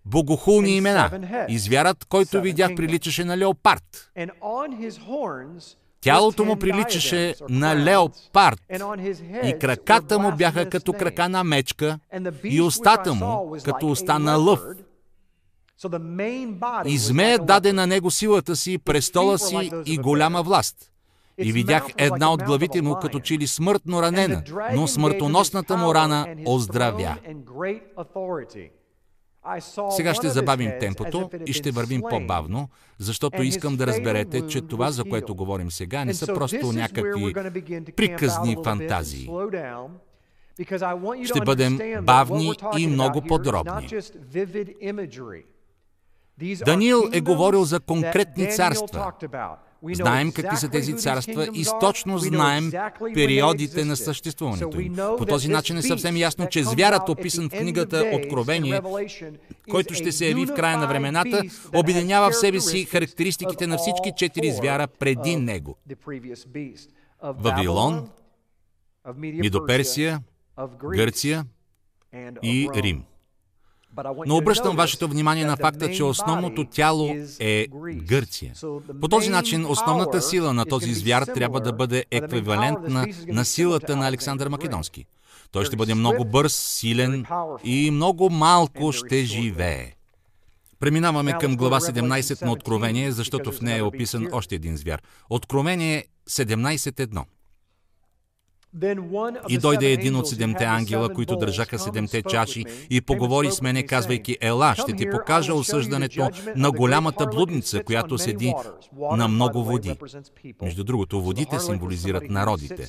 богохулни 0.05 0.77
имена. 0.77 1.45
И 1.49 1.59
звярат, 1.59 2.05
който 2.05 2.41
видях, 2.41 2.75
приличаше 2.75 3.23
на 3.23 3.37
леопард. 3.37 4.11
Тялото 6.01 6.45
му 6.45 6.55
приличаше 6.55 7.35
на 7.49 7.75
леопард 7.75 8.61
и 9.43 9.59
краката 9.59 10.19
му 10.19 10.35
бяха 10.35 10.69
като 10.69 10.93
крака 10.93 11.29
на 11.29 11.43
мечка 11.43 11.99
и 12.43 12.61
устата 12.61 13.13
му 13.13 13.55
като 13.65 13.87
уста 13.87 14.19
на 14.19 14.35
лъв. 14.35 14.59
И 16.85 16.97
змеят 16.97 17.45
даде 17.45 17.73
на 17.73 17.87
него 17.87 18.11
силата 18.11 18.55
си, 18.55 18.77
престола 18.77 19.39
си 19.39 19.71
и 19.85 19.97
голяма 19.97 20.43
власт. 20.43 20.91
И 21.37 21.51
видях 21.51 21.85
една 21.97 22.33
от 22.33 22.43
главите 22.43 22.81
му 22.81 22.95
като 23.01 23.19
чили 23.19 23.47
смъртно 23.47 24.01
ранена, 24.01 24.43
но 24.73 24.87
смъртоносната 24.87 25.77
му 25.77 25.95
рана 25.95 26.35
оздравя. 26.45 27.17
Сега 29.89 30.13
ще 30.13 30.29
забавим 30.29 30.71
темпото 30.79 31.29
и 31.45 31.53
ще 31.53 31.71
вървим 31.71 32.01
по-бавно, 32.09 32.69
защото 32.97 33.43
искам 33.43 33.77
да 33.77 33.87
разберете, 33.87 34.47
че 34.47 34.61
това, 34.61 34.91
за 34.91 35.03
което 35.03 35.35
говорим 35.35 35.71
сега, 35.71 36.05
не 36.05 36.13
са 36.13 36.33
просто 36.33 36.73
някакви 36.73 37.33
приказни 37.95 38.57
фантазии. 38.63 39.29
Ще 41.23 41.41
бъдем 41.45 41.79
бавни 42.03 42.53
и 42.77 42.87
много 42.87 43.21
подробни. 43.21 43.89
Даниил 46.65 47.03
е 47.13 47.21
говорил 47.21 47.63
за 47.63 47.79
конкретни 47.79 48.51
царства. 48.51 49.11
Знаем 49.93 50.31
какви 50.31 50.57
са 50.57 50.69
тези 50.69 50.97
царства 50.97 51.47
и 51.53 51.65
точно 51.79 52.17
знаем 52.17 52.71
периодите 53.13 53.85
на 53.85 53.95
съществуването 53.95 54.79
им. 54.79 54.95
По 55.17 55.25
този 55.25 55.47
начин 55.47 55.77
е 55.77 55.81
съвсем 55.81 56.17
ясно, 56.17 56.47
че 56.49 56.63
звярат, 56.63 57.09
описан 57.09 57.49
в 57.49 57.51
книгата 57.51 58.11
Откровение, 58.13 58.81
който 59.71 59.93
ще 59.93 60.11
се 60.11 60.27
яви 60.27 60.45
в 60.45 60.53
края 60.53 60.77
на 60.77 60.87
времената, 60.87 61.43
обединява 61.75 62.29
в 62.29 62.35
себе 62.35 62.59
си 62.59 62.85
характеристиките 62.85 63.67
на 63.67 63.77
всички 63.77 64.13
четири 64.17 64.51
звяра 64.51 64.87
преди 64.87 65.35
него. 65.35 65.77
Вавилон, 67.23 68.09
Мидоперсия, 69.15 70.19
Гърция 70.79 71.45
и 72.43 72.69
Рим. 72.75 73.03
Но 74.25 74.37
обръщам 74.37 74.75
вашето 74.75 75.07
внимание 75.07 75.45
на 75.45 75.57
факта, 75.57 75.91
че 75.91 76.03
основното 76.03 76.65
тяло 76.65 77.15
е 77.39 77.67
Гърция. 77.95 78.53
По 79.01 79.07
този 79.07 79.29
начин 79.29 79.65
основната 79.65 80.21
сила 80.21 80.53
на 80.53 80.65
този 80.65 80.93
звяр 80.93 81.25
трябва 81.25 81.59
да 81.61 81.73
бъде 81.73 82.05
еквивалентна 82.11 83.07
на 83.27 83.45
силата 83.45 83.95
на 83.95 84.07
Александър 84.07 84.47
Македонски. 84.47 85.05
Той 85.51 85.65
ще 85.65 85.75
бъде 85.75 85.95
много 85.95 86.25
бърз, 86.25 86.55
силен 86.55 87.25
и 87.63 87.91
много 87.91 88.29
малко 88.29 88.91
ще 88.91 89.23
живее. 89.25 89.93
Преминаваме 90.79 91.33
към 91.39 91.55
глава 91.55 91.79
17 91.79 92.45
на 92.45 92.51
Откровение, 92.51 93.11
защото 93.11 93.51
в 93.51 93.61
нея 93.61 93.77
е 93.77 93.81
описан 93.81 94.27
още 94.31 94.55
един 94.55 94.77
звяр. 94.77 95.01
Откровение 95.29 96.05
17.1. 96.29 97.23
И 99.49 99.57
дойде 99.57 99.91
един 99.91 100.15
от 100.15 100.27
седемте 100.27 100.63
ангела, 100.63 101.13
които 101.13 101.35
държаха 101.35 101.79
седемте 101.79 102.21
чаши, 102.21 102.63
и 102.89 103.01
поговори 103.01 103.51
с 103.51 103.61
мене, 103.61 103.83
казвайки, 103.83 104.37
Ела, 104.41 104.75
ще 104.75 104.93
ти 104.93 105.09
покажа 105.09 105.53
осъждането 105.53 106.29
на 106.55 106.71
голямата 106.71 107.25
блудница, 107.25 107.83
която 107.83 108.17
седи 108.17 108.53
на 109.11 109.27
много 109.27 109.63
води. 109.63 109.95
Между 110.61 110.83
другото, 110.83 111.21
водите 111.21 111.59
символизират 111.59 112.29
народите. 112.29 112.87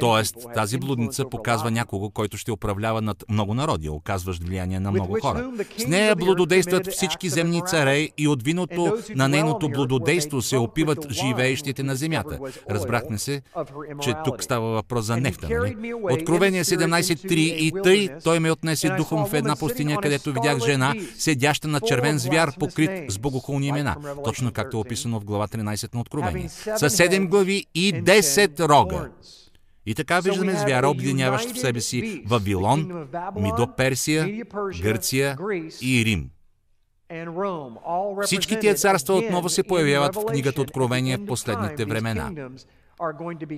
Тоест, 0.00 0.36
тази 0.54 0.78
блудница 0.78 1.24
показва 1.30 1.70
някого, 1.70 2.10
който 2.10 2.36
ще 2.36 2.52
управлява 2.52 3.02
над 3.02 3.24
много 3.28 3.54
народи, 3.54 3.88
оказващ 3.88 4.44
влияние 4.44 4.80
на 4.80 4.90
много 4.90 5.20
хора. 5.20 5.50
С 5.78 5.86
нея 5.86 6.16
блудодействат 6.16 6.86
всички 6.86 7.28
земни 7.28 7.62
царе 7.66 8.08
и 8.18 8.28
от 8.28 8.42
виното 8.42 8.98
на 9.14 9.28
нейното 9.28 9.68
блудодейство 9.68 10.42
се 10.42 10.56
опиват 10.56 11.10
живеещите 11.10 11.82
на 11.82 11.96
земята. 11.96 12.38
Разбрахме 12.70 13.18
се, 13.18 13.42
че 14.00 14.14
тук 14.24 14.42
става 14.42 14.70
въпрос 14.70 15.04
за 15.04 15.16
нефта, 15.16 15.48
нали? 15.50 15.94
Откровение 16.10 16.64
17.3 16.64 17.32
и 17.34 17.72
тъй 17.82 18.08
той 18.24 18.40
ме 18.40 18.50
отнесе 18.50 18.90
духом 18.90 19.26
в 19.26 19.34
една 19.34 19.56
пустиня, 19.56 19.98
където 20.02 20.32
видях 20.32 20.58
жена, 20.58 20.94
седяща 21.18 21.68
на 21.68 21.80
червен 21.80 22.18
звяр, 22.18 22.52
покрит 22.58 23.12
с 23.12 23.18
богохулни 23.18 23.66
имена, 23.66 23.96
точно 24.24 24.52
както 24.52 24.76
е 24.76 24.80
описано 24.80 25.20
в 25.20 25.24
глава 25.24 25.48
13 25.48 25.94
на 25.94 26.00
Откровение. 26.00 26.48
С 26.48 26.90
седем 26.90 27.26
глави 27.26 27.66
и 27.74 27.94
10 27.94 28.68
рога. 28.68 29.09
И 29.86 29.94
така 29.94 30.20
виждаме 30.20 30.56
звяра, 30.56 30.88
обединяващ 30.88 31.50
в 31.50 31.58
себе 31.58 31.80
си 31.80 32.22
Вавилон, 32.26 33.08
Мидо 33.36 33.66
Персия, 33.76 34.44
Гърция 34.82 35.38
и 35.82 36.04
Рим. 36.04 36.30
Всички 38.22 38.60
тия 38.60 38.74
царства 38.74 39.14
отново 39.14 39.48
се 39.48 39.62
появяват 39.62 40.14
в 40.14 40.24
книгата 40.26 40.60
Откровение 40.60 41.16
в 41.16 41.26
последните 41.26 41.84
времена. 41.84 42.50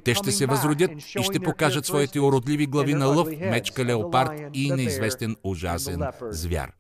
Те 0.05 0.15
ще 0.15 0.33
се 0.33 0.47
възродят 0.47 0.91
и 1.19 1.23
ще 1.23 1.41
покажат 1.41 1.87
своите 1.87 2.21
уродливи 2.21 2.67
глави 2.67 2.95
на 2.95 3.07
лъв, 3.07 3.29
мечка, 3.41 3.85
леопард 3.85 4.41
и 4.55 4.71
неизвестен 4.71 5.37
ужасен 5.45 6.03
звяр. 6.31 6.73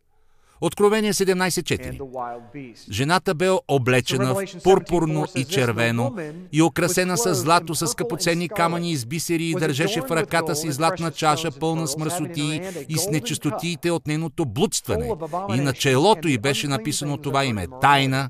Откровение 0.62 1.12
17.4 1.12 2.90
Жената 2.90 3.34
бе 3.34 3.50
облечена 3.68 4.34
в 4.34 4.62
пурпурно 4.64 5.26
и 5.36 5.44
червено 5.44 6.16
и 6.52 6.62
украсена 6.62 7.18
с 7.18 7.34
злато, 7.34 7.74
с 7.74 7.86
скъпоценни 7.86 8.48
камъни 8.48 8.92
и 8.92 8.96
с 8.96 9.06
бисери 9.06 9.44
и 9.44 9.54
държеше 9.54 10.00
в 10.00 10.10
ръката 10.10 10.56
си 10.56 10.72
златна 10.72 11.10
чаша, 11.10 11.50
пълна 11.60 11.86
с 11.88 11.96
мръсотии 11.96 12.60
и 12.88 12.98
с 12.98 13.08
нечистотиите 13.08 13.90
от 13.90 14.06
нейното 14.06 14.46
блудстване. 14.46 15.10
И 15.54 15.60
на 15.60 15.72
челото 15.72 16.28
й 16.28 16.38
беше 16.38 16.68
написано 16.68 17.16
това 17.16 17.44
име– 17.44 17.66
Тайна, 17.80 18.28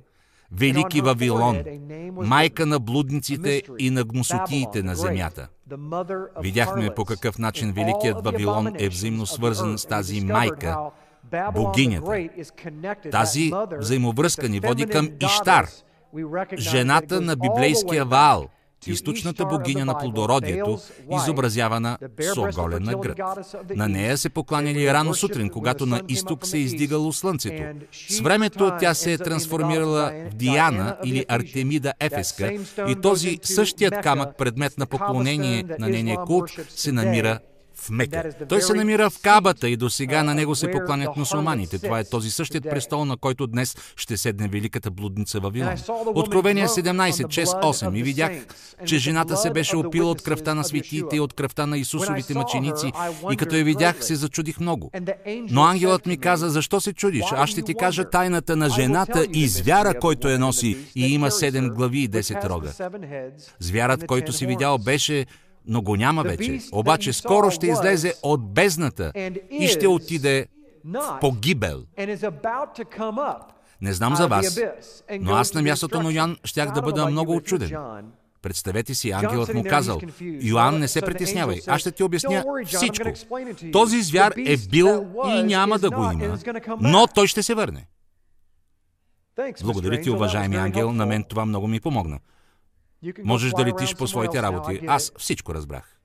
Велики 0.53 1.01
Вавилон, 1.01 1.63
майка 2.13 2.67
на 2.67 2.81
блудниците 2.81 3.63
и 3.79 3.91
на 3.91 4.05
гносотиите 4.05 4.83
на 4.83 4.95
земята. 4.95 5.49
Видяхме 6.41 6.91
по 6.97 7.05
какъв 7.05 7.39
начин 7.39 7.73
Великият 7.73 8.25
Вавилон 8.25 8.73
е 8.79 8.89
взаимно 8.89 9.27
свързан 9.27 9.79
с 9.79 9.87
тази 9.87 10.21
майка, 10.21 10.77
богинята. 11.55 12.29
Тази 13.11 13.53
взаимовръзка 13.79 14.49
ни 14.49 14.61
води 14.61 14.87
към 14.87 15.09
Иштар, 15.21 15.67
жената 16.59 17.21
на 17.21 17.37
библейския 17.37 18.05
Ваал, 18.05 18.49
източната 18.87 19.47
богиня 19.47 19.85
на 19.85 19.99
плодородието, 19.99 20.79
изобразявана 21.13 21.99
с 22.21 22.37
оголена 22.37 22.95
гръд. 22.95 23.19
На 23.77 23.89
нея 23.89 24.19
се 24.19 24.29
покланяли 24.29 24.93
рано 24.93 25.15
сутрин, 25.15 25.49
когато 25.49 25.87
на 25.87 26.03
изток 26.09 26.47
се 26.47 26.57
е 26.57 26.61
издигало 26.61 27.13
слънцето. 27.13 27.63
С 28.09 28.21
времето 28.21 28.73
тя 28.81 28.95
се 28.95 29.13
е 29.13 29.19
трансформирала 29.19 30.13
в 30.31 30.35
Диана 30.35 30.97
или 31.05 31.25
Артемида 31.29 31.93
Ефеска 32.01 32.53
и 32.89 32.95
този 33.03 33.39
същият 33.43 34.01
камък, 34.03 34.37
предмет 34.39 34.79
на 34.79 34.87
поклонение 34.87 35.65
на 35.79 35.89
нейния 35.89 36.17
култ, 36.17 36.51
се 36.69 36.93
намира 36.93 37.39
в 37.83 37.91
Мека. 37.91 38.31
Той 38.49 38.63
се 38.63 38.75
намира 38.75 39.11
в 39.11 39.19
Кабата 39.23 39.69
и 39.69 39.77
до 39.77 39.91
сега 39.91 40.23
на 40.23 40.35
него 40.35 40.55
се 40.55 40.71
покланят 40.71 41.17
мусулманите. 41.17 41.79
Това 41.79 42.01
е 42.01 42.05
този 42.05 42.31
същият 42.31 42.65
престол, 42.65 43.05
на 43.05 43.17
който 43.17 43.47
днес 43.47 43.77
ще 43.97 44.17
седне 44.17 44.49
великата 44.49 44.91
блудница 44.91 45.41
Вавилон. 45.41 45.75
Откровение 46.15 46.69
17, 46.69 47.11
6, 47.11 47.45
8 47.45 47.99
и 47.99 48.03
видях, 48.03 48.33
че 48.87 48.99
жената 48.99 49.37
се 49.37 49.51
беше 49.51 49.77
опила 49.77 50.11
от 50.11 50.23
кръвта 50.23 50.55
на 50.55 50.65
светиите 50.65 51.17
и 51.17 51.21
от 51.21 51.33
кръвта 51.33 51.67
на 51.67 51.79
Исусовите 51.79 52.35
мъченици 52.35 52.93
и 53.33 53.37
като 53.37 53.57
я 53.57 53.65
видях, 53.65 54.05
се 54.05 54.15
зачудих 54.15 54.61
много. 54.61 54.91
Но 55.27 55.63
ангелът 55.63 56.07
ми 56.07 56.19
каза, 56.19 56.51
защо 56.51 56.81
се 56.81 56.93
чудиш? 56.93 57.25
Аз 57.33 57.51
ще 57.51 57.63
ти 57.63 57.75
кажа 57.75 58.11
тайната 58.11 58.57
на 58.57 58.69
жената 58.69 59.27
и 59.33 59.49
звяра, 59.49 60.01
който 60.01 60.29
я 60.29 60.39
носи 60.39 60.79
и 60.97 61.15
има 61.15 61.31
седем 61.31 61.69
глави 61.69 61.99
и 61.99 62.09
десет 62.09 62.45
рога. 62.45 62.73
Звярат, 63.59 64.07
който 64.07 64.33
си 64.33 64.47
видял, 64.47 64.79
беше 64.79 65.27
но 65.67 65.83
го 65.83 65.97
няма 65.97 66.23
вече. 66.23 66.61
Обаче 66.73 67.13
скоро 67.13 67.51
ще 67.51 67.67
излезе 67.67 68.15
от 68.23 68.53
бездната 68.53 69.13
и 69.51 69.69
ще 69.69 69.87
отиде 69.87 70.47
в 70.85 71.19
погибел. 71.21 71.83
Не 73.81 73.93
знам 73.93 74.17
за 74.17 74.29
вас, 74.29 74.61
но 75.21 75.35
аз 75.35 75.55
на 75.55 75.63
мястото 75.63 76.03
на 76.03 76.13
Йоан 76.13 76.37
щях 76.45 76.73
да 76.73 76.83
бъда 76.83 77.07
много 77.07 77.37
очуден. 77.37 77.77
Представете 78.43 78.95
си, 78.95 79.11
ангелът 79.11 79.55
му 79.55 79.65
казал, 79.65 80.01
Йоанн, 80.21 80.79
не 80.79 80.89
се 80.89 81.01
притеснявай, 81.01 81.61
аз 81.67 81.81
ще 81.81 81.93
ти 81.93 82.03
обясня 82.03 82.45
всичко. 82.67 83.09
Този 83.73 84.03
звяр 84.03 84.35
е 84.47 84.57
бил 84.57 85.07
и 85.27 85.43
няма 85.43 85.79
да 85.79 85.91
го 85.91 86.11
има, 86.13 86.39
но 86.81 87.07
той 87.07 87.27
ще 87.27 87.43
се 87.43 87.55
върне. 87.55 87.87
Благодаря 89.63 90.01
ти, 90.01 90.11
уважаеми 90.11 90.57
ангел, 90.57 90.93
на 90.93 91.07
мен 91.07 91.25
това 91.25 91.45
много 91.45 91.69
ми 91.69 91.81
помогна. 91.81 92.19
Можеш 93.25 93.53
да 93.53 93.65
летиш 93.65 93.97
по 93.97 94.07
своите 94.07 94.43
работи. 94.43 94.81
Аз 94.87 95.13
всичко 95.19 95.55
разбрах. 95.55 95.99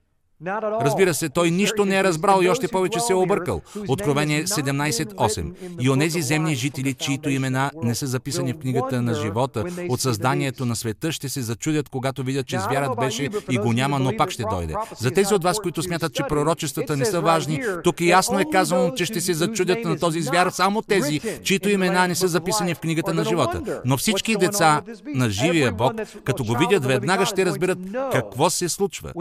Разбира 0.46 1.14
се, 1.14 1.28
той 1.28 1.50
нищо 1.50 1.84
не 1.84 1.98
е 1.98 2.04
разбрал 2.04 2.42
и 2.42 2.48
още 2.48 2.68
повече 2.68 3.00
се 3.00 3.12
е 3.12 3.16
объркал. 3.16 3.62
Откровение 3.88 4.44
17.8. 4.44 5.52
И 5.80 5.90
онези 5.90 6.22
земни 6.22 6.54
жители, 6.54 6.94
чието 6.94 7.30
имена 7.30 7.70
не 7.82 7.94
са 7.94 8.06
записани 8.06 8.52
в 8.52 8.58
книгата 8.58 9.02
на 9.02 9.14
живота 9.14 9.64
от 9.88 10.00
създанието 10.00 10.66
на 10.66 10.76
света, 10.76 11.12
ще 11.12 11.28
се 11.28 11.42
зачудят, 11.42 11.88
когато 11.88 12.22
видят, 12.22 12.46
че 12.46 12.58
звярат 12.58 12.98
беше 13.00 13.28
и 13.50 13.58
го 13.58 13.72
няма, 13.72 13.98
но 13.98 14.16
пак 14.16 14.30
ще 14.30 14.44
дойде. 14.50 14.74
За 14.98 15.10
тези 15.10 15.34
от 15.34 15.44
вас, 15.44 15.58
които 15.58 15.82
смятат, 15.82 16.14
че 16.14 16.22
пророчествата 16.28 16.96
не 16.96 17.04
са 17.04 17.20
важни, 17.20 17.62
тук 17.84 18.00
ясно 18.00 18.40
е 18.40 18.44
казано, 18.52 18.92
че 18.96 19.04
ще 19.04 19.20
се 19.20 19.34
зачудят 19.34 19.84
на 19.84 19.98
този 19.98 20.20
звяр 20.20 20.50
само 20.50 20.82
тези, 20.82 21.20
чието 21.42 21.68
имена 21.68 22.08
не 22.08 22.14
са 22.14 22.28
записани 22.28 22.74
в 22.74 22.78
книгата 22.78 23.14
на 23.14 23.24
живота. 23.24 23.80
Но 23.84 23.96
всички 23.96 24.36
деца 24.36 24.82
на 25.14 25.30
живия 25.30 25.72
Бог, 25.72 25.92
като 26.24 26.44
го 26.44 26.58
видят, 26.58 26.84
веднага 26.84 27.26
ще 27.26 27.46
разберат 27.46 27.78
какво 28.12 28.50
се 28.50 28.68
случва. 28.68 29.12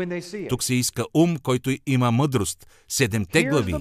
Тук 0.50 0.64
се 0.64 0.74
иска 0.76 1.07
ум, 1.14 1.38
който 1.38 1.72
има 1.86 2.12
мъдрост, 2.12 2.68
седемте 2.88 3.44
глави, 3.44 3.76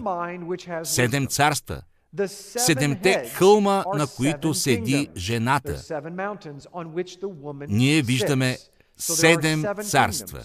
седем 0.83 1.27
царства, 1.27 1.83
седемте 2.27 3.31
хълма, 3.35 3.85
на 3.95 4.07
които 4.07 4.55
седи 4.55 5.09
жената. 5.17 5.83
Ние 7.69 8.03
виждаме 8.03 8.59
седем 8.99 9.65
царства. 9.83 10.45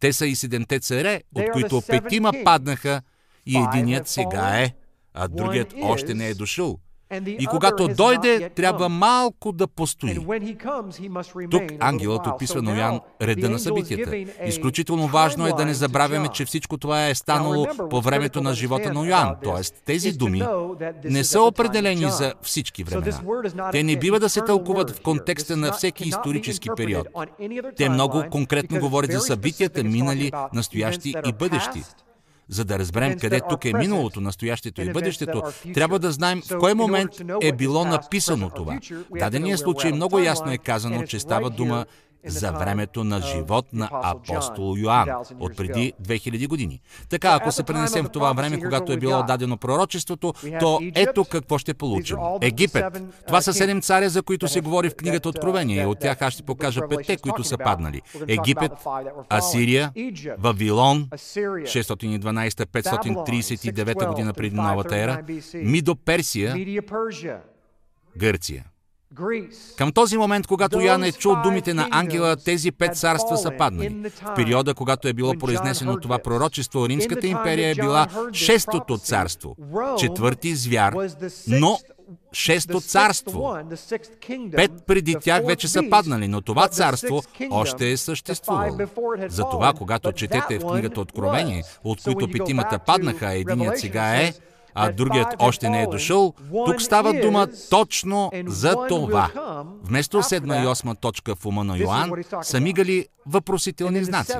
Те 0.00 0.12
са 0.12 0.26
и 0.26 0.36
седемте 0.36 0.80
царе, 0.80 1.22
от 1.34 1.44
които 1.52 1.82
петима 1.88 2.32
паднаха 2.44 3.02
и 3.46 3.56
единият 3.56 4.08
сега 4.08 4.60
е, 4.60 4.74
а 5.14 5.28
другият 5.28 5.74
още 5.82 6.14
не 6.14 6.28
е 6.28 6.34
дошъл. 6.34 6.78
И 7.26 7.46
когато 7.46 7.88
дойде, 7.88 8.50
трябва 8.50 8.88
малко 8.88 9.52
да 9.52 9.66
постои. 9.66 10.18
Тук 11.50 11.62
ангелът 11.80 12.26
описва 12.26 12.62
на 12.62 12.78
Йоан 12.78 13.00
реда 13.22 13.50
на 13.50 13.58
събитията. 13.58 14.16
Изключително 14.46 15.06
важно 15.06 15.46
е 15.46 15.52
да 15.52 15.64
не 15.64 15.74
забравяме, 15.74 16.28
че 16.28 16.44
всичко 16.44 16.78
това 16.78 17.06
е 17.06 17.14
станало 17.14 17.66
по 17.90 18.00
времето 18.00 18.40
на 18.40 18.54
живота 18.54 18.92
на 18.92 19.06
Йоан. 19.06 19.34
Тоест, 19.42 19.74
тези 19.84 20.12
думи 20.12 20.42
не 21.04 21.24
са 21.24 21.40
определени 21.40 22.10
за 22.10 22.34
всички 22.42 22.84
времена. 22.84 23.20
Те 23.72 23.82
не 23.82 23.96
бива 23.96 24.20
да 24.20 24.28
се 24.28 24.40
тълкуват 24.40 24.90
в 24.90 25.00
контекста 25.00 25.56
на 25.56 25.72
всеки 25.72 26.08
исторически 26.08 26.68
период. 26.76 27.08
Те 27.76 27.88
много 27.88 28.24
конкретно 28.30 28.80
говорят 28.80 29.12
за 29.12 29.20
събитията 29.20 29.84
минали, 29.84 30.32
настоящи 30.54 31.14
и 31.26 31.32
бъдещи. 31.32 31.82
За 32.50 32.64
да 32.64 32.78
разберем 32.78 33.18
къде 33.18 33.40
тук 33.48 33.64
е 33.64 33.72
миналото, 33.72 34.20
настоящето 34.20 34.82
и 34.82 34.92
бъдещето, 34.92 35.42
трябва 35.74 35.98
да 35.98 36.12
знаем 36.12 36.42
в 36.50 36.58
кой 36.58 36.74
момент 36.74 37.10
е 37.42 37.52
било 37.52 37.84
написано 37.84 38.50
това. 38.50 38.78
В 39.10 39.18
дадения 39.18 39.58
случай 39.58 39.92
много 39.92 40.18
ясно 40.18 40.52
е 40.52 40.58
казано, 40.58 41.02
че 41.02 41.20
става 41.20 41.50
дума 41.50 41.86
за 42.26 42.52
времето 42.52 43.04
на 43.04 43.20
живот 43.20 43.66
на 43.72 43.88
апостол 43.92 44.74
Йоанн 44.78 45.08
от 45.40 45.56
преди 45.56 45.92
2000 46.02 46.48
години. 46.48 46.80
Така, 47.08 47.38
ако 47.40 47.52
се 47.52 47.62
пренесем 47.62 48.04
в 48.04 48.10
това 48.10 48.32
време, 48.32 48.60
когато 48.60 48.92
е 48.92 48.96
било 48.96 49.22
дадено 49.22 49.56
пророчеството, 49.56 50.34
то 50.60 50.80
ето 50.94 51.24
какво 51.24 51.58
ще 51.58 51.74
получим. 51.74 52.16
Египет. 52.40 53.02
Това 53.26 53.42
са 53.42 53.52
седем 53.52 53.80
царя, 53.80 54.10
за 54.10 54.22
които 54.22 54.48
се 54.48 54.60
говори 54.60 54.90
в 54.90 54.96
книгата 54.96 55.28
Откровение. 55.28 55.86
От 55.86 55.98
тях 55.98 56.22
аз 56.22 56.32
ще 56.32 56.42
покажа 56.42 56.80
петте, 56.88 57.16
които 57.16 57.44
са 57.44 57.58
паднали. 57.58 58.02
Египет, 58.28 58.72
Асирия, 59.28 59.92
Вавилон, 60.38 61.08
612-539 61.10 64.08
година 64.08 64.32
преди 64.32 64.56
новата 64.56 64.98
ера, 64.98 65.22
Мидо 65.54 65.96
Персия, 65.96 66.56
Гърция. 68.16 68.64
Към 69.76 69.92
този 69.92 70.16
момент, 70.16 70.46
когато 70.46 70.80
Ян 70.80 71.04
е 71.04 71.12
чул 71.12 71.36
думите 71.42 71.74
на 71.74 71.88
ангела, 71.90 72.36
тези 72.36 72.70
пет 72.70 72.96
царства 72.96 73.36
са 73.36 73.50
паднали. 73.58 74.10
В 74.10 74.34
периода, 74.34 74.74
когато 74.74 75.08
е 75.08 75.12
било 75.12 75.34
произнесено 75.34 76.00
това 76.00 76.18
пророчество, 76.18 76.88
Римската 76.88 77.26
империя 77.26 77.70
е 77.70 77.74
била 77.74 78.06
шестото 78.32 78.98
царство, 78.98 79.56
четвърти 79.98 80.54
звяр, 80.54 80.94
но 81.48 81.78
шесто 82.32 82.80
царство. 82.80 83.56
Пет 84.56 84.72
преди 84.86 85.16
тях 85.20 85.46
вече 85.46 85.68
са 85.68 85.82
паднали, 85.90 86.28
но 86.28 86.40
това 86.40 86.68
царство 86.68 87.22
още 87.50 87.90
е 87.90 87.96
съществувало. 87.96 88.78
Затова, 89.28 89.72
когато 89.72 90.12
четете 90.12 90.58
в 90.58 90.66
книгата 90.66 91.00
Откровение, 91.00 91.62
от 91.84 92.02
които 92.02 92.30
петимата 92.30 92.78
паднаха, 92.78 93.32
единият 93.32 93.78
сега 93.78 94.16
е, 94.16 94.32
а 94.74 94.92
другият 94.92 95.28
още 95.38 95.68
не 95.68 95.82
е 95.82 95.86
дошъл, 95.86 96.34
тук 96.66 96.82
става 96.82 97.20
дума 97.20 97.48
точно 97.70 98.30
за 98.46 98.74
това. 98.88 99.30
Вместо 99.82 100.22
седма 100.22 100.56
и 100.56 100.66
осма 100.66 100.94
точка 100.94 101.34
в 101.36 101.46
ума 101.46 101.64
на 101.64 101.78
Йоанн 101.78 102.10
са 102.42 102.60
мигали 102.60 103.06
въпросителни 103.26 104.04
знаци. 104.04 104.32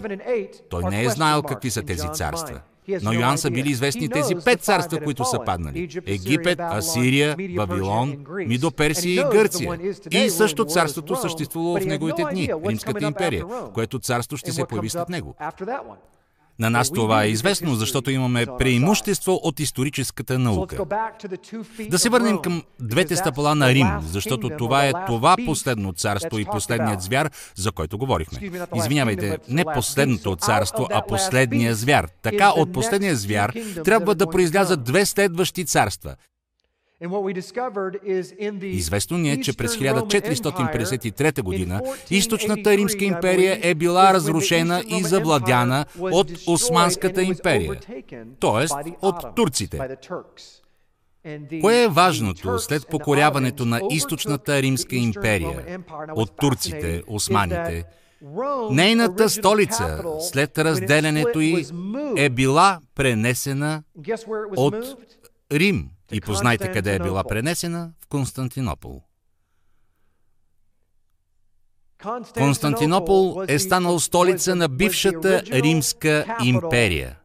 Той 0.71 0.85
не 0.85 1.05
е 1.05 1.09
знаел 1.09 1.43
какви 1.43 1.71
са 1.71 1.83
тези 1.83 2.09
царства. 2.15 2.61
Но 3.03 3.13
Йоанн 3.13 3.39
са 3.39 3.51
били 3.51 3.71
известни 3.71 4.09
тези 4.09 4.35
пет 4.45 4.63
царства, 4.63 5.01
които 5.01 5.25
са 5.25 5.39
паднали. 5.47 6.01
Египет, 6.07 6.61
Асирия, 6.61 7.37
Вавилон, 7.57 8.17
Мидо 8.47 8.71
Персия 8.71 9.21
и 9.21 9.33
Гърция. 9.33 9.79
И 10.11 10.31
също 10.31 10.65
царството 10.65 11.17
съществувало 11.17 11.81
в 11.81 11.87
неговите 11.87 12.25
дни, 12.31 12.51
Римската 12.67 13.05
империя, 13.05 13.45
което 13.75 13.99
царство 13.99 14.37
ще 14.37 14.53
се 14.53 14.65
появи 14.65 14.89
след 14.89 15.09
него. 15.09 15.35
На 16.61 16.71
нас 16.71 16.91
това 16.91 17.25
е 17.25 17.29
известно, 17.29 17.75
защото 17.75 18.11
имаме 18.11 18.47
преимущество 18.59 19.41
от 19.43 19.61
историческата 19.61 20.39
наука. 20.39 20.85
Да 21.89 21.99
се 21.99 22.09
върнем 22.09 22.39
към 22.39 22.63
двете 22.81 23.17
стъпала 23.17 23.55
на 23.55 23.75
Рим, 23.75 23.89
защото 24.03 24.51
това 24.59 24.87
е 24.87 24.93
това 25.07 25.37
последно 25.47 25.93
царство 25.93 26.39
и 26.39 26.45
последният 26.45 27.03
звяр, 27.03 27.31
за 27.57 27.73
който 27.73 27.99
говорихме. 27.99 28.51
Извинявайте, 28.77 29.39
не 29.49 29.65
последното 29.75 30.37
царство, 30.37 30.89
а 30.93 31.03
последния 31.09 31.75
звяр. 31.75 32.09
Така 32.23 32.51
от 32.51 32.73
последния 32.73 33.17
звяр 33.17 33.53
трябва 33.85 34.15
да 34.15 34.27
произлязат 34.27 34.85
две 34.85 35.07
следващи 35.07 35.65
царства. 35.65 36.15
Известно 38.63 39.19
ни 39.19 39.33
е, 39.33 39.41
че 39.41 39.57
през 39.57 39.77
1453 39.77 41.43
година 41.43 41.81
източната 42.11 42.77
Римска 42.77 43.05
империя 43.05 43.59
е 43.63 43.75
била 43.75 44.15
разрушена 44.15 44.85
и 44.89 45.03
завладяна 45.03 45.87
от 46.01 46.31
Османската 46.47 47.23
империя, 47.23 47.81
т.е. 48.41 48.67
от 49.03 49.35
турците. 49.37 49.81
Кое 51.61 51.83
е 51.83 51.89
важното 51.89 52.59
след 52.59 52.87
покоряването 52.89 53.65
на 53.65 53.81
източната 53.91 54.63
Римска 54.63 54.97
империя 54.97 55.81
от 56.15 56.37
турците, 56.37 57.03
османите? 57.07 57.85
Нейната 58.71 59.29
столица 59.29 60.03
след 60.21 60.59
разделянето 60.59 61.41
й 61.41 61.67
е 62.17 62.29
била 62.31 62.81
пренесена 62.95 63.83
от 64.57 64.75
Рим 65.53 65.89
и 66.13 66.21
познайте 66.21 66.73
къде 66.73 66.95
е 66.95 66.99
била 66.99 67.25
пренесена 67.25 67.93
в 68.01 68.07
Константинопол. 68.07 69.03
Константинопол 72.35 73.45
е 73.49 73.59
станал 73.59 74.01
столица 74.01 74.55
на 74.55 74.69
бившата 74.69 75.43
Римска 75.43 76.37
империя. 76.45 77.19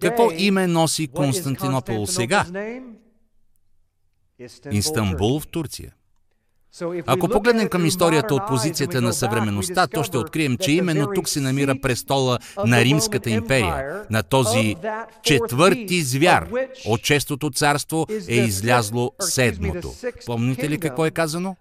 Какво 0.00 0.30
име 0.32 0.66
носи 0.66 1.08
Константинопол 1.08 2.06
сега? 2.06 2.46
Истанбул 4.70 5.40
в 5.40 5.46
Турция. 5.46 5.94
Ако 7.06 7.28
погледнем 7.28 7.68
към 7.68 7.86
историята 7.86 8.34
от 8.34 8.46
позицията 8.48 9.00
на 9.00 9.12
съвременността, 9.12 9.86
то 9.86 10.04
ще 10.04 10.18
открием, 10.18 10.56
че 10.56 10.72
именно 10.72 11.06
тук 11.14 11.28
се 11.28 11.40
намира 11.40 11.74
престола 11.82 12.38
на 12.66 12.84
Римската 12.84 13.30
империя, 13.30 14.02
на 14.10 14.22
този 14.22 14.76
четвърти 15.22 16.02
звяр. 16.02 16.48
От 16.86 17.02
честото 17.02 17.50
царство 17.50 18.06
е 18.28 18.34
излязло 18.36 19.12
седмото. 19.20 19.92
Помните 20.26 20.70
ли 20.70 20.78
какво 20.78 21.06
е 21.06 21.10
казано? 21.10 21.56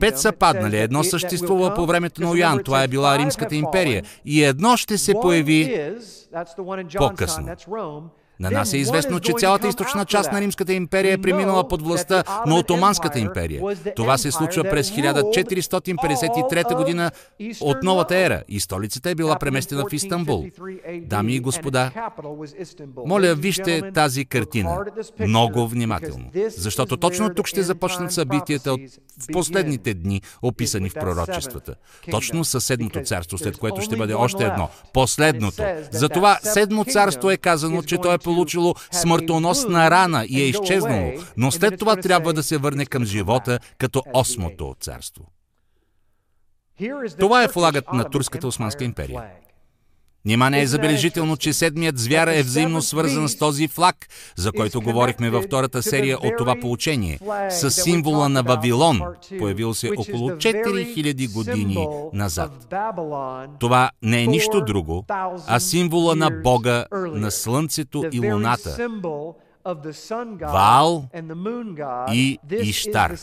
Пет 0.00 0.18
са 0.18 0.32
паднали, 0.32 0.78
едно 0.78 1.04
съществува 1.04 1.74
по 1.74 1.86
времето 1.86 2.22
на 2.22 2.30
Оян, 2.30 2.60
това 2.64 2.82
е 2.82 2.88
била 2.88 3.18
Римската 3.18 3.54
империя, 3.54 4.04
и 4.24 4.44
едно 4.44 4.76
ще 4.76 4.98
се 4.98 5.14
появи 5.22 5.90
по-късно. 6.98 7.48
На 8.40 8.50
нас 8.50 8.72
е 8.72 8.78
известно, 8.78 9.20
че 9.20 9.32
цялата 9.38 9.68
източна 9.68 10.04
част 10.04 10.32
на 10.32 10.40
Римската 10.40 10.72
империя 10.72 11.12
е 11.12 11.18
преминала 11.18 11.68
под 11.68 11.82
властта 11.82 12.24
на 12.46 12.56
Отоманската 12.56 13.18
империя. 13.18 13.62
Това 13.96 14.18
се 14.18 14.30
случва 14.30 14.64
през 14.64 14.90
1453 14.90 16.76
година 16.76 17.10
от 17.60 17.82
новата 17.82 18.16
ера 18.16 18.42
и 18.48 18.60
столицата 18.60 19.10
е 19.10 19.14
била 19.14 19.38
преместена 19.38 19.84
в 19.90 19.92
Истанбул. 19.92 20.44
Дами 21.02 21.34
и 21.34 21.40
господа, 21.40 21.90
моля 23.06 23.34
вижте 23.34 23.92
тази 23.94 24.24
картина 24.24 24.84
много 25.20 25.68
внимателно, 25.68 26.30
защото 26.48 26.96
точно 26.96 27.34
тук 27.34 27.46
ще 27.46 27.62
започнат 27.62 28.12
събитията 28.12 28.72
от 28.72 28.80
в 29.20 29.26
последните 29.32 29.94
дни, 29.94 30.22
описани 30.42 30.90
в 30.90 30.94
пророчествата. 30.94 31.74
Точно 32.10 32.44
със 32.44 32.64
седмото 32.64 33.00
царство, 33.00 33.38
след 33.38 33.58
което 33.58 33.80
ще 33.80 33.96
бъде 33.96 34.14
още 34.14 34.44
едно, 34.44 34.68
последното. 34.92 35.62
Затова 35.90 36.38
седмо 36.42 36.84
царство 36.84 37.30
е 37.30 37.36
казано, 37.36 37.82
че 37.82 37.98
то 37.98 38.12
е 38.12 38.18
получило 38.24 38.74
смъртоносна 38.92 39.90
рана 39.90 40.24
и 40.28 40.42
е 40.42 40.48
изчезнало, 40.48 41.12
но 41.36 41.50
след 41.50 41.78
това 41.78 41.96
трябва 41.96 42.32
да 42.32 42.42
се 42.42 42.58
върне 42.58 42.86
към 42.86 43.04
живота 43.04 43.58
като 43.78 44.02
осмото 44.14 44.74
царство. 44.80 45.24
Това 47.18 47.42
е 47.42 47.48
флагът 47.48 47.92
на 47.92 48.04
Турската 48.04 48.46
Османска 48.46 48.84
империя. 48.84 49.43
Нима 50.24 50.50
не 50.50 50.62
е 50.62 50.66
забележително, 50.66 51.36
че 51.36 51.52
седмият 51.52 51.98
звяр 51.98 52.28
е 52.28 52.42
взаимно 52.42 52.82
свързан 52.82 53.28
с 53.28 53.38
този 53.38 53.68
флаг, 53.68 54.06
за 54.36 54.52
който 54.52 54.80
говорихме 54.80 55.30
във 55.30 55.44
втората 55.44 55.82
серия 55.82 56.18
от 56.18 56.32
това 56.38 56.56
получение, 56.60 57.18
с 57.50 57.70
символа 57.70 58.28
на 58.28 58.42
Вавилон, 58.42 59.00
появил 59.38 59.74
се 59.74 59.90
около 59.98 60.30
4000 60.30 61.32
години 61.32 61.88
назад. 62.12 62.74
Това 63.60 63.90
не 64.02 64.22
е 64.22 64.26
нищо 64.26 64.60
друго, 64.60 65.04
а 65.46 65.60
символа 65.60 66.14
на 66.14 66.30
Бога, 66.30 66.86
на 66.92 67.30
Слънцето 67.30 68.04
и 68.12 68.32
Луната, 68.32 68.88
Ваал 70.40 71.08
и 72.12 72.38
Иштар. 72.50 73.16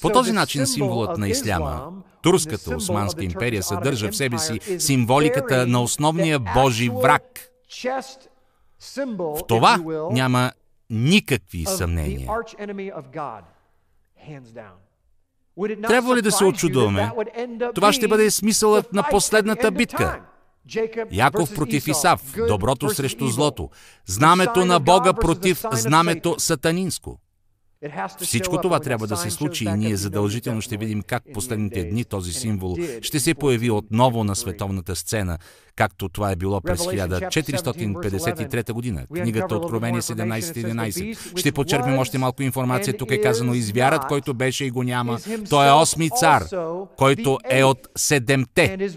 По 0.00 0.10
този 0.10 0.32
начин 0.32 0.66
символът 0.66 1.18
на 1.18 1.28
исляма, 1.28 1.92
Турската 2.22 2.76
Османска 2.76 3.24
империя 3.24 3.62
съдържа 3.62 4.10
в 4.10 4.16
себе 4.16 4.38
си 4.38 4.60
символиката 4.78 5.66
на 5.66 5.82
основния 5.82 6.38
Божи 6.38 6.88
враг. 6.88 7.22
В 9.18 9.40
това 9.48 9.78
няма 10.10 10.52
никакви 10.90 11.64
съмнения. 11.64 12.30
Трябва 15.88 16.16
ли 16.16 16.22
да 16.22 16.32
се 16.32 16.44
очудваме? 16.44 17.12
Това 17.74 17.92
ще 17.92 18.08
бъде 18.08 18.30
смисълът 18.30 18.92
на 18.92 19.02
последната 19.10 19.70
битка. 19.70 20.22
Яков 21.12 21.54
против 21.54 21.88
Исав, 21.88 22.34
доброто 22.48 22.90
срещу 22.90 23.26
злото, 23.26 23.70
знамето 24.06 24.64
на 24.64 24.80
Бога 24.80 25.12
против 25.12 25.62
знамето 25.72 26.34
сатанинско. 26.38 27.18
Всичко 28.20 28.60
това 28.60 28.80
трябва 28.80 29.06
да 29.06 29.16
се 29.16 29.30
случи 29.30 29.64
и 29.64 29.72
ние 29.72 29.96
задължително 29.96 30.60
ще 30.60 30.76
видим 30.76 31.02
как 31.02 31.22
последните 31.34 31.84
дни 31.84 32.04
този 32.04 32.32
символ 32.32 32.76
ще 33.02 33.20
се 33.20 33.34
появи 33.34 33.70
отново 33.70 34.24
на 34.24 34.36
световната 34.36 34.96
сцена, 34.96 35.38
както 35.76 36.08
това 36.08 36.30
е 36.30 36.36
било 36.36 36.60
през 36.60 36.80
1453 36.80 38.72
година. 38.72 39.06
Книгата 39.14 39.56
Откровение 39.56 40.00
17.11. 40.00 41.38
Ще 41.38 41.52
почерпим 41.52 41.98
още 41.98 42.18
малко 42.18 42.42
информация. 42.42 42.96
Тук 42.96 43.10
е 43.10 43.20
казано 43.20 43.54
извярат, 43.54 44.06
който 44.08 44.34
беше 44.34 44.64
и 44.64 44.70
го 44.70 44.82
няма. 44.82 45.18
Той 45.50 45.68
е 45.68 45.72
осми 45.72 46.10
цар, 46.10 46.44
който 46.96 47.38
е 47.50 47.64
от 47.64 47.88
седемте. 47.96 48.90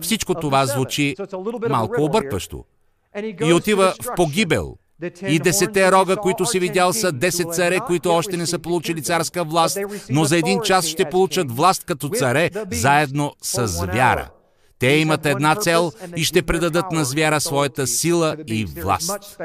Всичко 0.00 0.34
това 0.34 0.66
звучи 0.66 1.16
малко 1.68 2.02
объркващо. 2.02 2.64
И 3.44 3.52
отива 3.52 3.94
в 4.02 4.14
погибел, 4.16 4.76
и 5.26 5.38
десете 5.38 5.92
рога, 5.92 6.16
които 6.16 6.46
си 6.46 6.60
видял, 6.60 6.92
са 6.92 7.12
10 7.12 7.52
царе, 7.52 7.80
които 7.86 8.10
още 8.10 8.36
не 8.36 8.46
са 8.46 8.58
получили 8.58 9.02
царска 9.02 9.44
власт, 9.44 9.78
но 10.10 10.24
за 10.24 10.36
един 10.36 10.60
час 10.60 10.86
ще 10.86 11.10
получат 11.10 11.56
власт 11.56 11.84
като 11.84 12.08
царе, 12.08 12.50
заедно 12.70 13.32
с 13.42 13.86
вяра. 13.86 14.30
Те 14.78 14.86
имат 14.86 15.26
една 15.26 15.54
цел 15.54 15.92
и 16.16 16.24
ще 16.24 16.42
предадат 16.42 16.92
на 16.92 17.04
звяра 17.04 17.40
своята 17.40 17.86
сила 17.86 18.36
и 18.46 18.64
власт. 18.64 19.38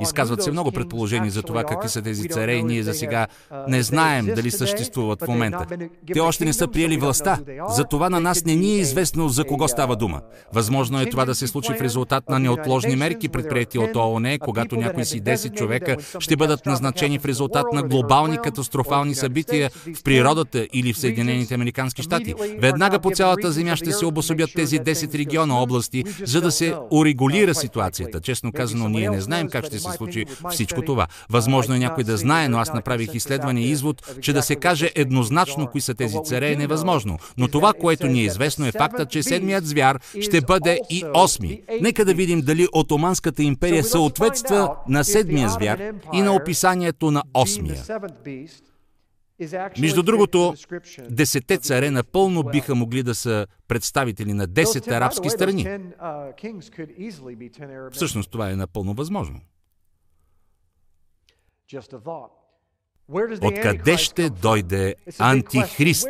Изказват 0.00 0.42
се 0.42 0.50
много 0.50 0.72
предположения 0.72 1.30
за 1.30 1.42
това 1.42 1.64
какви 1.64 1.88
са 1.88 2.02
тези 2.02 2.28
царе 2.28 2.54
и 2.54 2.62
ние 2.62 2.82
за 2.82 2.94
сега 2.94 3.26
не 3.68 3.82
знаем 3.82 4.26
дали 4.26 4.50
съществуват 4.50 5.22
в 5.22 5.28
момента. 5.28 5.66
Те 6.12 6.20
още 6.20 6.44
не 6.44 6.52
са 6.52 6.68
приели 6.68 6.96
властта. 6.96 7.38
За 7.68 7.84
това 7.84 8.10
на 8.10 8.20
нас 8.20 8.44
не 8.44 8.54
ни 8.54 8.74
е 8.74 8.78
известно 8.78 9.28
за 9.28 9.44
кого 9.44 9.68
става 9.68 9.96
дума. 9.96 10.20
Възможно 10.52 11.00
е 11.00 11.06
това 11.06 11.24
да 11.24 11.34
се 11.34 11.46
случи 11.46 11.72
в 11.72 11.80
резултат 11.80 12.28
на 12.28 12.38
неотложни 12.38 12.96
мерки, 12.96 13.28
предприяти 13.28 13.78
от 13.78 13.96
ООН, 13.96 14.38
когато 14.40 14.76
някои 14.76 15.04
си 15.04 15.22
10 15.22 15.54
човека 15.54 15.96
ще 16.18 16.36
бъдат 16.36 16.66
назначени 16.66 17.18
в 17.18 17.24
резултат 17.24 17.66
на 17.72 17.82
глобални 17.82 18.38
катастрофални 18.38 19.14
събития 19.14 19.70
в 19.94 20.02
природата 20.02 20.66
или 20.72 20.92
в 20.92 20.98
Съединените 20.98 21.54
Американски 21.54 22.02
щати. 22.02 22.34
Веднага 22.58 22.98
по 22.98 23.10
цялата 23.10 23.52
земя 23.52 23.76
ще 23.76 23.92
се 23.92 24.06
обособят 24.06 24.50
тези 24.54 24.80
10 24.80 25.18
региона 25.18 25.62
области, 25.62 26.04
за 26.24 26.40
да 26.40 26.50
се 26.50 26.74
урегулира 26.90 27.54
ситуацията. 27.54 28.20
Честно 28.20 28.52
казано, 28.52 28.88
ние 28.88 29.10
не 29.10 29.20
знаем 29.20 29.48
как 29.48 29.66
ще 29.66 29.78
се 29.78 29.87
се 29.90 29.96
случи 29.96 30.26
всичко 30.50 30.82
това. 30.82 31.06
Възможно 31.30 31.74
е 31.74 31.78
някой 31.78 32.04
да 32.04 32.16
знае, 32.16 32.48
но 32.48 32.58
аз 32.58 32.72
направих 32.72 33.14
изследване 33.14 33.60
и 33.60 33.70
извод, 33.70 34.18
че 34.20 34.32
да 34.32 34.42
се 34.42 34.56
каже 34.56 34.90
еднозначно 34.94 35.66
кои 35.66 35.80
са 35.80 35.94
тези 35.94 36.18
царе 36.24 36.52
е 36.52 36.56
невъзможно. 36.56 37.18
Но 37.38 37.48
това, 37.48 37.72
което 37.72 38.06
ни 38.06 38.20
е 38.20 38.24
известно 38.24 38.66
е 38.66 38.72
факта, 38.72 39.06
че 39.06 39.22
седмият 39.22 39.66
звяр 39.66 39.98
ще 40.20 40.40
бъде 40.40 40.80
и 40.90 41.04
осми. 41.14 41.62
Нека 41.80 42.04
да 42.04 42.14
видим 42.14 42.40
дали 42.40 42.68
Отоманската 42.72 43.42
империя 43.42 43.84
съответства 43.84 44.76
на 44.88 45.04
седмия 45.04 45.48
звяр 45.48 45.92
и 46.12 46.22
на 46.22 46.32
описанието 46.32 47.10
на 47.10 47.22
осмия. 47.34 47.82
Между 49.80 50.02
другото, 50.02 50.54
десете 51.10 51.56
царе 51.56 51.90
напълно 51.90 52.42
биха 52.42 52.74
могли 52.74 53.02
да 53.02 53.14
са 53.14 53.46
представители 53.68 54.32
на 54.32 54.48
10 54.48 54.88
арабски 54.96 55.30
страни. 55.30 55.78
Всъщност 57.92 58.30
това 58.30 58.50
е 58.50 58.56
напълно 58.56 58.94
възможно. 58.94 59.40
Откъде 63.42 63.96
ще 63.96 64.30
дойде 64.30 64.94
Антихрист? 65.18 66.08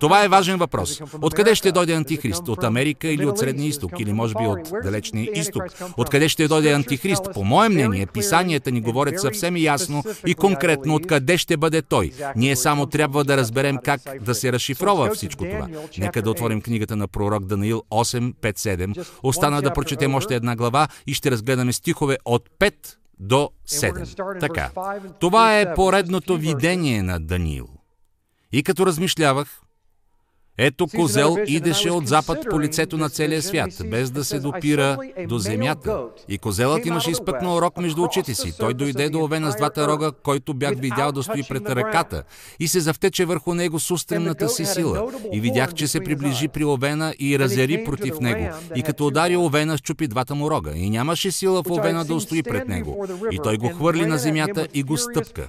Това 0.00 0.24
е 0.24 0.28
важен 0.28 0.58
въпрос. 0.58 1.00
Откъде 1.22 1.54
ще 1.54 1.72
дойде 1.72 1.92
Антихрист? 1.92 2.48
От 2.48 2.64
Америка 2.64 3.08
или 3.08 3.26
от 3.26 3.38
Средния 3.38 3.68
изток? 3.68 4.00
Или 4.00 4.12
може 4.12 4.34
би 4.34 4.46
от 4.46 4.72
Далечния 4.82 5.30
изток? 5.34 5.62
Откъде 5.96 6.28
ще 6.28 6.48
дойде 6.48 6.72
Антихрист? 6.72 7.32
По 7.34 7.44
мое 7.44 7.68
мнение, 7.68 8.06
писанията 8.06 8.70
ни 8.70 8.80
говорят 8.80 9.20
съвсем 9.20 9.56
ясно 9.56 10.04
и 10.26 10.34
конкретно 10.34 10.94
откъде 10.94 11.38
ще 11.38 11.56
бъде 11.56 11.82
той. 11.82 12.12
Ние 12.36 12.56
само 12.56 12.86
трябва 12.86 13.24
да 13.24 13.36
разберем 13.36 13.78
как 13.84 14.00
да 14.20 14.34
се 14.34 14.52
разшифрова 14.52 15.14
всичко 15.14 15.44
това. 15.44 15.68
Нека 15.98 16.22
да 16.22 16.30
отворим 16.30 16.60
книгата 16.60 16.96
на 16.96 17.08
пророк 17.08 17.44
Даниил 17.44 17.82
8.5.7. 17.90 19.06
Остана 19.22 19.62
да 19.62 19.72
прочетем 19.72 20.14
още 20.14 20.34
една 20.34 20.56
глава 20.56 20.88
и 21.06 21.14
ще 21.14 21.30
разгледаме 21.30 21.72
стихове 21.72 22.18
от 22.24 22.48
5 22.58 22.74
до 23.20 23.50
7. 23.68 24.40
Така, 24.40 24.70
това 25.20 25.60
е 25.60 25.74
поредното 25.74 26.36
видение 26.36 27.02
на 27.02 27.20
Даниил. 27.20 27.68
И 28.52 28.62
като 28.62 28.86
размишлявах, 28.86 29.60
ето 30.58 30.86
козел 30.96 31.36
идеше 31.46 31.90
от 31.90 32.08
запад 32.08 32.38
по 32.50 32.60
лицето 32.60 32.98
на 32.98 33.10
целия 33.10 33.42
свят, 33.42 33.70
без 33.90 34.10
да 34.10 34.24
се 34.24 34.40
допира 34.40 34.98
до 35.28 35.38
земята. 35.38 36.04
И 36.28 36.38
козелът 36.38 36.86
имаше 36.86 37.10
изпъкнал 37.10 37.58
рог 37.58 37.76
между 37.76 38.02
очите 38.02 38.34
си. 38.34 38.58
Той 38.58 38.74
дойде 38.74 39.08
до 39.08 39.24
овена 39.24 39.52
с 39.52 39.56
двата 39.56 39.88
рога, 39.88 40.12
който 40.22 40.54
бях 40.54 40.74
видял 40.76 41.12
да 41.12 41.22
стои 41.22 41.42
пред 41.48 41.70
ръката, 41.70 42.22
и 42.60 42.68
се 42.68 42.80
завтече 42.80 43.24
върху 43.24 43.54
него 43.54 43.80
с 43.80 43.90
устремната 43.90 44.48
си 44.48 44.66
сила. 44.66 45.12
И 45.32 45.40
видях, 45.40 45.74
че 45.74 45.86
се 45.86 46.00
приближи 46.00 46.48
при 46.48 46.64
овена 46.64 47.14
и 47.18 47.38
разяри 47.38 47.84
против 47.84 48.20
него. 48.20 48.54
И 48.76 48.82
като 48.82 49.06
удари 49.06 49.36
овена, 49.36 49.78
щупи 49.78 50.08
двата 50.08 50.34
му 50.34 50.50
рога. 50.50 50.72
И 50.74 50.90
нямаше 50.90 51.30
сила 51.30 51.62
в 51.62 51.70
овена 51.70 52.04
да 52.04 52.14
устои 52.14 52.42
пред 52.42 52.68
него. 52.68 53.06
И 53.30 53.38
той 53.42 53.56
го 53.56 53.68
хвърли 53.68 54.06
на 54.06 54.18
земята 54.18 54.68
и 54.74 54.82
го 54.82 54.96
стъпка. 54.96 55.46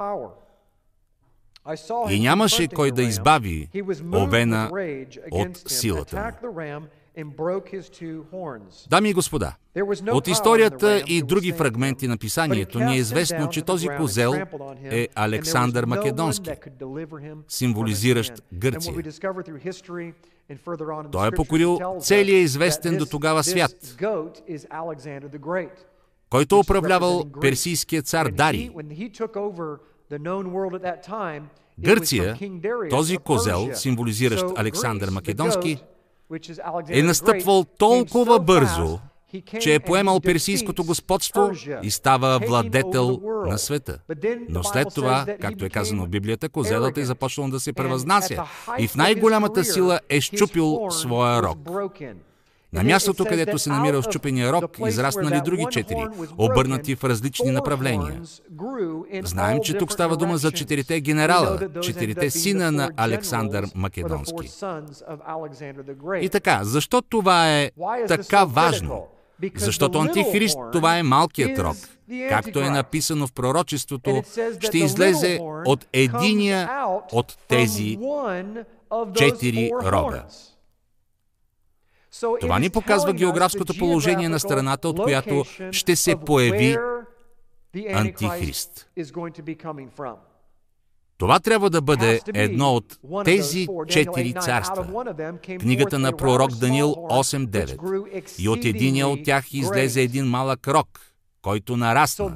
И 2.09 2.20
нямаше 2.20 2.68
кой 2.68 2.91
да 2.91 3.03
избави 3.03 3.70
овена 4.16 4.70
от 5.32 5.57
силата 5.68 6.16
му. 6.16 6.88
Дами 8.89 9.09
и 9.09 9.14
господа, 9.14 9.55
от 10.11 10.28
историята 10.28 11.03
и 11.07 11.22
други 11.22 11.51
фрагменти 11.51 12.07
на 12.07 12.18
писанието 12.18 12.80
ни 12.80 12.93
е 12.93 12.97
известно, 12.97 13.49
че 13.49 13.61
този 13.61 13.88
козел 13.88 14.34
е 14.84 15.07
Александър 15.16 15.86
Македонски, 15.86 16.51
символизиращ 17.47 18.34
Гърция. 18.53 18.93
Той 21.11 21.28
е 21.28 21.32
покорил 21.32 21.80
целия 22.01 22.39
известен 22.39 22.97
до 22.97 23.05
тогава 23.05 23.43
свят, 23.43 23.97
който 26.30 26.59
управлявал 26.59 27.24
персийския 27.41 28.01
цар 28.01 28.28
Дарий. 28.28 28.70
Гърция, 31.80 32.38
този 32.89 33.18
козел, 33.18 33.70
символизиращ 33.74 34.45
Александър 34.56 35.10
Македонски, 35.10 35.78
е 36.89 37.04
настъпвал 37.04 37.64
толкова 37.64 38.39
бързо, 38.39 38.99
че 39.60 39.76
е 39.76 39.80
поемал 39.80 40.20
персийското 40.20 40.84
господство 40.84 41.51
и 41.84 41.91
става 41.91 42.39
владетел 42.47 43.22
на 43.45 43.58
света. 43.58 43.99
Но 44.49 44.64
след 44.64 44.88
това, 44.95 45.26
както 45.41 45.66
е 45.66 45.70
казано 45.70 46.06
в 46.06 46.10
Библията, 46.10 46.49
козелът 46.49 46.97
е 46.97 47.06
започнал 47.06 47.49
да 47.49 47.60
се 47.60 47.74
превъзнася 47.74 48.43
и 48.80 48.88
в 48.88 48.95
най-голямата 48.95 49.64
сила 49.64 49.99
е 50.10 50.22
щупил 50.22 50.88
своя 50.89 51.41
рог. 51.43 51.58
На 52.74 52.84
мястото, 52.84 53.26
където 53.26 53.59
се 53.59 53.69
намира 53.69 54.01
щупения 54.01 54.53
рог, 54.53 54.78
израснали 54.88 55.41
други 55.45 55.65
четири, 55.71 56.07
обърнати 56.38 56.95
в 56.95 57.03
различни 57.03 57.51
направления. 57.51 58.21
Знаем, 59.24 59.59
че 59.63 59.78
тук 59.78 59.91
става 59.91 60.17
дума 60.17 60.38
за 60.38 60.51
четирите 60.51 61.01
генерала, 61.01 61.59
четирите 61.82 62.30
сина 62.30 62.71
на 62.71 62.89
Александър 62.97 63.65
Македонски. 63.76 64.49
И 66.21 66.30
така, 66.30 66.59
защо 66.63 67.01
това 67.01 67.59
е 67.59 67.71
така 68.07 68.45
важно? 68.45 69.07
Защото 69.55 69.99
Антихрист, 69.99 70.57
това 70.71 70.97
е 70.97 71.03
малкият 71.03 71.59
рог. 71.59 71.76
Както 72.30 72.59
е 72.59 72.69
написано 72.69 73.28
в 73.28 73.34
пророчеството, 73.34 74.24
ще 74.59 74.78
излезе 74.78 75.39
от 75.65 75.86
единия 75.93 76.69
от 77.11 77.38
тези 77.47 77.97
четири 79.15 79.71
рога. 79.84 80.24
Това 82.41 82.59
ни 82.59 82.70
показва 82.70 83.14
географското 83.14 83.74
положение 83.80 84.30
на 84.30 84.39
страната, 84.39 84.89
от 84.89 85.03
която 85.03 85.43
ще 85.72 85.95
се 85.95 86.16
появи 86.16 86.78
Антихрист. 87.93 88.89
Това 91.18 91.39
трябва 91.39 91.70
да 91.70 91.82
бъде 91.82 92.22
едно 92.34 92.76
от 92.76 92.99
тези 93.26 93.68
четири 93.88 94.34
царства. 94.34 95.05
Книгата 95.59 95.99
на 95.99 96.18
пророк 96.18 96.51
Данил 96.51 96.88
8.9. 96.88 98.41
И 98.41 98.49
от 98.49 98.66
единия 98.66 99.07
от 99.07 99.24
тях 99.24 99.53
излезе 99.53 100.01
един 100.01 100.26
малък 100.26 100.68
рок, 100.68 100.99
който 101.41 101.78
нарасна. 101.78 102.36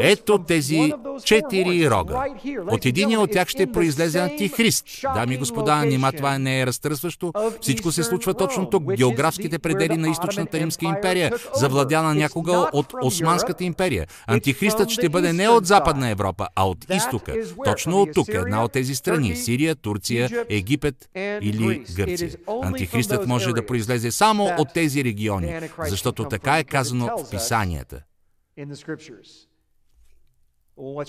Ето 0.00 0.38
тези 0.38 0.92
четири 1.24 1.90
рога. 1.90 2.24
От 2.70 2.86
един 2.86 3.18
от 3.18 3.30
тях 3.30 3.48
ще 3.48 3.72
произлезе 3.72 4.18
антихрист. 4.18 4.86
Дами 5.14 5.34
и 5.34 5.38
господа, 5.38 5.84
нима 5.84 6.12
това 6.12 6.38
не 6.38 6.60
е 6.60 6.66
разтърсващо? 6.66 7.32
Всичко 7.60 7.92
се 7.92 8.02
случва 8.02 8.34
точно 8.34 8.70
тук. 8.70 8.94
Географските 8.94 9.58
предели 9.58 9.96
на 9.96 10.08
източната 10.08 10.58
Римска 10.58 10.86
империя, 10.86 11.32
завладяна 11.54 12.14
някога 12.14 12.70
от 12.72 12.94
Османската 13.02 13.64
империя. 13.64 14.06
Антихристът 14.26 14.90
ще 14.90 15.08
бъде 15.08 15.32
не 15.32 15.48
от 15.48 15.66
Западна 15.66 16.08
Европа, 16.08 16.48
а 16.54 16.68
от 16.68 16.86
изтока. 16.90 17.34
Точно 17.64 18.00
от 18.00 18.08
тук, 18.14 18.28
една 18.28 18.64
от 18.64 18.72
тези 18.72 18.94
страни. 18.94 19.36
Сирия, 19.36 19.74
Турция, 19.74 20.46
Египет 20.48 21.08
или 21.16 21.84
Гърция. 21.96 22.30
Антихристът 22.62 23.26
може 23.26 23.52
да 23.52 23.66
произлезе 23.66 24.10
само 24.10 24.50
от 24.58 24.68
тези 24.74 25.04
региони, 25.04 25.60
защото 25.78 26.24
така 26.24 26.58
е 26.58 26.64
казано 26.64 27.10
в 27.18 27.30
Писанията. 27.30 28.00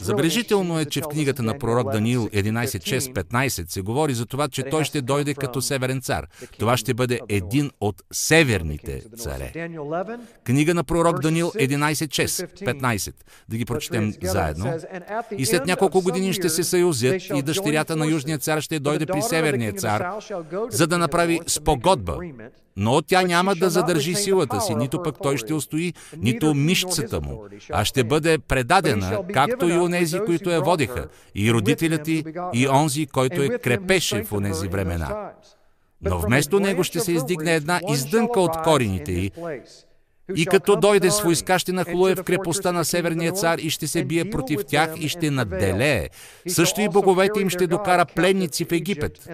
Забележително 0.01 0.79
е, 0.79 0.85
че 0.85 1.01
в 1.01 1.07
книгата 1.07 1.43
на 1.43 1.57
пророк 1.57 1.91
Даниил 1.91 2.27
11.6.15 2.27 3.71
се 3.71 3.81
говори 3.81 4.13
за 4.13 4.25
това, 4.25 4.47
че 4.47 4.63
той 4.63 4.83
ще 4.83 5.01
дойде 5.01 5.33
като 5.33 5.61
северен 5.61 6.01
цар. 6.01 6.27
Това 6.59 6.77
ще 6.77 6.93
бъде 6.93 7.19
един 7.29 7.71
от 7.81 8.03
северните 8.11 9.01
царе. 9.17 9.69
Книга 10.43 10.73
на 10.73 10.83
пророк 10.83 11.19
Даниил 11.19 11.51
11.6.15. 11.55 13.13
Да 13.49 13.57
ги 13.57 13.65
прочетем 13.65 14.13
заедно. 14.23 14.79
И 15.37 15.45
след 15.45 15.65
няколко 15.65 16.01
години 16.01 16.33
ще 16.33 16.49
се 16.49 16.63
съюзят 16.63 17.21
и 17.35 17.41
дъщерята 17.41 17.95
на 17.95 18.05
южния 18.07 18.37
цар 18.37 18.61
ще 18.61 18.79
дойде 18.79 19.05
при 19.05 19.21
северния 19.21 19.73
цар, 19.73 20.05
за 20.69 20.87
да 20.87 20.97
направи 20.97 21.39
спогодба 21.47 22.17
но 22.75 23.01
тя 23.01 23.21
няма 23.21 23.55
да 23.55 23.69
задържи 23.69 24.15
силата 24.15 24.61
си, 24.61 24.75
нито 24.75 25.03
пък 25.03 25.15
той 25.23 25.37
ще 25.37 25.53
устои, 25.53 25.93
нито 26.17 26.53
мишцата 26.53 27.21
му, 27.21 27.45
а 27.71 27.85
ще 27.85 28.03
бъде 28.03 28.37
предадена, 28.37 29.19
както 29.33 29.52
и 29.61 29.73
онези, 29.73 30.19
които 30.19 30.49
я 30.49 30.61
водиха, 30.61 31.07
и 31.35 31.53
родителят 31.53 32.03
ти, 32.03 32.23
и 32.53 32.67
онзи, 32.67 33.05
който 33.05 33.41
е 33.41 33.59
крепеше 33.59 34.23
в 34.23 34.33
онези 34.33 34.67
времена. 34.67 35.31
Но 36.01 36.19
вместо 36.19 36.59
него 36.59 36.83
ще 36.83 36.99
се 36.99 37.11
издигне 37.11 37.55
една 37.55 37.81
издънка 37.89 38.39
от 38.39 38.61
корените 38.63 39.11
й, 39.11 39.31
и 40.35 40.45
като 40.45 40.75
дойде 40.75 41.11
с 41.11 41.21
войска, 41.21 41.59
ще 41.59 41.71
нахлуе 41.71 42.15
в 42.15 42.23
крепостта 42.23 42.71
на 42.71 42.85
Северния 42.85 43.31
цар 43.31 43.57
и 43.57 43.69
ще 43.69 43.87
се 43.87 44.03
бие 44.03 44.29
против 44.29 44.59
тях 44.67 44.89
и 44.99 45.09
ще 45.09 45.31
надделее. 45.31 46.09
Също 46.47 46.81
и 46.81 46.89
боговете 46.89 47.39
им 47.39 47.49
ще 47.49 47.67
докара 47.67 48.05
пленници 48.05 48.65
в 48.65 48.71
Египет. 48.71 49.29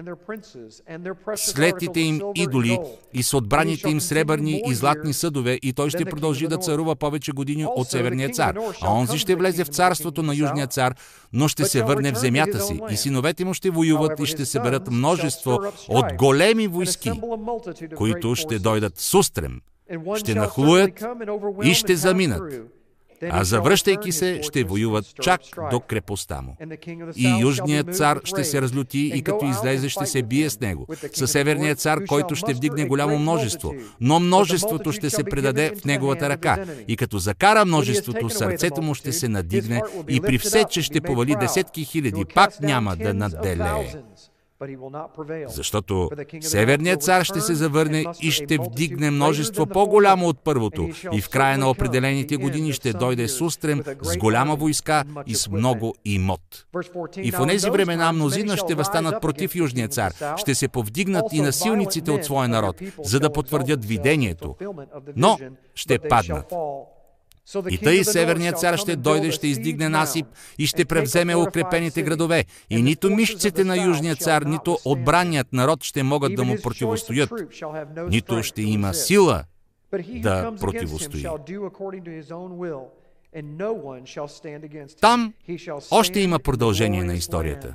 Слетите 1.36 2.00
им 2.00 2.20
идоли 2.34 2.78
и 3.12 3.22
с 3.22 3.34
отбраните 3.34 3.90
им 3.90 4.00
сребърни 4.00 4.62
и 4.66 4.74
златни 4.74 5.12
съдове 5.12 5.58
и 5.62 5.72
той 5.72 5.90
ще 5.90 6.04
продължи 6.04 6.46
да 6.46 6.58
царува 6.58 6.96
повече 6.96 7.32
години 7.32 7.66
от 7.76 7.88
Северния 7.88 8.28
цар. 8.30 8.56
А 8.82 8.94
онзи 8.94 9.18
ще 9.18 9.34
влезе 9.34 9.64
в 9.64 9.68
царството 9.68 10.22
на 10.22 10.34
Южния 10.34 10.66
цар, 10.66 10.94
но 11.32 11.48
ще 11.48 11.64
се 11.64 11.82
върне 11.82 12.12
в 12.12 12.18
земята 12.18 12.60
си. 12.60 12.80
И 12.90 12.96
синовете 12.96 13.44
му 13.44 13.54
ще 13.54 13.70
воюват 13.70 14.20
и 14.20 14.26
ще 14.26 14.46
се 14.46 14.60
берат 14.60 14.90
множество 14.90 15.58
от 15.88 16.06
големи 16.18 16.66
войски, 16.66 17.10
които 17.96 18.34
ще 18.34 18.58
дойдат 18.58 18.98
с 18.98 19.14
устрем 19.14 19.60
ще 20.16 20.34
нахлуят 20.34 21.04
и 21.64 21.74
ще 21.74 21.96
заминат, 21.96 22.60
а 23.30 23.44
завръщайки 23.44 24.12
се, 24.12 24.40
ще 24.42 24.64
воюват 24.64 25.04
чак 25.22 25.40
до 25.70 25.80
крепостта 25.80 26.42
му. 26.42 26.56
И 27.16 27.40
южният 27.40 27.96
цар 27.96 28.20
ще 28.24 28.44
се 28.44 28.62
разлюти 28.62 29.12
и 29.14 29.22
като 29.22 29.46
излезе 29.46 29.88
ще 29.88 30.06
се 30.06 30.22
бие 30.22 30.50
с 30.50 30.60
него. 30.60 30.86
Със 31.12 31.30
северният 31.30 31.78
цар, 31.78 32.04
който 32.08 32.34
ще 32.34 32.54
вдигне 32.54 32.84
голямо 32.84 33.18
множество, 33.18 33.74
но 34.00 34.20
множеството 34.20 34.92
ще 34.92 35.10
се 35.10 35.24
предаде 35.24 35.72
в 35.80 35.84
неговата 35.84 36.28
ръка. 36.28 36.64
И 36.88 36.96
като 36.96 37.18
закара 37.18 37.64
множеството, 37.64 38.30
сърцето 38.30 38.82
му 38.82 38.94
ще 38.94 39.12
се 39.12 39.28
надигне 39.28 39.82
и 40.08 40.20
при 40.20 40.38
все, 40.38 40.64
че 40.70 40.82
ще 40.82 41.00
повали 41.00 41.36
десетки 41.40 41.84
хиляди, 41.84 42.24
пак 42.34 42.60
няма 42.60 42.96
да 42.96 43.14
надделее. 43.14 43.94
Защото 45.46 46.10
Северният 46.40 47.02
цар 47.02 47.24
ще 47.24 47.40
се 47.40 47.54
завърне 47.54 48.04
и 48.22 48.30
ще 48.30 48.58
вдигне 48.58 49.10
множество 49.10 49.66
по-голямо 49.66 50.28
от 50.28 50.38
първото. 50.44 50.88
и 51.12 51.20
в 51.20 51.28
края 51.28 51.58
на 51.58 51.70
определените 51.70 52.36
години 52.36 52.72
ще 52.72 52.92
дойде 52.92 53.28
с 53.28 53.40
устрем, 53.40 53.82
с 54.02 54.16
голяма 54.16 54.56
войска 54.56 55.04
и 55.26 55.34
с 55.34 55.50
много 55.50 55.94
имот. 56.04 56.66
И 57.16 57.30
в 57.30 57.46
тези 57.46 57.70
времена 57.70 58.12
мнозина 58.12 58.56
ще 58.56 58.74
възстанат 58.74 59.22
против 59.22 59.54
Южния 59.54 59.88
цар, 59.88 60.12
ще 60.36 60.54
се 60.54 60.68
повдигнат 60.68 61.32
и 61.32 61.40
насилниците 61.40 62.10
от 62.10 62.24
своя 62.24 62.48
народ, 62.48 62.76
за 63.04 63.20
да 63.20 63.32
потвърдят 63.32 63.84
видението, 63.84 64.56
но 65.16 65.38
ще 65.74 65.98
паднат. 65.98 66.52
И 67.70 67.78
тъй 67.78 68.04
северният 68.04 68.58
цар 68.58 68.76
ще 68.76 68.96
дойде, 68.96 69.30
ще 69.32 69.46
издигне 69.46 69.88
насип 69.88 70.26
и 70.58 70.66
ще 70.66 70.84
превземе 70.84 71.36
укрепените 71.36 72.02
градове. 72.02 72.44
И 72.70 72.82
нито 72.82 73.10
мишците 73.10 73.64
на 73.64 73.84
южния 73.84 74.16
цар, 74.16 74.42
нито 74.42 74.78
отбранният 74.84 75.52
народ 75.52 75.84
ще 75.84 76.02
могат 76.02 76.34
да 76.34 76.44
му 76.44 76.56
противостоят, 76.62 77.32
нито 78.08 78.42
ще 78.42 78.62
има 78.62 78.94
сила 78.94 79.44
да 80.22 80.52
противостои. 80.60 81.26
Там 85.00 85.34
още 85.90 86.20
има 86.20 86.38
продължение 86.38 87.04
на 87.04 87.14
историята. 87.14 87.74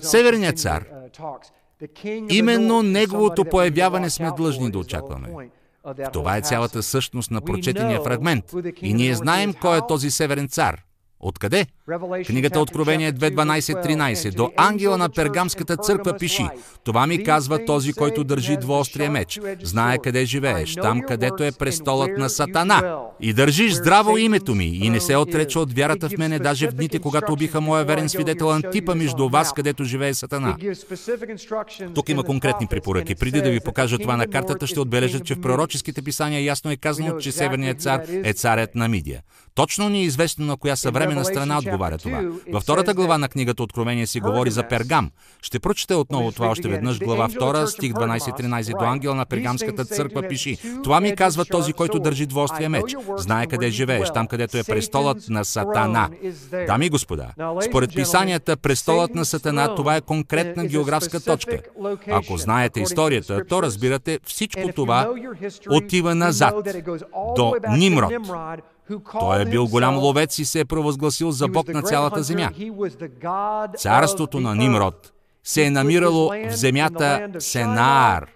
Северният 0.00 0.58
цар 0.58 0.86
Именно 2.28 2.82
неговото 2.82 3.44
появяване 3.44 4.10
сме 4.10 4.30
длъжни 4.36 4.70
да 4.70 4.78
очакваме. 4.78 5.28
Това 6.12 6.36
е 6.36 6.40
цялата 6.40 6.82
същност 6.82 7.30
на 7.30 7.40
прочетения 7.40 8.02
фрагмент. 8.02 8.44
И 8.82 8.94
ние 8.94 9.14
знаем 9.14 9.54
кой 9.54 9.78
е 9.78 9.86
този 9.88 10.10
северен 10.10 10.48
цар. 10.48 10.82
Откъде? 11.22 11.66
Книгата 12.26 12.60
Откровение 12.60 13.12
2.12.13 13.12 14.34
До 14.34 14.50
ангела 14.56 14.98
на 14.98 15.08
Пергамската 15.08 15.76
църква 15.76 16.18
пиши 16.18 16.46
Това 16.84 17.06
ми 17.06 17.24
казва 17.24 17.64
този, 17.64 17.92
който 17.92 18.24
държи 18.24 18.56
двоострия 18.56 19.10
меч. 19.10 19.40
Знае 19.62 19.98
къде 19.98 20.24
живееш, 20.24 20.74
там 20.74 21.00
където 21.08 21.44
е 21.44 21.52
престолът 21.52 22.18
на 22.18 22.30
Сатана. 22.30 22.98
И 23.20 23.32
държиш 23.32 23.72
здраво 23.72 24.18
името 24.18 24.54
ми 24.54 24.64
и 24.64 24.90
не 24.90 25.00
се 25.00 25.16
отрече 25.16 25.58
от 25.58 25.72
вярата 25.72 26.08
в 26.08 26.18
мене 26.18 26.38
даже 26.38 26.68
в 26.68 26.72
дните, 26.72 26.98
когато 26.98 27.32
убиха 27.32 27.60
моя 27.60 27.84
верен 27.84 28.08
свидетел 28.08 28.50
Антипа 28.50 28.94
между 28.94 29.28
вас, 29.28 29.52
където 29.52 29.84
живее 29.84 30.14
Сатана. 30.14 30.56
Тук 31.94 32.08
има 32.08 32.24
конкретни 32.24 32.66
препоръки. 32.66 33.14
Преди 33.14 33.42
да 33.42 33.50
ви 33.50 33.60
покажа 33.60 33.98
това 33.98 34.16
на 34.16 34.26
картата, 34.26 34.66
ще 34.66 34.80
отбележа, 34.80 35.20
че 35.20 35.34
в 35.34 35.40
пророческите 35.40 36.02
писания 36.02 36.44
ясно 36.44 36.70
е 36.70 36.76
казано, 36.76 37.18
че 37.18 37.32
Северният 37.32 37.80
цар 37.80 38.00
е 38.24 38.32
царят 38.32 38.74
на 38.74 38.88
Мидия. 38.88 39.22
Точно 39.54 39.88
ни 39.88 40.00
е 40.00 40.04
известно 40.04 40.46
на 40.46 40.56
коя 40.56 40.76
съвременна 40.76 41.11
страна 41.24 41.58
отговаря 41.58 41.98
това. 41.98 42.22
Във 42.52 42.62
втората 42.62 42.94
глава 42.94 43.18
на 43.18 43.28
книгата 43.28 43.62
Откровение 43.62 44.06
си 44.06 44.20
говори 44.20 44.50
за 44.50 44.62
Пергам. 44.62 45.10
Ще 45.42 45.60
прочете 45.60 45.94
отново 45.94 46.32
това 46.32 46.48
още 46.48 46.68
веднъж, 46.68 46.98
глава 46.98 47.28
2, 47.28 47.66
стих 47.66 47.92
12-13 47.92 48.78
до 48.78 48.84
ангел 48.84 49.14
на 49.14 49.26
Пергамската 49.26 49.84
църква 49.84 50.28
пиши. 50.28 50.58
Това 50.84 51.00
ми 51.00 51.16
казва 51.16 51.44
този, 51.44 51.72
който 51.72 51.98
държи 51.98 52.26
двоствия 52.26 52.70
меч. 52.70 52.96
Знае 53.16 53.46
къде 53.46 53.70
живееш, 53.70 54.10
там 54.14 54.26
където 54.26 54.58
е 54.58 54.64
престолът 54.64 55.28
на 55.28 55.44
Сатана. 55.44 56.10
Дами 56.66 56.86
и 56.86 56.90
господа, 56.90 57.28
според 57.68 57.94
писанията, 57.94 58.56
престолът 58.56 59.14
на 59.14 59.24
Сатана, 59.24 59.74
това 59.74 59.96
е 59.96 60.00
конкретна 60.00 60.66
географска 60.66 61.20
точка. 61.20 61.58
Ако 62.10 62.36
знаете 62.36 62.80
историята, 62.80 63.44
то 63.48 63.62
разбирате, 63.62 64.18
всичко 64.24 64.72
това 64.74 65.08
отива 65.70 66.14
назад, 66.14 66.54
до 67.36 67.54
Нимрод, 67.70 68.12
той 69.20 69.42
е 69.42 69.44
бил 69.44 69.66
голям 69.66 69.98
ловец 69.98 70.38
и 70.38 70.44
се 70.44 70.60
е 70.60 70.64
провъзгласил 70.64 71.30
за 71.30 71.48
Бог 71.48 71.68
на 71.68 71.82
цялата 71.82 72.22
земя. 72.22 72.50
Царството 73.78 74.40
на 74.40 74.54
Нимрод 74.54 75.12
се 75.44 75.64
е 75.64 75.70
намирало 75.70 76.28
в 76.28 76.56
земята 76.56 77.28
Сенаар. 77.38 78.26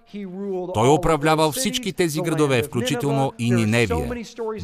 Той 0.74 0.94
управлявал 0.94 1.52
всички 1.52 1.92
тези 1.92 2.20
градове, 2.20 2.62
включително 2.62 3.32
и 3.38 3.50
Ниневия. 3.50 4.10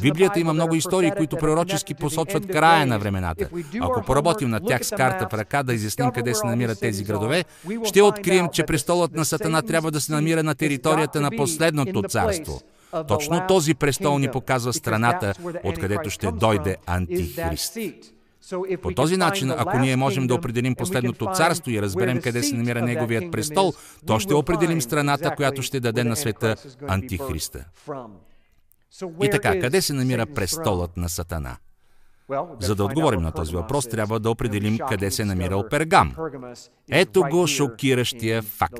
Библията 0.01 0.39
има 0.39 0.53
много 0.53 0.75
истории, 0.75 1.11
които 1.17 1.37
пророчески 1.37 1.93
посочват 1.93 2.47
края 2.47 2.85
на 2.85 2.99
времената. 2.99 3.49
Ако 3.81 4.01
поработим 4.01 4.49
на 4.49 4.59
тях 4.59 4.85
с 4.85 4.89
карта 4.89 5.27
в 5.31 5.33
ръка 5.33 5.63
да 5.63 5.73
изясним 5.73 6.11
къде 6.11 6.33
се 6.33 6.47
намират 6.47 6.79
тези 6.79 7.03
градове, 7.03 7.45
ще 7.83 8.01
открием, 8.01 8.47
че 8.53 8.63
престолът 8.63 9.11
на 9.11 9.25
Сатана 9.25 9.61
трябва 9.61 9.91
да 9.91 10.01
се 10.01 10.11
намира 10.11 10.43
на 10.43 10.55
територията 10.55 11.21
на 11.21 11.31
последното 11.31 12.03
царство– 12.03 12.61
точно 13.07 13.47
този 13.47 13.73
престол 13.73 14.17
ни 14.19 14.31
показва 14.31 14.73
страната, 14.73 15.33
откъдето 15.63 16.09
ще 16.09 16.31
дойде 16.31 16.77
Антихрист. 16.85 17.77
По 18.81 18.91
този 18.91 19.17
начин, 19.17 19.51
ако 19.51 19.79
ние 19.79 19.95
можем 19.95 20.27
да 20.27 20.35
определим 20.35 20.75
последното 20.75 21.31
царство 21.35 21.71
и 21.71 21.81
разберем 21.81 22.21
къде 22.21 22.43
се 22.43 22.55
намира 22.55 22.81
неговият 22.81 23.31
престол, 23.31 23.73
то 24.07 24.19
ще 24.19 24.33
определим 24.33 24.81
страната, 24.81 25.35
която 25.35 25.61
ще 25.61 25.79
даде 25.79 26.03
на 26.03 26.15
света 26.15 26.55
Антихриста. 26.87 27.65
И 29.23 29.29
така, 29.29 29.59
къде 29.59 29.81
се 29.81 29.93
намира 29.93 30.25
престолът 30.25 30.97
на 30.97 31.09
Сатана? 31.09 31.57
За 32.59 32.75
да 32.75 32.83
отговорим 32.83 33.21
на 33.21 33.31
този 33.31 33.55
въпрос, 33.55 33.87
трябва 33.87 34.19
да 34.19 34.29
определим 34.29 34.77
къде 34.89 35.11
се 35.11 35.25
намирал 35.25 35.69
Пергам. 35.69 36.15
Ето 36.91 37.23
го 37.31 37.47
шокиращия 37.47 38.41
факт. 38.41 38.79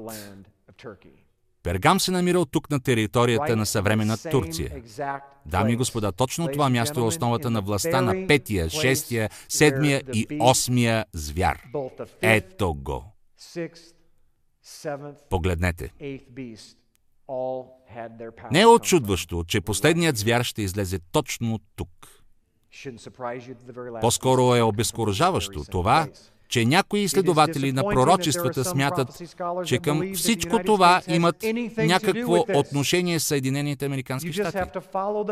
Пергам 1.63 1.99
се 1.99 2.11
намира 2.11 2.39
от 2.39 2.51
тук 2.51 2.69
на 2.69 2.79
територията 2.79 3.55
на 3.55 3.65
съвременна 3.65 4.17
Турция. 4.31 4.83
Дами 5.45 5.73
и 5.73 5.75
господа, 5.75 6.11
точно 6.11 6.47
това 6.47 6.69
място 6.69 6.99
е 6.99 7.03
основата 7.03 7.49
на 7.49 7.61
властта 7.61 8.01
на 8.01 8.27
петия, 8.27 8.69
шестия, 8.69 9.29
седмия 9.49 10.03
и 10.13 10.27
осмия 10.41 11.05
звяр. 11.13 11.61
Ето 12.21 12.73
го. 12.73 13.03
Погледнете. 15.29 15.91
Не 18.51 18.61
е 18.61 18.67
очудващо, 18.67 19.43
че 19.47 19.61
последният 19.61 20.17
звяр 20.17 20.43
ще 20.43 20.61
излезе 20.61 20.99
точно 21.11 21.59
тук. 21.75 21.89
По-скоро 24.01 24.55
е 24.55 24.61
обезкуражаващо 24.61 25.63
това, 25.71 26.07
че 26.49 26.65
някои 26.65 26.99
изследователи 26.99 27.71
на 27.71 27.83
пророчествата 27.83 28.65
смятат, 28.65 29.21
че 29.65 29.77
към 29.77 30.01
всичко 30.15 30.59
това 30.65 31.01
имат 31.07 31.45
някакво 31.77 32.45
отношение 32.53 33.19
с 33.19 33.23
Съединените 33.23 33.85
Американски 33.85 34.33
щати. 34.33 34.57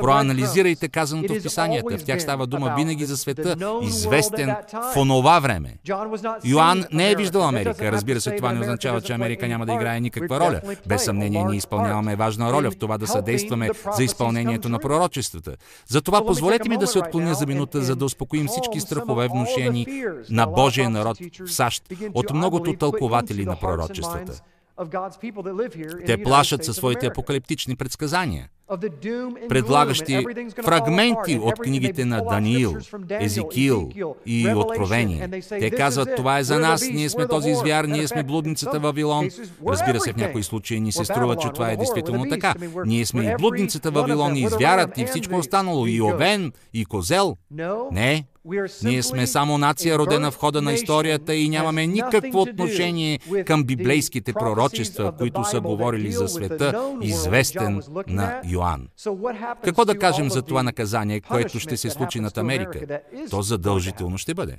Проанализирайте 0.01 0.87
казаното 0.87 1.33
в 1.33 1.43
писанията. 1.43 1.97
В 1.97 2.03
тях 2.03 2.21
става 2.21 2.47
дума 2.47 2.73
винаги 2.77 3.05
за 3.05 3.17
света, 3.17 3.55
известен 3.81 4.55
в 4.93 4.97
онова 4.97 5.39
време. 5.39 5.77
Йоанн 6.45 6.83
не 6.91 7.11
е 7.11 7.15
виждал 7.15 7.47
Америка. 7.47 7.91
Разбира 7.91 8.21
се, 8.21 8.35
това 8.35 8.53
не 8.53 8.59
означава, 8.59 9.01
че 9.01 9.13
Америка 9.13 9.47
няма 9.47 9.65
да 9.65 9.73
играе 9.73 9.99
никаква 9.99 10.39
роля. 10.39 10.61
Без 10.87 11.03
съмнение, 11.03 11.43
ние 11.43 11.57
изпълняваме 11.57 12.15
важна 12.15 12.53
роля 12.53 12.71
в 12.71 12.77
това 12.77 12.97
да 12.97 13.07
съдействаме 13.07 13.69
за 13.97 14.03
изпълнението 14.03 14.69
на 14.69 14.79
пророчествата. 14.79 15.55
Затова 15.87 16.25
позволете 16.25 16.69
ми 16.69 16.77
да 16.77 16.87
се 16.87 16.99
отклоня 16.99 17.33
за 17.33 17.45
минута, 17.45 17.81
за 17.81 17.95
да 17.95 18.05
успокоим 18.05 18.47
всички 18.47 18.79
страхове 18.79 19.27
внушени 19.27 19.85
на 20.29 20.45
Божия 20.45 20.89
народ 20.89 21.10
народ 21.19 21.49
в 21.49 21.53
САЩ 21.53 21.83
от 22.13 22.33
многото 22.33 22.73
тълкователи 22.73 23.45
на 23.45 23.55
пророчествата. 23.55 24.41
Те 26.05 26.23
плашат 26.23 26.65
със 26.65 26.75
своите 26.75 27.05
апокалиптични 27.05 27.75
предсказания, 27.75 28.49
предлагащи 29.49 30.25
фрагменти 30.65 31.39
от 31.41 31.59
книгите 31.59 32.05
на 32.05 32.21
Даниил, 32.21 32.77
Езикил 33.09 33.89
и 34.25 34.53
Откровение. 34.55 35.41
Те 35.49 35.71
казват, 35.71 36.15
това 36.15 36.39
е 36.39 36.43
за 36.43 36.59
нас, 36.59 36.89
ние 36.89 37.09
сме 37.09 37.27
този 37.27 37.55
звяр, 37.55 37.85
ние 37.85 38.07
сме 38.07 38.23
блудницата 38.23 38.79
Вавилон. 38.79 39.29
Разбира 39.67 39.99
се, 39.99 40.13
в 40.13 40.17
някои 40.17 40.43
случаи 40.43 40.79
ни 40.79 40.91
се 40.91 41.05
струва, 41.05 41.35
че 41.35 41.49
това 41.49 41.71
е 41.71 41.77
действително 41.77 42.25
така. 42.29 42.53
Ние 42.85 43.05
сме 43.05 43.23
и 43.23 43.35
блудницата 43.39 43.91
Вавилон, 43.91 44.35
и 44.35 44.47
звярат, 44.47 44.97
и 44.97 45.05
всичко 45.05 45.35
останало, 45.35 45.87
и 45.87 46.01
овен, 46.01 46.51
и 46.73 46.85
козел. 46.85 47.37
Не, 47.91 48.25
ние 48.83 49.03
сме 49.03 49.27
само 49.27 49.57
нация, 49.57 49.97
родена 49.97 50.31
в 50.31 50.37
хода 50.37 50.61
на 50.61 50.73
историята 50.73 51.35
и 51.35 51.49
нямаме 51.49 51.87
никакво 51.87 52.41
отношение 52.41 53.19
към 53.45 53.63
библейските 53.63 54.33
пророчества, 54.33 55.13
които 55.17 55.43
са 55.43 55.61
говорили 55.61 56.11
за 56.11 56.27
света, 56.27 56.93
известен 57.01 57.81
на 58.07 58.41
Йоанн. 58.45 58.87
Какво 59.63 59.85
да 59.85 59.99
кажем 59.99 60.29
за 60.29 60.41
това 60.41 60.63
наказание, 60.63 61.21
което 61.21 61.59
ще 61.59 61.77
се 61.77 61.89
случи 61.89 62.19
над 62.19 62.37
Америка? 62.37 62.99
То 63.29 63.41
задължително 63.41 64.17
ще 64.17 64.33
бъде. 64.33 64.57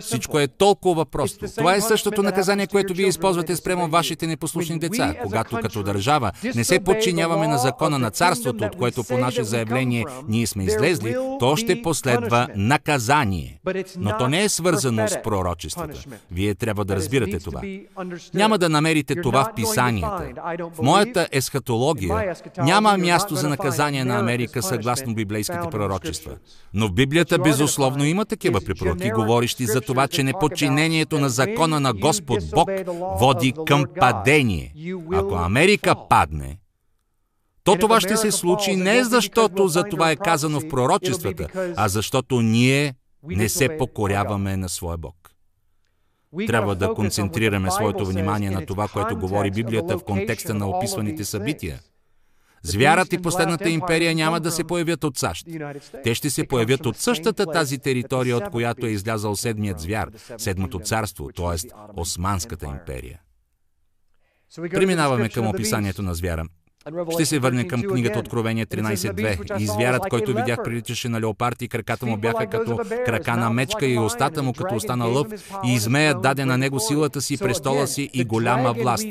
Всичко 0.00 0.38
е 0.38 0.48
толкова 0.48 1.06
просто. 1.06 1.46
Това 1.56 1.74
е 1.74 1.80
същото 1.80 2.22
наказание, 2.22 2.66
което 2.66 2.94
вие 2.94 3.06
използвате 3.06 3.56
спрямо 3.56 3.88
вашите 3.88 4.26
непослушни 4.26 4.78
деца. 4.78 5.14
Когато 5.22 5.60
като 5.62 5.82
държава 5.82 6.32
не 6.54 6.64
се 6.64 6.80
подчиняваме 6.80 7.48
на 7.48 7.58
закона 7.58 7.98
на 7.98 8.10
царството, 8.10 8.64
от 8.64 8.76
което 8.76 9.04
по 9.04 9.18
наше 9.18 9.44
заявление 9.44 10.04
ние 10.28 10.46
сме 10.46 10.64
излезли, 10.64 11.16
то 11.38 11.56
ще 11.56 11.82
последва 11.82 12.48
наказание. 12.56 13.60
Но 13.98 14.18
то 14.18 14.28
не 14.28 14.44
е 14.44 14.48
свързано 14.48 15.08
с 15.08 15.22
пророчествата. 15.22 16.00
Вие 16.30 16.54
трябва 16.54 16.84
да 16.84 16.96
разбирате 16.96 17.38
това. 17.38 17.60
Няма 18.34 18.58
да 18.58 18.68
намерите 18.68 19.22
това 19.22 19.44
в 19.44 19.54
писанията. 19.56 20.32
В 20.74 20.82
моята 20.82 21.28
есхатология 21.32 22.34
няма 22.58 22.98
място 22.98 23.34
за 23.34 23.48
наказание 23.48 24.04
на 24.04 24.18
Америка 24.18 24.62
съгласно 24.62 25.14
библейските 25.14 25.70
пророчества. 25.70 26.32
Но 26.74 26.88
в 26.88 26.92
Библията 26.92 27.38
безусловно 27.38 28.04
има 28.04 28.24
такива 28.24 28.60
препоръки, 28.60 29.10
говориш 29.10 29.51
говорещи 29.52 29.66
за 29.66 29.80
това, 29.80 30.08
че 30.08 30.22
неподчинението 30.22 31.20
на 31.20 31.28
закона 31.28 31.80
на 31.80 31.92
Господ 31.92 32.38
Бог 32.54 32.70
води 33.20 33.54
към 33.66 33.84
падение. 34.00 34.74
Ако 35.12 35.34
Америка 35.34 35.94
падне, 36.08 36.58
то 37.64 37.76
това 37.76 38.00
ще 38.00 38.16
се 38.16 38.30
случи 38.30 38.76
не 38.76 39.04
защото 39.04 39.68
за 39.68 39.82
това 39.82 40.10
е 40.10 40.16
казано 40.16 40.60
в 40.60 40.68
пророчествата, 40.68 41.72
а 41.76 41.88
защото 41.88 42.40
ние 42.42 42.94
не 43.24 43.48
се 43.48 43.76
покоряваме 43.78 44.56
на 44.56 44.68
своя 44.68 44.98
Бог. 44.98 45.16
Трябва 46.46 46.74
да 46.74 46.94
концентрираме 46.94 47.70
своето 47.70 48.06
внимание 48.06 48.50
на 48.50 48.66
това, 48.66 48.88
което 48.88 49.16
говори 49.16 49.50
Библията 49.50 49.98
в 49.98 50.04
контекста 50.04 50.54
на 50.54 50.68
описваните 50.68 51.24
събития– 51.24 51.80
Звярат 52.62 53.12
и 53.12 53.22
последната 53.22 53.68
империя 53.68 54.14
няма 54.14 54.40
да 54.40 54.50
се 54.50 54.64
появят 54.64 55.04
от 55.04 55.18
САЩ. 55.18 55.46
Те 56.04 56.14
ще 56.14 56.30
се 56.30 56.46
появят 56.46 56.86
от 56.86 56.96
същата 56.96 57.46
тази 57.46 57.78
територия, 57.78 58.36
от 58.36 58.50
която 58.50 58.86
е 58.86 58.90
излязал 58.90 59.36
седмият 59.36 59.80
звяр, 59.80 60.10
седмото 60.38 60.78
царство, 60.78 61.28
т.е. 61.36 61.68
Османската 61.96 62.66
империя. 62.66 63.20
Преминаваме 64.70 65.28
към 65.28 65.46
описанието 65.46 66.02
на 66.02 66.14
звяра. 66.14 66.44
Ще 67.12 67.26
се 67.26 67.38
върне 67.38 67.68
към 67.68 67.82
книгата 67.82 68.18
Откровение 68.18 68.66
13.2. 68.66 69.60
И 69.60 69.66
звярат, 69.66 70.02
който 70.10 70.34
видях, 70.34 70.58
приличаше 70.64 71.08
на 71.08 71.20
леопард 71.20 71.62
и 71.62 71.68
краката 71.68 72.06
му 72.06 72.16
бяха 72.16 72.46
като 72.46 72.80
крака 73.06 73.36
на 73.36 73.50
мечка 73.50 73.86
и 73.86 73.98
устата 73.98 74.42
му 74.42 74.52
като 74.52 74.74
уста 74.74 74.96
на 74.96 75.04
лъв 75.04 75.26
и 75.64 75.74
измеят 75.74 76.22
даде 76.22 76.44
на 76.44 76.58
него 76.58 76.80
силата 76.80 77.20
си, 77.20 77.38
престола 77.38 77.86
си 77.86 78.10
и 78.14 78.24
голяма 78.24 78.72
власт. 78.72 79.06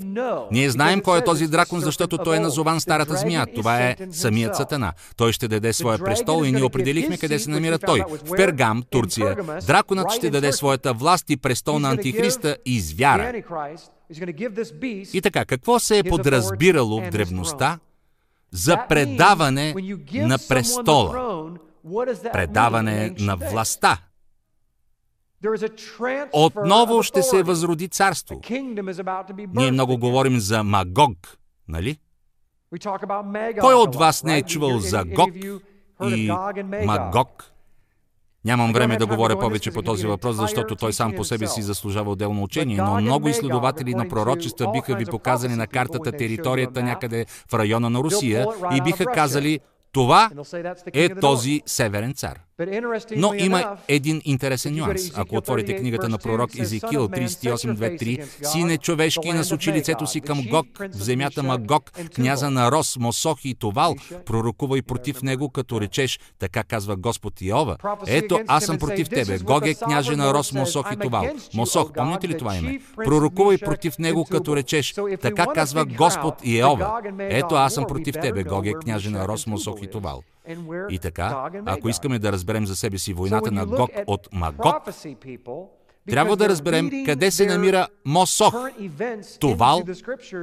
Ние 0.52 0.70
знаем 0.70 1.02
кой 1.02 1.20
е 1.20 1.24
този 1.24 1.48
дракон, 1.48 1.80
защото 1.80 2.18
той 2.18 2.38
е 2.38 2.40
назован 2.40 2.80
старата 2.80 3.16
змия. 3.16 3.46
Това 3.56 3.82
е 3.82 3.96
самият 4.12 4.56
сатана. 4.56 4.94
Той 5.18 5.34
ще 5.34 5.48
даде 5.48 5.74
своя 5.74 6.00
престол 6.00 6.46
и 6.46 6.52
ние 6.52 6.64
определихме 6.64 7.18
къде 7.18 7.40
се 7.40 7.50
намира 7.50 7.80
той. 7.80 8.04
В 8.10 8.36
Пергам, 8.36 8.84
Турция. 8.90 9.38
Драконът 9.68 10.12
ще 10.12 10.30
даде 10.30 10.52
своята 10.52 10.94
власт 10.94 11.30
и 11.30 11.38
престол 11.38 11.80
на 11.80 11.92
Антихриста 11.92 12.58
и 12.66 12.80
звяра. 12.80 13.34
И 15.14 15.22
така, 15.22 15.46
какво 15.46 15.80
се 15.80 15.98
е 16.00 16.04
подразбирало 16.04 17.02
в 17.02 17.10
древността 17.10 17.80
за 18.52 18.86
предаване 18.90 19.76
на 20.14 20.38
престола? 20.50 21.50
Предаване 22.34 23.16
на 23.20 23.36
властта. 23.36 23.98
Отново 26.34 27.04
ще 27.04 27.22
се 27.22 27.44
възроди 27.44 27.88
царство. 27.88 28.42
Ние 29.54 29.72
много 29.72 29.98
говорим 29.98 30.40
за 30.40 30.64
Магог, 30.64 31.38
нали? 31.68 32.00
Кой 33.60 33.74
от 33.74 33.96
вас 33.96 34.24
не 34.24 34.38
е 34.38 34.42
чувал 34.42 34.80
за 34.80 35.04
Гог 35.06 35.30
и 36.04 36.32
Магог? 36.86 37.51
Нямам 38.46 38.74
време 38.74 38.98
да 38.98 39.06
говоря 39.06 39.40
повече 39.40 39.72
по 39.72 39.82
този 39.82 40.08
въпрос, 40.08 40.36
защото 40.36 40.76
той 40.76 40.94
сам 40.94 41.14
по 41.16 41.24
себе 41.24 41.48
си 41.48 41.62
заслужава 41.62 42.12
отделно 42.12 42.44
учение, 42.44 42.78
но 42.78 43.02
много 43.02 43.28
изследователи 43.28 43.96
на 43.96 44.08
пророчества 44.08 44.72
биха 44.72 44.96
ви 44.96 45.06
показали 45.06 45.56
на 45.56 45.68
картата 45.68 46.12
територията 46.12 46.84
някъде 46.84 47.26
в 47.52 47.54
района 47.54 47.90
на 47.90 48.00
Русия 48.00 48.48
и 48.76 48.82
биха 48.82 49.06
казали, 49.06 49.60
това 49.92 50.30
е 50.94 51.16
този 51.16 51.62
северен 51.66 52.14
цар. 52.14 52.40
Но 53.16 53.34
има 53.34 53.78
един 53.88 54.22
интересен 54.26 54.76
нюанс. 54.76 55.12
Ако 55.16 55.36
отворите 55.36 55.76
книгата 55.76 56.10
на 56.10 56.18
пророк 56.18 56.60
Езекил 56.60 57.08
38.2.3, 57.08 58.46
сине 58.46 58.78
човешки 58.78 59.34
насочи 59.34 59.72
лицето 59.72 60.08
си 60.08 60.22
към 60.22 60.44
Гог, 60.50 60.68
в 60.80 61.04
земята 61.04 61.44
Магог, 61.44 61.92
княза 62.16 62.50
на 62.50 62.72
Рос, 62.72 62.98
Мосох 62.98 63.46
и 63.46 63.56
Товал, 63.56 63.96
пророкува 64.26 64.78
и 64.78 64.82
против 64.82 65.22
него, 65.22 65.50
като 65.50 65.82
речеш, 65.82 66.20
така 66.40 66.64
казва 66.64 66.96
Господ 66.96 67.42
Иова. 67.42 67.78
Ето, 68.08 68.40
аз 68.48 68.66
съм 68.66 68.78
против 68.78 69.10
тебе. 69.10 69.40
Гог 69.40 69.66
е 69.66 69.74
княже 69.74 70.16
на 70.16 70.34
Рос, 70.34 70.54
Мосох 70.54 70.92
и 70.94 70.98
Товал. 70.98 71.26
Мосох, 71.54 71.92
помните 71.94 72.28
ли 72.28 72.38
това 72.38 72.58
име? 72.58 72.80
Пророкува 72.96 73.54
и 73.54 73.58
против 73.58 74.00
него, 74.00 74.26
като 74.32 74.56
речеш, 74.56 74.96
така 75.22 75.46
казва 75.54 75.86
Господ 75.86 76.36
Иова. 76.44 77.02
Ето, 77.20 77.56
аз 77.56 77.74
съм 77.74 77.86
против 77.88 78.16
тебе. 78.22 78.44
Гог 78.44 78.66
е 78.66 78.74
княже 78.74 79.10
на 79.10 79.28
Рос, 79.28 79.48
Мосох 79.48 79.76
и 79.82 79.88
Товал. 79.88 80.24
И 80.90 81.00
така, 81.00 81.50
ако 81.66 81.90
искаме 81.90 82.20
да 82.20 82.32
разберем 82.32 82.51
за 82.60 82.76
себе 82.76 82.98
си 82.98 83.14
войната 83.14 83.52
на 83.52 83.66
Гог 83.66 83.90
от 84.08 84.28
Магог, 84.34 84.76
трябва 86.10 86.36
да 86.36 86.50
разберем 86.50 87.06
къде 87.06 87.32
се 87.32 87.46
намира 87.46 87.88
Мосох, 88.06 88.54
Товал 89.40 89.84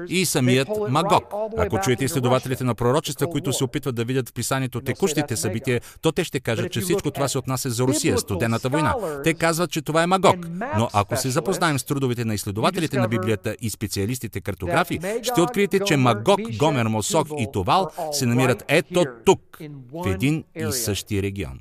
и 0.09 0.27
самият 0.27 0.69
Магог. 0.89 1.35
Ако 1.59 1.81
чуете 1.81 2.05
изследователите 2.05 2.65
на 2.65 2.75
пророчества, 2.75 3.31
които 3.31 3.53
се 3.53 3.65
опитват 3.65 3.95
да 3.95 4.05
видят 4.05 4.29
в 4.29 4.33
писанието 4.33 4.81
текущите 4.81 5.37
събития, 5.37 5.81
то 6.01 6.13
те 6.13 6.25
ще 6.25 6.41
кажат, 6.41 6.73
че 6.73 6.81
всичко 6.81 7.11
това 7.11 7.29
се 7.29 7.39
отнася 7.39 7.71
за 7.71 7.85
Русия, 7.85 8.19
студената 8.19 8.69
война. 8.69 8.95
Те 9.25 9.35
казват, 9.35 9.71
че 9.71 9.83
това 9.83 10.03
е 10.03 10.07
Магог. 10.07 10.37
Но 10.77 10.89
ако 10.93 11.17
се 11.17 11.31
запознаем 11.31 11.79
с 11.79 11.85
трудовите 11.85 12.25
на 12.25 12.35
изследователите 12.35 12.99
на 12.99 13.09
Библията 13.09 13.57
и 13.61 13.71
специалистите 13.71 14.41
картографи, 14.41 15.01
ще 15.23 15.41
откриете, 15.41 15.81
че 15.81 15.97
Магог, 15.97 16.41
Гомер, 16.59 16.87
Мосох 16.87 17.29
и 17.39 17.47
Товал 17.53 17.91
се 18.13 18.27
намират 18.27 18.65
ето 18.69 19.05
тук, 19.25 19.59
в 19.93 20.07
един 20.07 20.45
и 20.57 20.73
същи 20.73 21.23
регион. 21.23 21.61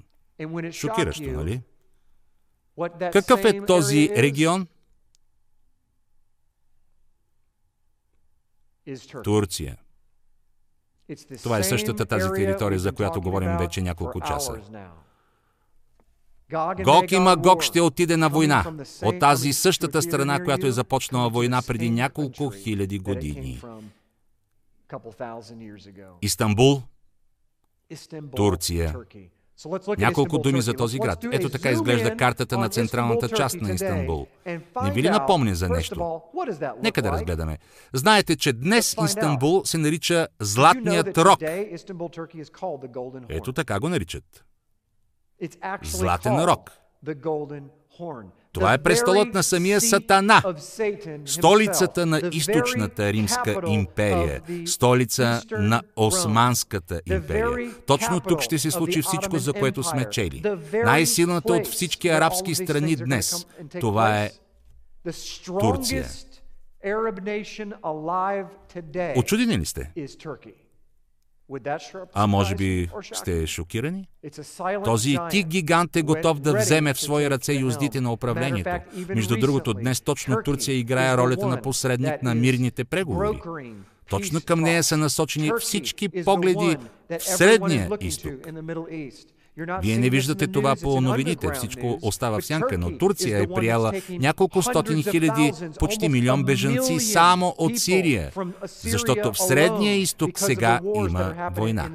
Шокиращо, 0.72 1.24
нали? 1.32 1.62
Какъв 3.14 3.46
е 3.46 3.66
този 3.66 4.10
регион? 4.18 4.68
Турция. 9.24 9.78
Това 11.44 11.60
е 11.60 11.64
същата 11.64 12.06
тази 12.06 12.30
територия, 12.36 12.80
за 12.80 12.92
която 12.92 13.22
говорим 13.22 13.58
вече 13.58 13.82
няколко 13.82 14.22
часа. 14.22 14.62
Гог 16.84 17.12
и 17.12 17.20
Магог 17.20 17.62
ще 17.64 17.82
отиде 17.82 18.18
на 18.18 18.30
война 18.30 18.86
от 19.04 19.20
тази 19.20 19.54
същата 19.54 20.02
страна, 20.02 20.44
която 20.44 20.68
е 20.68 20.72
започнала 20.72 21.30
война 21.30 21.62
преди 21.68 21.90
няколко 21.90 22.50
хиляди 22.50 23.00
години. 23.00 23.62
Истанбул, 26.22 26.82
Турция. 28.36 28.96
Няколко 29.98 30.38
думи 30.38 30.62
за 30.62 30.74
този 30.74 31.00
град. 31.00 31.26
Ето 31.32 31.50
така 31.50 31.70
изглежда 31.72 32.18
картата 32.18 32.58
на 32.58 32.70
централната 32.70 33.30
част 33.30 33.62
на 33.62 33.74
Истанбул. 33.74 34.28
Не 34.84 34.92
ви 34.92 35.04
ли 35.04 35.10
напомня 35.10 35.56
за 35.56 35.70
нещо? 35.70 36.22
Нека 36.84 37.02
да 37.02 37.12
разгледаме. 37.12 37.58
Знаете, 37.94 38.36
че 38.36 38.54
днес 38.54 38.96
Истанбул 39.06 39.62
се 39.66 39.78
нарича 39.78 40.28
Златният 40.40 41.18
рок. 41.18 41.40
Ето 43.30 43.54
така 43.54 43.80
го 43.80 43.90
наричат. 43.90 44.46
Златен 45.84 46.44
рок. 46.46 46.72
Това 48.58 48.74
е 48.74 48.78
престолът 48.78 49.34
на 49.34 49.44
самия 49.44 49.82
Сатана, 49.82 50.42
столицата 51.26 52.06
на 52.06 52.22
източната 52.34 53.14
римска 53.14 53.62
империя, 53.68 54.42
столица 54.66 55.42
на 55.52 55.82
Османската 55.96 57.02
империя. 57.06 57.72
Точно 57.88 58.20
тук 58.20 58.42
ще 58.42 58.60
се 58.60 58.72
случи 58.72 59.02
всичко, 59.02 59.38
за 59.38 59.54
което 59.54 59.84
сме 59.84 60.06
чели. 60.10 60.44
Най-силната 60.74 61.54
от 61.54 61.68
всички 61.68 62.10
арабски 62.10 62.56
страни 62.56 62.96
днес, 62.96 63.48
това 63.80 64.24
е 64.24 64.32
Турция. 65.60 66.06
Очудени 69.18 69.58
ли 69.58 69.66
сте? 69.66 69.92
А 72.14 72.28
може 72.28 72.56
би 72.56 72.90
сте 73.14 73.48
шокирани? 73.48 74.08
Този 74.84 75.18
тих 75.30 75.46
гигант 75.46 75.96
е 75.96 76.02
готов 76.02 76.40
да 76.40 76.58
вземе 76.58 76.94
в 76.94 77.00
свои 77.02 77.30
ръце 77.30 77.54
юздите 77.54 78.02
на 78.02 78.14
управлението. 78.14 78.70
Между 79.10 79.38
другото, 79.38 79.74
днес 79.74 80.02
точно 80.02 80.38
Турция 80.46 80.78
играе 80.78 81.18
ролята 81.18 81.48
на 81.48 81.62
посредник 81.62 82.24
на 82.24 82.36
мирните 82.36 82.84
преговори. 82.86 83.42
Точно 84.10 84.42
към 84.46 84.62
нея 84.62 84.84
са 84.84 84.98
насочени 84.98 85.52
всички 85.60 86.10
погледи 86.10 86.78
в 87.10 87.24
Средния 87.24 87.90
изток. 88.02 88.34
Вие 89.82 89.98
не 89.98 90.10
виждате 90.10 90.48
това 90.48 90.76
по 90.76 91.02
новините, 91.02 91.48
всичко 91.54 92.00
остава 92.02 92.40
в 92.40 92.46
сянка, 92.46 92.78
но 92.78 92.98
Турция 92.98 93.42
е 93.42 93.48
прияла 93.48 93.94
няколко 94.10 94.62
стотин 94.62 95.04
хиляди, 95.04 95.52
почти 95.80 96.10
милион 96.10 96.44
бежанци 96.44 97.00
само 97.00 97.56
от 97.58 97.80
Сирия, 97.80 98.32
защото 98.66 99.34
в 99.34 99.38
Средния 99.38 99.96
изток 99.96 100.40
сега 100.40 100.80
има 100.96 101.52
война. 101.56 101.90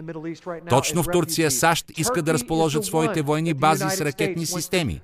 Точно 0.69 1.03
в 1.03 1.07
Турция 1.13 1.51
САЩ 1.51 1.99
иска 1.99 2.23
да 2.23 2.35
разположат 2.35 2.85
своите 2.85 3.23
военни 3.23 3.55
бази 3.55 3.85
с 3.91 4.01
ракетни 4.01 4.47
системи. 4.47 5.01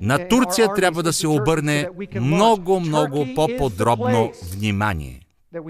На 0.00 0.28
Турция 0.28 0.74
трябва 0.74 1.02
да 1.02 1.12
се 1.12 1.28
обърне 1.28 1.88
много, 2.20 2.80
много 2.80 3.26
по-подробно 3.34 4.32
внимание. 4.52 5.20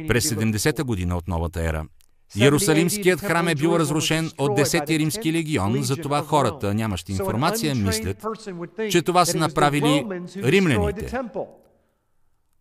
През 0.09 0.31
70-та 0.31 0.85
година 0.85 1.17
от 1.17 1.29
новата 1.29 1.69
ера 1.69 1.85
Иерусалимският 2.37 3.21
храм 3.21 3.49
е 3.49 3.55
бил 3.55 3.71
разрушен 3.71 4.31
от 4.39 4.59
10-ти 4.59 4.99
римски 4.99 5.33
легион, 5.33 5.83
затова 5.83 6.23
хората, 6.23 6.75
нямащи 6.75 7.13
информация, 7.13 7.75
мислят, 7.75 8.27
че 8.91 9.03
това 9.03 9.25
са 9.25 9.39
направили 9.39 10.07
римляните. 10.37 11.21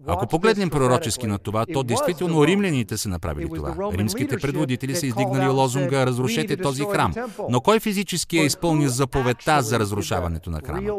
Ако 0.07 0.27
погледнем 0.27 0.69
пророчески 0.69 1.27
на 1.27 1.37
това, 1.37 1.65
то 1.73 1.83
действително 1.83 2.47
римляните 2.47 2.97
са 2.97 3.09
направили 3.09 3.49
това. 3.55 3.91
Римските 3.93 4.37
предводители 4.37 4.95
са 4.95 5.07
издигнали 5.07 5.49
лозунга 5.49 6.05
«Разрушете 6.05 6.57
този 6.57 6.83
храм». 6.83 7.13
Но 7.49 7.61
кой 7.61 7.79
физически 7.79 8.39
е 8.39 8.43
изпълнил 8.43 8.89
заповедта 8.89 9.61
за 9.61 9.79
разрушаването 9.79 10.49
на 10.49 10.59
храма? 10.65 10.91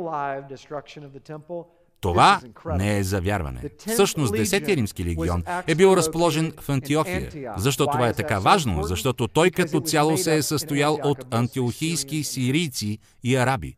Това 2.04 2.40
не 2.66 2.98
е 2.98 3.02
за 3.02 3.20
вярване. 3.20 3.62
Всъщност, 3.78 4.34
10 4.34 4.76
римски 4.76 5.04
легион 5.04 5.42
е 5.66 5.74
бил 5.74 5.96
разположен 5.96 6.52
в 6.60 6.68
Антиохия. 6.68 7.30
Защо 7.56 7.86
това 7.86 8.08
е 8.08 8.12
така 8.12 8.38
важно? 8.38 8.82
Защото 8.82 9.28
той 9.28 9.50
като 9.50 9.80
цяло 9.80 10.16
се 10.16 10.36
е 10.36 10.42
състоял 10.42 10.98
от 11.02 11.24
антиохийски 11.30 12.24
сирийци 12.24 12.98
и 13.22 13.36
араби. 13.36 13.76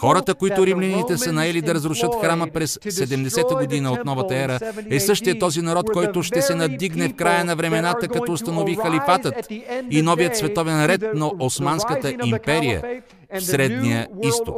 Хората, 0.00 0.34
които 0.34 0.66
римляните 0.66 1.18
са 1.18 1.32
наели 1.32 1.62
да 1.62 1.74
разрушат 1.74 2.14
храма 2.20 2.46
през 2.54 2.76
70-та 2.76 3.54
година 3.54 3.92
от 3.92 4.04
новата 4.04 4.36
ера, 4.36 4.58
е 4.90 5.00
същия 5.00 5.38
този 5.38 5.62
народ, 5.62 5.90
който 5.92 6.22
ще 6.22 6.42
се 6.42 6.54
надигне 6.54 7.08
в 7.08 7.14
края 7.14 7.44
на 7.44 7.56
времената, 7.56 8.08
като 8.08 8.32
установи 8.32 8.74
халифатът 8.74 9.50
и 9.90 10.02
новият 10.02 10.36
световен 10.36 10.86
ред 10.86 11.04
на 11.14 11.30
Османската 11.38 12.14
империя 12.24 13.02
в 13.34 13.40
Средния 13.40 14.08
изток. 14.22 14.56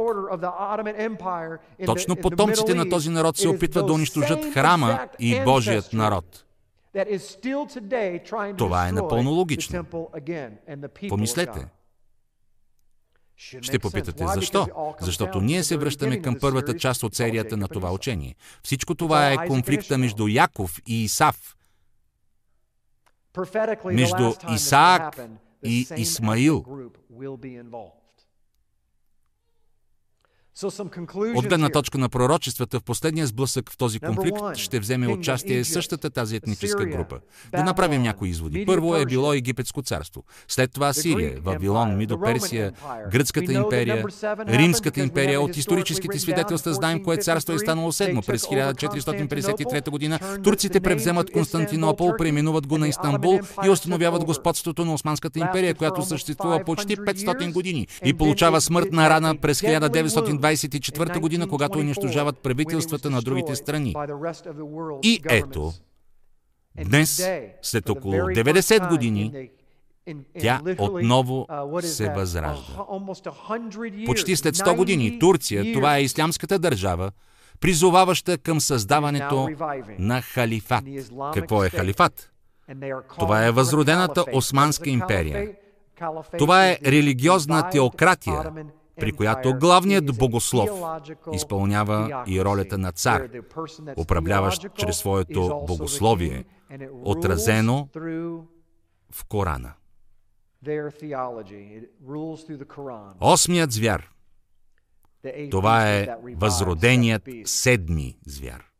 Точно 1.85 2.15
потомците 2.15 2.73
на 2.73 2.89
този 2.89 3.09
народ 3.09 3.37
се 3.37 3.47
опитват 3.47 3.87
да 3.87 3.93
унищожат 3.93 4.53
храма 4.53 4.99
и 5.19 5.41
Божият 5.45 5.93
народ. 5.93 6.45
Това 8.57 8.87
е 8.87 8.91
напълно 8.91 9.31
логично. 9.31 9.85
Помислете. 11.09 11.67
Ще 13.41 13.79
попитате 13.79 14.25
защо? 14.27 14.67
Защото 15.01 15.41
ние 15.41 15.63
се 15.63 15.77
връщаме 15.77 16.21
към 16.21 16.35
първата 16.41 16.77
част 16.77 17.03
от 17.03 17.15
серията 17.15 17.57
на 17.57 17.67
това 17.67 17.91
учение. 17.91 18.35
Всичко 18.63 18.95
това 18.95 19.31
е 19.31 19.47
конфликта 19.47 19.97
между 19.97 20.27
Яков 20.27 20.79
и 20.87 21.03
Исав, 21.03 21.55
между 23.85 24.33
Исаак 24.55 25.19
и 25.65 25.87
Исмаил. 25.97 26.65
От 31.35 31.47
гледна 31.47 31.69
точка 31.69 31.97
на 31.97 32.09
пророчествата, 32.09 32.79
в 32.79 32.83
последния 32.83 33.27
сблъсък 33.27 33.71
в 33.71 33.77
този 33.77 33.99
конфликт 33.99 34.37
ще 34.55 34.79
вземе 34.79 35.07
участие 35.07 35.63
същата 35.63 36.09
тази 36.09 36.35
етническа 36.35 36.85
група. 36.85 37.19
Да 37.51 37.63
направим 37.63 38.01
някои 38.01 38.29
изводи. 38.29 38.65
Първо 38.65 38.95
е 38.95 39.05
било 39.05 39.33
Египетско 39.33 39.81
царство, 39.81 40.23
след 40.47 40.71
това 40.73 40.93
Сирия, 40.93 41.39
Вавилон, 41.43 41.97
Мидоперсия, 41.97 42.71
Гръцката 43.11 43.53
империя, 43.53 44.05
Римската 44.47 44.99
империя. 44.99 45.41
От 45.41 45.57
историческите 45.57 46.19
свидетелства 46.19 46.73
знаем 46.73 47.03
кое 47.03 47.17
царство 47.17 47.53
е 47.53 47.59
станало 47.59 47.91
седмо. 47.91 48.21
През 48.21 48.43
1453 48.43 49.89
година 49.89 50.19
турците 50.43 50.79
превземат 50.79 51.31
Константинопол, 51.31 52.13
преименуват 52.17 52.67
го 52.67 52.77
на 52.77 52.87
Истанбул 52.87 53.39
и 53.65 53.69
установяват 53.69 54.23
господството 54.23 54.85
на 54.85 54.93
Османската 54.93 55.39
империя, 55.39 55.75
която 55.75 56.05
съществува 56.05 56.63
почти 56.65 56.97
500 56.97 57.53
години 57.53 57.87
и 58.05 58.13
получава 58.13 58.61
смъртна 58.61 59.09
рана 59.09 59.35
през 59.37 59.61
1920 59.61 60.40
1924 60.41 61.19
година, 61.19 61.47
когато 61.47 61.79
унищожават 61.79 62.39
правителствата 62.39 63.09
на 63.09 63.21
другите 63.21 63.55
страни. 63.55 63.95
И 65.03 65.21
ето, 65.29 65.73
днес, 66.85 67.29
след 67.61 67.89
около 67.89 68.13
90 68.13 68.89
години, 68.89 69.49
тя 70.39 70.61
отново 70.79 71.47
се 71.81 72.09
възражда. 72.09 72.85
Почти 74.05 74.35
след 74.35 74.55
100 74.55 74.75
години 74.75 75.19
Турция, 75.19 75.73
това 75.73 75.97
е 75.97 76.03
ислямската 76.03 76.59
държава, 76.59 77.11
призоваваща 77.59 78.37
към 78.37 78.61
създаването 78.61 79.49
на 79.99 80.21
халифат. 80.21 80.83
Какво 81.33 81.63
е 81.63 81.69
халифат? 81.69 82.31
Това 83.19 83.45
е 83.45 83.51
възродената 83.51 84.25
Османска 84.33 84.89
империя. 84.89 85.51
Това 86.37 86.67
е 86.67 86.77
религиозна 86.85 87.69
теократия, 87.69 88.51
при 88.99 89.11
която 89.11 89.53
главният 89.53 90.17
богослов 90.17 90.69
изпълнява 91.33 92.23
и 92.27 92.43
ролята 92.43 92.77
на 92.77 92.91
цар, 92.91 93.29
управляващ 93.97 94.67
чрез 94.75 94.97
своето 94.97 95.63
богословие, 95.67 96.45
отразено 97.03 97.87
в 99.11 99.25
Корана. 99.29 99.73
Осмият 103.21 103.71
звяр. 103.71 104.11
Това 105.51 105.89
е 105.89 106.07
възроденият 106.35 107.29
седми 107.45 108.17
звяр. 108.25 108.70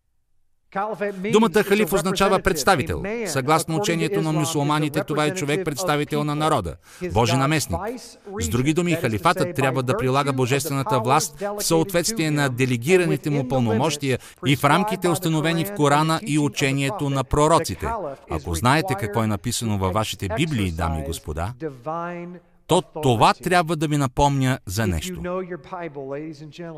Думата 1.31 1.63
халиф 1.63 1.93
означава 1.93 2.39
представител. 2.39 3.03
Съгласно 3.25 3.77
учението 3.77 4.21
на 4.21 4.31
мусулманите, 4.31 5.03
това 5.03 5.25
е 5.25 5.33
човек 5.33 5.65
представител 5.65 6.23
на 6.23 6.35
народа, 6.35 6.75
Божи 7.13 7.37
наместник. 7.37 7.79
С 8.41 8.49
други 8.49 8.73
думи, 8.73 8.93
халифатът 8.93 9.55
трябва 9.55 9.83
да 9.83 9.97
прилага 9.97 10.33
божествената 10.33 10.99
власт 10.99 11.39
в 11.39 11.63
съответствие 11.63 12.31
на 12.31 12.49
делегираните 12.49 13.29
му 13.29 13.47
пълномощия 13.47 14.19
и 14.45 14.55
в 14.55 14.63
рамките 14.63 15.09
установени 15.09 15.65
в 15.65 15.73
Корана 15.73 16.19
и 16.27 16.39
учението 16.39 17.09
на 17.09 17.23
пророците. 17.23 17.87
Ако 18.29 18.55
знаете 18.55 18.95
какво 18.99 19.23
е 19.23 19.27
написано 19.27 19.77
във 19.77 19.93
вашите 19.93 20.29
Библии, 20.37 20.71
дами 20.71 20.99
и 20.99 21.03
господа, 21.03 21.53
то 22.67 22.81
това 22.81 23.33
трябва 23.33 23.75
да 23.75 23.87
ви 23.87 23.97
напомня 23.97 24.59
за 24.65 24.87
нещо. 24.87 25.21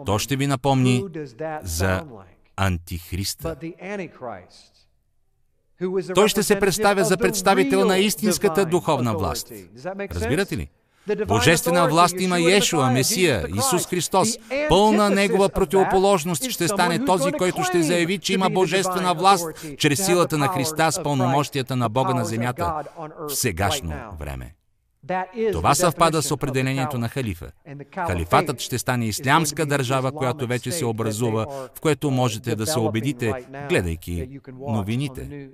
То 0.05 0.19
ще 0.19 0.35
ви 0.35 0.47
напомни 0.47 1.03
за 1.63 2.03
Антихриста. 2.55 3.55
Той 6.15 6.29
ще 6.29 6.43
се 6.43 6.59
представя 6.59 7.03
за 7.03 7.17
представител 7.17 7.85
на 7.85 7.97
истинската 7.97 8.65
духовна 8.65 9.13
власт. 9.13 9.51
Разбирате 10.11 10.57
ли? 10.57 10.69
Божествена 11.27 11.87
власт 11.87 12.15
има 12.19 12.39
Иешуа, 12.39 12.91
Месия, 12.91 13.47
Исус 13.55 13.87
Христос. 13.87 14.37
Пълна 14.69 15.09
Негова 15.09 15.49
противоположност 15.49 16.49
ще 16.49 16.67
стане 16.67 17.05
този, 17.05 17.31
който 17.31 17.63
ще 17.63 17.83
заяви, 17.83 18.19
че 18.19 18.33
има 18.33 18.49
Божествена 18.49 19.13
власт 19.13 19.47
чрез 19.77 20.05
силата 20.05 20.37
на 20.37 20.47
Христа 20.47 20.91
с 20.91 21.03
пълномощията 21.03 21.75
на 21.75 21.89
Бога 21.89 22.13
на 22.13 22.25
земята 22.25 22.83
в 23.29 23.35
сегашно 23.35 23.93
време. 24.19 24.53
Това 25.51 25.75
съвпада 25.75 26.21
с 26.21 26.31
определението 26.31 26.97
на 26.97 27.09
халифа. 27.09 27.51
Халифатът 27.95 28.61
ще 28.61 28.79
стане 28.79 29.05
ислямска 29.05 29.65
държава, 29.65 30.11
която 30.11 30.47
вече 30.47 30.71
се 30.71 30.85
образува, 30.85 31.45
в 31.75 31.81
което 31.81 32.11
можете 32.11 32.55
да 32.55 32.65
се 32.65 32.79
убедите, 32.79 33.33
гледайки 33.69 34.39
новините. 34.59 35.49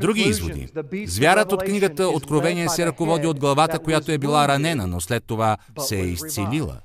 Други 0.00 0.20
изводи. 0.20 0.68
Звярат 1.06 1.52
от 1.52 1.62
книгата 1.62 2.08
Откровение 2.08 2.68
се 2.68 2.86
ръководи 2.86 3.26
от 3.26 3.40
главата, 3.40 3.78
която 3.78 4.12
е 4.12 4.18
била 4.18 4.48
ранена, 4.48 4.86
но 4.86 5.00
след 5.00 5.24
това 5.24 5.56
се 5.78 5.96
е 5.96 6.04
изцелила. 6.04 6.80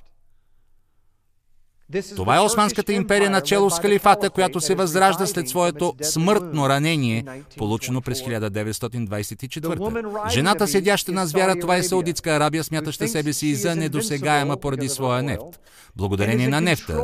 Това 2.16 2.36
е 2.36 2.40
Османската 2.40 2.94
империя 2.94 3.30
начало 3.30 3.70
с 3.70 3.80
халифата, 3.80 4.30
която 4.30 4.62
се 4.62 4.76
възражда 4.76 5.26
след 5.26 5.50
своето 5.50 5.94
смъртно 6.02 6.70
ранение, 6.70 7.26
получено 7.58 8.02
през 8.02 8.22
1924. 8.22 10.32
Жената 10.32 10.68
седяща 10.68 11.12
на 11.12 11.28
звяра, 11.28 11.60
това 11.60 11.78
е 11.78 11.84
Саудитска 11.84 12.32
Арабия, 12.32 12.64
смятаща 12.64 13.08
себе 13.08 13.34
си 13.34 13.56
за 13.56 13.76
недосегаема 13.76 14.58
поради 14.58 14.90
своя 14.90 15.24
нефт. 15.24 15.60
Благодарение 15.98 16.48
на 16.48 16.62
нефта, 16.62 17.04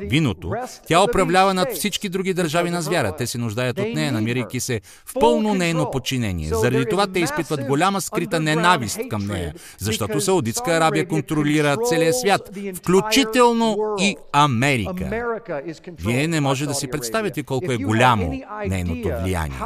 виното, 0.00 0.52
тя 0.88 1.04
управлява 1.04 1.54
над 1.54 1.68
всички 1.74 2.08
други 2.08 2.34
държави 2.34 2.70
на 2.70 2.82
звяра. 2.82 3.16
Те 3.16 3.26
се 3.26 3.38
нуждаят 3.38 3.78
от 3.78 3.94
нея, 3.94 4.12
намирайки 4.12 4.60
се 4.60 4.80
в 5.06 5.12
пълно 5.20 5.54
нейно 5.54 5.90
подчинение. 5.90 6.48
Заради 6.48 6.84
това 6.90 7.06
те 7.06 7.20
изпитват 7.20 7.64
голяма 7.64 8.00
скрита 8.00 8.40
ненавист 8.40 8.98
към 9.10 9.26
нея, 9.26 9.54
защото 9.78 10.20
Саудитска 10.20 10.70
Арабия 10.70 11.08
контролира 11.08 11.76
целия 11.88 12.14
свят, 12.14 12.50
включително 12.74 13.76
и 14.00 14.11
Америка. 14.32 15.62
Вие 15.88 16.28
не 16.28 16.40
може 16.40 16.66
да 16.66 16.74
си 16.74 16.88
представите 16.90 17.42
колко 17.42 17.72
е 17.72 17.76
голямо 17.76 18.40
нейното 18.66 19.08
влияние. 19.22 19.58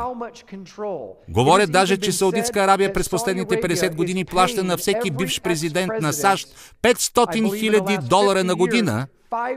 Говорят 1.29 1.73
даже, 1.73 1.97
че 1.97 2.13
Саудитска 2.13 2.61
Арабия 2.61 2.93
през 2.93 3.11
последните 3.11 3.61
50 3.61 3.95
години 3.95 4.25
плаща 4.25 4.65
на 4.65 4.77
всеки 4.77 5.11
бивш 5.11 5.41
президент 5.41 5.93
на 6.01 6.13
САЩ 6.13 6.49
500 6.83 7.59
хиляди 7.59 7.99
долара 8.09 8.45
на 8.45 8.55
година, 8.55 9.07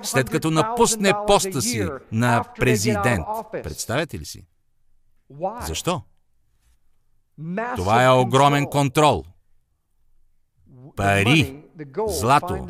след 0.04 0.30
като 0.30 0.52
напусне 0.52 1.14
поста 1.28 1.62
си 1.62 1.88
на 2.12 2.44
президент. 2.60 3.26
Представете 3.64 4.20
ли 4.20 4.26
си? 4.26 4.46
Защо? 5.68 6.02
Това 7.76 8.04
е 8.04 8.10
огромен 8.10 8.66
контрол. 8.66 9.24
Пари 10.96 11.64
злато. 12.08 12.68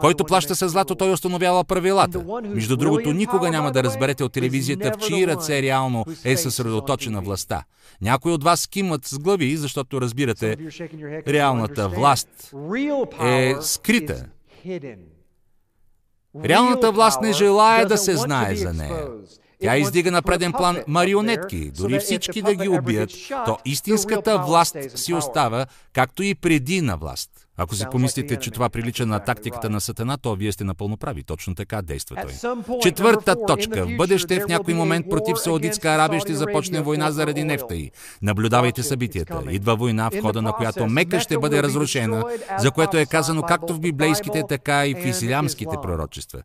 Който 0.00 0.24
плаща 0.24 0.54
с 0.56 0.68
злато, 0.68 0.94
той 0.94 1.12
установява 1.12 1.64
правилата. 1.64 2.24
Между 2.44 2.76
другото, 2.76 3.12
никога 3.12 3.50
няма 3.50 3.72
да 3.72 3.82
разберете 3.82 4.24
от 4.24 4.32
телевизията 4.32 4.92
в 4.92 5.06
чии 5.06 5.26
ръце 5.26 5.62
реално 5.62 6.04
е 6.24 6.36
съсредоточена 6.36 7.20
властта. 7.20 7.64
Някои 8.00 8.32
от 8.32 8.44
вас 8.44 8.66
кимат 8.66 9.06
с 9.06 9.18
глави, 9.18 9.56
защото 9.56 10.00
разбирате, 10.00 10.56
реалната 11.28 11.88
власт 11.88 12.54
е 13.22 13.54
скрита. 13.60 14.24
Реалната 16.44 16.92
власт 16.92 17.20
не 17.20 17.32
желая 17.32 17.86
да 17.86 17.98
се 17.98 18.16
знае 18.16 18.56
за 18.56 18.72
нея. 18.72 19.06
Тя 19.60 19.76
издига 19.76 20.10
на 20.10 20.22
преден 20.22 20.52
план 20.52 20.78
марионетки, 20.86 21.70
дори 21.70 21.98
всички 21.98 22.42
да 22.42 22.54
ги 22.54 22.68
убият, 22.68 23.10
то 23.46 23.58
истинската 23.64 24.38
власт 24.38 24.76
си 24.94 25.14
остава, 25.14 25.66
както 25.92 26.22
и 26.22 26.34
преди 26.34 26.80
на 26.80 26.96
власт. 26.96 27.41
Ако 27.56 27.74
си 27.74 27.84
помислите, 27.90 28.36
че 28.36 28.50
това 28.50 28.68
прилича 28.68 29.06
на 29.06 29.20
тактиката 29.20 29.70
на 29.70 29.80
Сатана, 29.80 30.18
то 30.18 30.34
вие 30.34 30.52
сте 30.52 30.64
напълно 30.64 30.96
прави. 30.96 31.22
Точно 31.22 31.54
така 31.54 31.82
действа 31.82 32.16
той. 32.22 32.78
Четвърта 32.82 33.36
точка. 33.46 33.86
В 33.86 33.96
бъдеще, 33.96 34.40
в 34.40 34.48
някой 34.48 34.74
момент 34.74 35.06
против 35.10 35.38
Саудитска 35.38 35.88
Арабия 35.88 36.20
ще 36.20 36.34
започне 36.34 36.80
война 36.80 37.10
заради 37.10 37.44
нефта 37.44 37.74
й. 37.74 37.90
Наблюдавайте 38.22 38.82
събитията. 38.82 39.42
Идва 39.50 39.76
война, 39.76 40.10
в 40.10 40.20
хода 40.20 40.42
на 40.42 40.52
която 40.52 40.86
Мека 40.86 41.20
ще 41.20 41.38
бъде 41.38 41.62
разрушена, 41.62 42.24
за 42.58 42.70
което 42.70 42.96
е 42.96 43.06
казано 43.06 43.42
както 43.42 43.74
в 43.74 43.80
библейските, 43.80 44.42
така 44.48 44.86
и 44.86 44.94
в 44.94 45.06
ислямските 45.06 45.76
пророчества. 45.82 46.42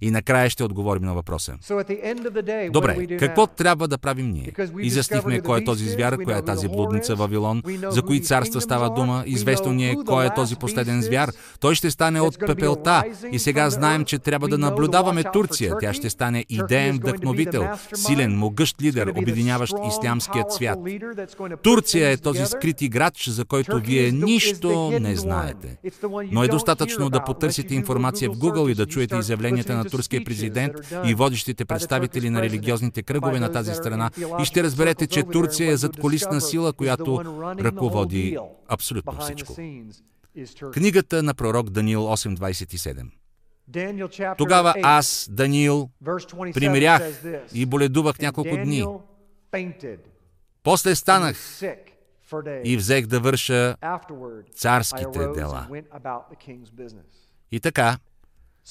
И 0.00 0.10
накрая 0.10 0.50
ще 0.50 0.64
отговорим 0.64 1.02
на 1.02 1.14
въпроса. 1.14 1.54
Добре, 2.70 3.16
какво 3.18 3.46
трябва 3.46 3.88
да 3.88 3.98
правим 3.98 4.30
ние? 4.30 4.52
Изяснихме 4.80 5.40
кой 5.40 5.60
е 5.60 5.64
този 5.64 5.88
звяр, 5.88 6.16
коя 6.24 6.38
е 6.38 6.42
тази 6.42 6.68
блудница 6.68 7.14
Вавилон, 7.14 7.62
за 7.88 8.02
кои 8.02 8.22
царства 8.22 8.60
става 8.60 8.90
дума, 8.90 9.22
известно 9.26 9.72
ни 9.72 9.90
е 9.90 9.96
кой 10.06 10.26
е 10.26 10.34
този 10.34 10.56
последен 10.56 11.02
звяр. 11.02 11.32
Той 11.60 11.74
ще 11.74 11.90
стане 11.90 12.20
от 12.20 12.38
пепелта 12.46 13.04
и 13.32 13.38
сега 13.38 13.70
знаем, 13.70 14.04
че 14.04 14.18
трябва 14.18 14.48
да 14.48 14.58
наблюдаваме 14.58 15.24
Турция. 15.32 15.74
Тя 15.80 15.92
ще 15.92 16.10
стане 16.10 16.44
идеен 16.48 16.96
вдъхновител, 16.96 17.68
силен, 17.94 18.36
могъщ 18.36 18.82
лидер, 18.82 19.06
обединяващ 19.06 19.74
ислямският 19.88 20.52
свят. 20.52 20.78
Турция 21.62 22.10
е 22.10 22.16
този 22.16 22.46
скрит 22.46 22.82
играч, 22.82 23.28
за 23.28 23.44
който 23.44 23.80
вие 23.80 24.12
нищо 24.12 24.90
не 25.00 25.16
знаете. 25.16 25.76
Но 26.32 26.44
е 26.44 26.48
достатъчно 26.48 27.10
да 27.10 27.24
потърсите 27.24 27.74
информация 27.74 28.30
в 28.30 28.36
Google 28.36 28.70
и 28.70 28.74
да 28.74 28.86
чуете 28.86 29.16
изявленията 29.16 29.76
на 29.76 29.84
турския 29.90 30.24
президент 30.24 30.72
и 31.04 31.14
водещите 31.14 31.64
представители 31.64 32.30
на 32.30 32.42
религиозните 32.42 33.02
кръгове 33.02 33.40
на 33.40 33.52
тази 33.52 33.74
страна 33.74 34.10
и 34.42 34.44
ще 34.44 34.62
разберете, 34.62 35.06
че 35.06 35.22
Турция 35.22 35.72
е 35.72 35.76
задколисна 35.76 36.40
сила, 36.40 36.72
която 36.72 37.22
ръководи 37.60 38.38
абсолютно 38.68 39.20
всичко. 39.20 39.54
Книгата 40.72 41.22
на 41.22 41.34
пророк 41.34 41.70
Даниил 41.70 42.00
8.27 42.00 43.10
Тогава 44.38 44.74
аз, 44.82 45.28
Даниил, 45.30 45.90
примирях 46.54 47.22
и 47.54 47.66
боледувах 47.66 48.18
няколко 48.18 48.56
дни. 48.56 48.86
После 50.62 50.94
станах 50.94 51.36
и 52.64 52.76
взех 52.76 53.06
да 53.06 53.20
върша 53.20 53.76
царските 54.54 55.26
дела. 55.34 55.68
И 57.52 57.60
така, 57.60 57.98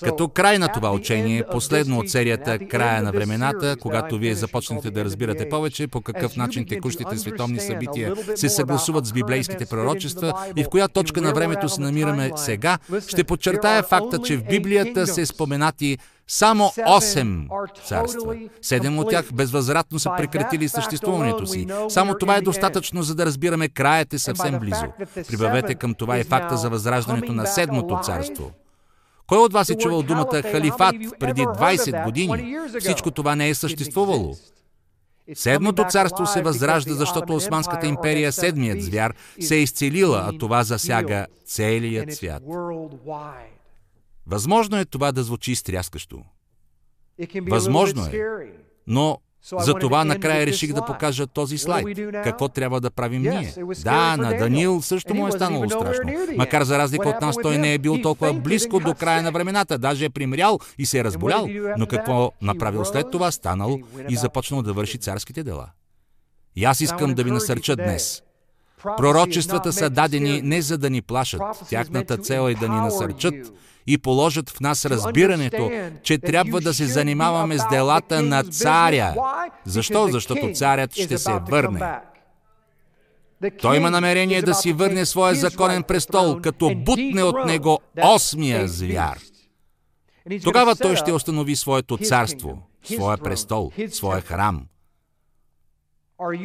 като 0.04 0.28
край 0.28 0.60
на 0.60 0.68
това 0.68 0.92
учение, 0.92 1.44
последно 1.52 2.00
от 2.00 2.10
серията 2.10 2.60
Края 2.60 3.04
на 3.04 3.12
времената, 3.12 3.76
когато 3.82 4.18
вие 4.18 4.36
започнете 4.36 4.92
да 4.92 5.06
разбирате 5.06 5.50
повече 5.50 5.88
по 5.88 6.02
какъв 6.02 6.36
начин 6.36 6.66
текущите 6.66 7.18
световни 7.18 7.60
събития 7.60 8.14
се 8.36 8.50
съгласуват 8.50 9.06
с 9.06 9.14
библейските 9.14 9.66
пророчества 9.66 10.48
и 10.56 10.64
в 10.64 10.70
коя 10.70 10.88
точка 10.88 11.22
на 11.22 11.34
времето 11.34 11.70
се 11.70 11.82
намираме 11.82 12.32
сега, 12.36 12.78
ще 13.08 13.24
подчертая 13.24 13.84
факта, 13.84 14.20
че 14.20 14.38
в 14.38 14.44
Библията 14.44 15.08
се 15.08 15.26
споменати 15.26 15.98
само 16.28 16.64
8 16.64 17.48
царства. 17.88 18.36
Седем 18.62 19.00
от 19.00 19.10
тях 19.10 19.34
безвъзвратно 19.34 20.00
са 20.00 20.12
прекратили 20.18 20.70
съществуването 20.70 21.48
си. 21.48 21.68
Само 21.90 22.16
това 22.18 22.36
е 22.36 22.42
достатъчно, 22.42 23.04
за 23.04 23.16
да 23.16 23.26
разбираме 23.26 23.70
краят 23.70 24.14
е 24.14 24.20
съвсем 24.20 24.60
близо. 24.60 24.86
Прибавете 25.28 25.76
към 25.76 25.94
това 25.94 26.20
и 26.20 26.24
факта 26.24 26.58
за 26.58 26.70
възраждането 26.70 27.34
на 27.34 27.48
седмото 27.48 28.00
царство– 28.04 28.52
кой 29.28 29.38
от 29.38 29.54
вас 29.54 29.70
е 29.70 29.78
чувал 29.78 30.04
думата 30.04 30.42
халифат 30.52 30.96
преди 31.20 31.42
20 31.42 32.04
години? 32.06 32.58
Всичко 32.80 33.12
това 33.12 33.36
не 33.36 33.50
е 33.50 33.56
съществувало. 33.56 34.36
Седмото 35.34 35.86
царство 35.90 36.26
се 36.26 36.42
възражда, 36.42 36.94
защото 36.94 37.36
Османската 37.36 37.88
империя, 37.88 38.32
седмият 38.32 38.84
звяр, 38.84 39.14
се 39.40 39.56
е 39.56 39.62
изцелила, 39.62 40.24
а 40.26 40.38
това 40.38 40.64
засяга 40.64 41.28
целият 41.46 42.14
свят. 42.14 42.44
Възможно 44.28 44.78
е 44.78 44.86
това 44.86 45.12
да 45.12 45.24
звучи 45.24 45.56
стряскащо. 45.56 46.24
Възможно 47.50 48.06
е. 48.06 48.12
Но 48.88 49.18
затова 49.60 50.06
накрая 50.06 50.46
реших 50.46 50.74
да 50.74 50.86
покажа 50.86 51.28
този 51.28 51.58
слайд. 51.58 51.88
Какво 52.24 52.48
трябва 52.48 52.82
да 52.82 52.92
правим 52.92 53.22
ние? 53.22 53.54
Да, 53.84 54.18
на 54.18 54.38
Даниил 54.38 54.82
също 54.82 55.14
му 55.14 55.28
е 55.28 55.32
станало 55.32 55.70
страшно. 55.70 56.14
Макар 56.38 56.64
за 56.64 56.78
разлика 56.78 57.10
от 57.10 57.22
нас, 57.22 57.36
той 57.42 57.58
не 57.58 57.74
е 57.74 57.78
бил 57.78 58.02
толкова 58.02 58.34
близко 58.34 58.80
до 58.80 58.94
края 58.94 59.24
на 59.24 59.32
времената. 59.32 59.78
Даже 59.78 60.06
е 60.06 60.10
примрял 60.10 60.60
и 60.78 60.86
се 60.86 61.00
е 61.00 61.04
разболял. 61.04 61.48
Но 61.78 61.88
какво 61.88 62.32
направил 62.42 62.86
след 62.86 63.12
това? 63.12 63.32
Станал 63.32 63.80
и 64.10 64.16
започнал 64.16 64.62
да 64.62 64.74
върши 64.74 64.98
царските 64.98 65.44
дела. 65.44 65.70
И 66.56 66.66
аз 66.66 66.82
искам 66.82 67.14
да 67.14 67.24
ви 67.24 67.32
насърча 67.32 67.76
днес. 67.76 68.24
Пророчествата 68.84 69.74
са 69.74 69.90
дадени 69.90 70.42
не 70.42 70.62
за 70.62 70.78
да 70.78 70.90
ни 70.90 71.02
плашат. 71.02 71.42
Тяхната 71.70 72.18
цел 72.18 72.50
е 72.50 72.56
да 72.56 72.70
ни 72.70 72.76
насърчат 72.76 73.54
и 73.88 73.98
положат 73.98 74.50
в 74.50 74.60
нас 74.60 74.86
разбирането, 74.86 75.72
че 76.04 76.18
трябва 76.18 76.62
да 76.62 76.74
се 76.74 76.86
занимаваме 76.86 77.58
с 77.58 77.68
делата 77.70 78.22
на 78.22 78.44
царя. 78.44 79.16
Защо? 79.66 80.08
Защото 80.08 80.52
царят 80.54 80.94
ще 80.94 81.18
се 81.18 81.32
върне. 81.50 82.00
Той 83.62 83.78
има 83.78 83.92
намерение 83.92 84.42
да 84.42 84.54
си 84.54 84.74
върне 84.74 85.06
своя 85.06 85.36
законен 85.36 85.84
престол, 85.84 86.40
като 86.44 86.72
бутне 86.76 87.24
от 87.24 87.46
него 87.46 87.80
осмия 88.04 88.68
звяр. 88.68 89.18
Тогава 90.44 90.76
той 90.76 90.96
ще 90.96 91.12
установи 91.12 91.56
своето 91.56 91.98
царство, 91.98 92.58
своя 92.84 93.18
престол, 93.18 93.72
своя 93.90 94.22
храм– 94.22 94.66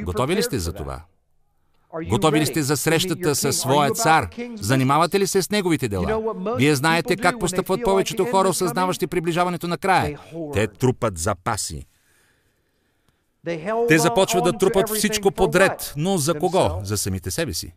Готови 0.05 0.37
ли 0.37 0.43
сте 0.43 0.59
за 0.59 0.73
това? 0.73 1.05
Готови 2.09 2.41
ли 2.41 2.47
сте 2.47 2.63
за 2.63 2.77
срещата 2.77 3.35
със 3.35 3.59
своя 3.59 3.91
цар? 3.91 4.29
Занимавате 4.61 5.21
ли 5.21 5.27
се 5.27 5.43
с 5.43 5.51
неговите 5.51 5.89
дела? 5.89 6.35
Вие 6.57 6.75
знаете 6.75 7.17
как 7.17 7.41
постъпват 7.41 7.81
повечето 7.85 8.25
хора, 8.25 8.49
осъзнаващи 8.49 9.07
приближаването 9.07 9.69
на 9.69 9.79
края. 9.79 10.19
Те 10.53 10.67
трупат 10.67 11.19
запаси. 11.19 11.87
Те 13.89 13.99
започват 13.99 14.45
да 14.45 14.53
трупат 14.53 14.89
всичко 14.89 15.31
подред. 15.31 15.93
Но 15.97 16.19
за 16.19 16.35
кого? 16.35 16.81
За 16.83 16.97
самите 16.97 17.31
себе 17.31 17.55
си. 17.55 17.75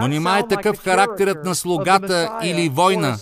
Но 0.00 0.08
нима 0.08 0.38
е 0.38 0.48
такъв 0.48 0.78
характерът 0.78 1.44
на 1.44 1.54
слугата 1.54 2.38
или 2.42 2.68
война 2.68 3.16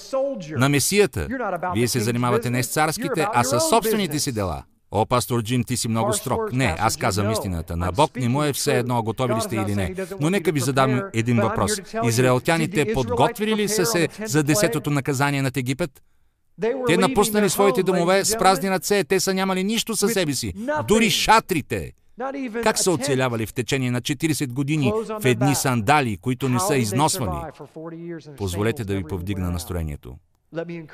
на 0.50 0.68
Месията. 0.68 1.28
Вие 1.74 1.88
се 1.88 2.00
занимавате 2.00 2.50
не 2.50 2.62
с 2.62 2.68
царските, 2.68 3.26
а 3.34 3.44
с 3.44 3.60
собствените 3.60 4.18
си 4.18 4.32
дела. 4.32 4.62
О, 4.96 5.06
пастор 5.06 5.42
Джим, 5.42 5.64
ти 5.64 5.76
си 5.76 5.88
много 5.88 6.12
строг. 6.12 6.52
Не, 6.52 6.76
аз 6.78 6.96
казвам 6.96 7.30
истината. 7.30 7.76
На 7.76 7.92
Бог 7.92 8.16
не 8.16 8.28
му 8.28 8.44
е 8.44 8.52
все 8.52 8.78
едно, 8.78 9.02
готови 9.02 9.34
ли 9.34 9.40
сте 9.40 9.56
или 9.56 9.74
не. 9.74 9.94
Но 10.20 10.30
нека 10.30 10.52
ви 10.52 10.60
задам 10.60 11.02
един 11.14 11.40
въпрос. 11.40 11.72
Израелтяните 12.04 12.92
подготвили 12.94 13.56
ли 13.56 13.68
са 13.68 13.86
се 13.86 14.08
за 14.24 14.42
десетото 14.42 14.90
наказание 14.90 15.42
над 15.42 15.56
Египет? 15.56 15.90
Те 16.86 16.96
напуснали 16.96 17.50
своите 17.50 17.82
домове 17.82 18.24
с 18.24 18.38
празни 18.38 18.70
ръце, 18.70 19.04
те 19.04 19.20
са 19.20 19.34
нямали 19.34 19.64
нищо 19.64 19.96
със 19.96 20.12
себе 20.12 20.34
си, 20.34 20.52
дори 20.88 21.10
шатрите. 21.10 21.92
Как 22.62 22.78
са 22.78 22.90
оцелявали 22.90 23.46
в 23.46 23.54
течение 23.54 23.90
на 23.90 24.00
40 24.00 24.52
години 24.52 24.92
в 25.20 25.24
едни 25.24 25.54
сандали, 25.54 26.16
които 26.16 26.48
не 26.48 26.60
са 26.60 26.76
износвани? 26.76 27.38
Позволете 28.36 28.84
да 28.84 28.96
ви 28.96 29.04
повдигна 29.04 29.50
настроението. 29.50 30.16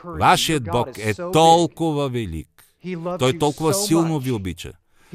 Вашият 0.04 0.64
Бог 0.64 0.98
е 0.98 1.14
толкова 1.32 2.08
велик. 2.08 2.69
Той 3.18 3.38
толкова 3.38 3.74
силно 3.74 4.18
ви 4.18 4.32
обича. 4.32 4.72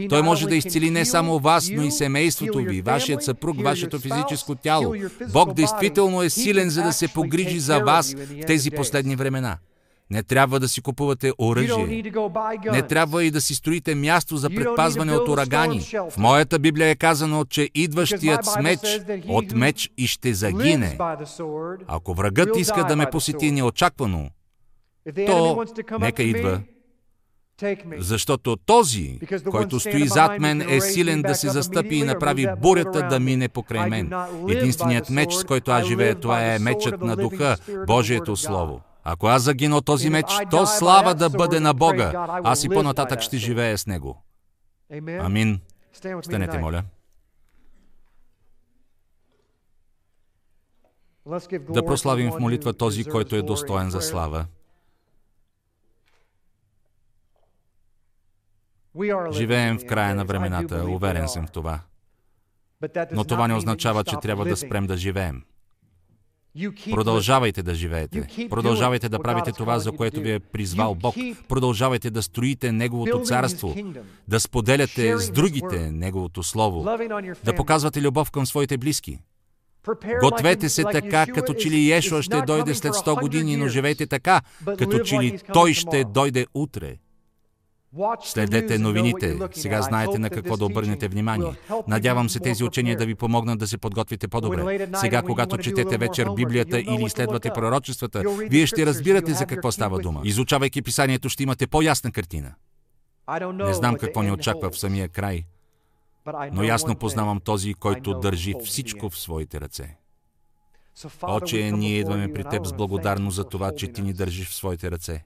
Той 0.09 0.21
може 0.21 0.47
да 0.47 0.55
изцели 0.55 0.91
не 0.91 1.05
само 1.05 1.39
вас, 1.39 1.69
но 1.73 1.83
и 1.83 1.91
семейството 1.91 2.57
ви, 2.57 2.81
вашият 2.81 3.23
съпруг, 3.23 3.61
вашето 3.63 3.99
физическо 3.99 4.55
тяло. 4.55 4.95
Бог 5.33 5.53
действително 5.53 6.21
е 6.21 6.29
силен, 6.29 6.69
за 6.69 6.83
да 6.83 6.93
се 6.93 7.07
погрижи 7.07 7.59
за 7.59 7.79
вас 7.79 8.13
в 8.13 8.45
тези 8.47 8.71
последни 8.71 9.15
времена. 9.15 9.57
Не 10.09 10.23
трябва 10.23 10.59
да 10.59 10.67
си 10.67 10.81
купувате 10.81 11.31
оръжие. 11.37 12.03
Не 12.71 12.81
трябва 12.81 13.23
и 13.23 13.31
да 13.31 13.41
си 13.41 13.55
строите 13.55 13.95
място 13.95 14.37
за 14.37 14.49
предпазване 14.49 15.13
от 15.13 15.29
урагани. 15.29 15.81
В 16.09 16.17
моята 16.17 16.59
Библия 16.59 16.89
е 16.89 16.95
казано, 16.95 17.45
че 17.45 17.69
идващият 17.75 18.45
с 18.45 18.59
меч 18.61 18.79
от 19.27 19.51
меч 19.51 19.91
и 19.97 20.07
ще 20.07 20.33
загине. 20.33 20.97
Ако 21.87 22.13
врагът 22.13 22.57
иска 22.57 22.83
да 22.83 22.95
ме 22.95 23.09
посети 23.11 23.51
неочаквано, 23.51 24.29
то 25.25 25.65
нека 25.99 26.23
идва 26.23 26.61
защото 27.97 28.55
този, 28.55 29.19
който 29.51 29.79
стои 29.79 30.07
зад 30.07 30.39
мен, 30.39 30.61
е 30.69 30.81
силен 30.81 31.21
да 31.21 31.35
се 31.35 31.49
застъпи 31.49 31.95
и 31.95 32.03
направи 32.03 32.47
бурята 32.61 33.07
да 33.07 33.19
мине 33.19 33.47
покрай 33.47 33.89
мен. 33.89 34.11
Единственият 34.49 35.09
меч, 35.09 35.33
с 35.33 35.43
който 35.43 35.71
аз 35.71 35.85
живея, 35.85 36.15
това 36.15 36.53
е 36.53 36.59
мечът 36.59 37.01
на 37.01 37.15
духа, 37.15 37.57
Божието 37.87 38.35
Слово. 38.35 38.81
Ако 39.03 39.27
аз 39.27 39.41
загина 39.41 39.81
този 39.81 40.09
меч, 40.09 40.25
то 40.51 40.65
слава 40.65 41.15
да 41.15 41.29
бъде 41.29 41.59
на 41.59 41.73
Бога. 41.73 42.27
Аз 42.43 42.63
и 42.63 42.69
по-нататък 42.69 43.21
ще 43.21 43.37
живея 43.37 43.77
с 43.77 43.87
Него. 43.87 44.23
Амин. 45.19 45.59
Станете, 46.21 46.57
моля. 46.57 46.83
Да 51.69 51.85
прославим 51.85 52.31
в 52.31 52.39
молитва 52.39 52.73
този, 52.73 53.03
който 53.03 53.35
е 53.35 53.41
достоен 53.41 53.89
за 53.89 54.01
слава. 54.01 54.45
Живеем 59.31 59.79
в 59.79 59.85
края 59.85 60.15
на 60.15 60.25
времената, 60.25 60.85
уверен 60.89 61.27
съм 61.27 61.47
в 61.47 61.51
това. 61.51 61.79
Но 63.11 63.23
това 63.23 63.47
не 63.47 63.53
означава, 63.53 64.03
че 64.03 64.15
трябва 64.21 64.45
да 64.45 64.57
спрем 64.57 64.87
да 64.87 64.97
живеем. 64.97 65.41
Продължавайте 66.91 67.63
да 67.63 67.75
живеете. 67.75 68.47
Продължавайте 68.49 69.09
да 69.09 69.19
правите 69.19 69.51
това, 69.51 69.79
за 69.79 69.91
което 69.91 70.21
ви 70.21 70.31
е 70.31 70.39
призвал 70.39 70.95
Бог. 70.95 71.15
Продължавайте 71.47 72.09
да 72.09 72.23
строите 72.23 72.71
Неговото 72.71 73.21
царство, 73.21 73.75
да 74.27 74.39
споделяте 74.39 75.17
с 75.17 75.31
другите 75.31 75.91
Неговото 75.91 76.43
Слово, 76.43 76.83
да 77.45 77.55
показвате 77.55 78.01
любов 78.01 78.31
към 78.31 78.45
своите 78.45 78.77
близки. 78.77 79.19
Гответе 80.21 80.69
се 80.69 80.83
така, 80.83 81.25
като 81.25 81.53
че 81.53 81.69
ли 81.69 81.91
Ешуа 81.91 82.23
ще 82.23 82.41
дойде 82.41 82.75
след 82.75 82.93
100 82.93 83.21
години, 83.21 83.57
но 83.57 83.67
живейте 83.67 84.07
така, 84.07 84.41
като 84.77 84.99
че 84.99 85.19
ли 85.19 85.39
Той 85.53 85.73
ще 85.73 86.03
дойде 86.03 86.47
утре. 86.53 86.97
Следете 88.23 88.79
новините. 88.79 89.39
Сега 89.51 89.81
знаете 89.81 90.19
на 90.19 90.29
какво 90.29 90.57
да 90.57 90.65
обърнете 90.65 91.07
внимание. 91.07 91.51
Надявам 91.87 92.29
се 92.29 92.39
тези 92.39 92.63
учения 92.63 92.97
да 92.97 93.05
ви 93.05 93.15
помогнат 93.15 93.59
да 93.59 93.67
се 93.67 93.77
подготвите 93.77 94.27
по-добре. 94.27 94.87
Сега, 94.95 95.21
когато 95.21 95.57
четете 95.57 95.97
вечер 95.97 96.27
Библията 96.35 96.79
или 96.79 97.03
изследвате 97.03 97.49
пророчествата, 97.49 98.23
вие 98.49 98.65
ще 98.65 98.85
разбирате 98.85 99.33
за 99.33 99.45
какво 99.45 99.71
става 99.71 99.99
дума. 99.99 100.21
Изучавайки 100.23 100.81
писанието, 100.81 101.29
ще 101.29 101.43
имате 101.43 101.67
по-ясна 101.67 102.11
картина. 102.11 102.53
Не 103.53 103.73
знам 103.73 103.95
какво 103.95 104.21
ни 104.21 104.31
очаква 104.31 104.69
в 104.69 104.79
самия 104.79 105.09
край, 105.09 105.43
но 106.51 106.63
ясно 106.63 106.95
познавам 106.95 107.39
този, 107.39 107.73
който 107.73 108.19
държи 108.19 108.53
всичко 108.63 109.09
в 109.09 109.19
своите 109.19 109.61
ръце. 109.61 109.97
Отче, 111.21 111.71
ние 111.71 111.99
идваме 111.99 112.33
при 112.33 112.43
Теб 112.43 112.65
с 112.65 112.73
благодарно 112.73 113.31
за 113.31 113.43
това, 113.43 113.71
че 113.77 113.87
Ти 113.87 114.01
ни 114.01 114.13
държиш 114.13 114.49
в 114.49 114.55
своите 114.55 114.91
ръце. 114.91 115.23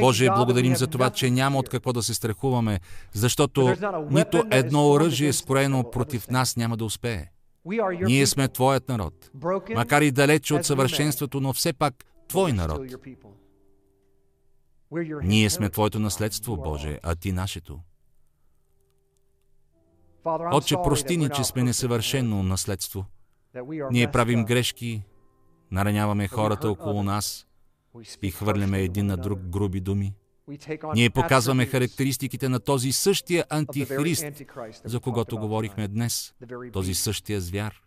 Боже, 0.00 0.30
благодарим 0.36 0.76
за 0.76 0.86
това, 0.86 1.10
че 1.10 1.30
няма 1.30 1.58
от 1.58 1.68
какво 1.68 1.92
да 1.92 2.02
се 2.02 2.14
страхуваме, 2.14 2.80
защото 3.12 3.74
нито 4.10 4.44
едно 4.50 4.90
оръжие, 4.90 5.32
скроено 5.32 5.90
против 5.90 6.28
нас, 6.28 6.56
няма 6.56 6.76
да 6.76 6.84
успее. 6.84 7.26
Ние 8.02 8.26
сме 8.26 8.48
Твоят 8.48 8.88
народ, 8.88 9.30
макар 9.74 10.02
и 10.02 10.10
далече 10.10 10.54
от 10.54 10.64
съвършенството, 10.64 11.40
но 11.40 11.52
все 11.52 11.72
пак 11.72 12.04
Твой 12.28 12.52
народ. 12.52 12.80
Ние 15.22 15.50
сме 15.50 15.70
Твоето 15.70 16.00
наследство, 16.00 16.56
Боже, 16.56 16.98
а 17.02 17.14
Ти 17.14 17.32
нашето. 17.32 17.80
Отче, 20.52 20.74
прости 20.84 21.16
ни, 21.16 21.28
че 21.36 21.44
сме 21.44 21.62
несъвършено 21.62 22.42
наследство. 22.42 23.04
Ние 23.90 24.10
правим 24.10 24.44
грешки, 24.44 25.02
нараняваме 25.70 26.28
хората 26.28 26.70
около 26.70 27.02
нас, 27.02 27.46
и 28.22 28.30
хвърляме 28.30 28.80
един 28.80 29.06
на 29.06 29.16
друг 29.16 29.38
груби 29.40 29.80
думи. 29.80 30.14
Ние 30.94 31.10
показваме 31.10 31.66
характеристиките 31.66 32.48
на 32.48 32.60
този 32.60 32.92
същия 32.92 33.44
антихрист, 33.50 34.26
за 34.84 35.00
когото 35.00 35.38
говорихме 35.38 35.88
днес, 35.88 36.34
този 36.72 36.94
същия 36.94 37.40
звяр. 37.40 37.82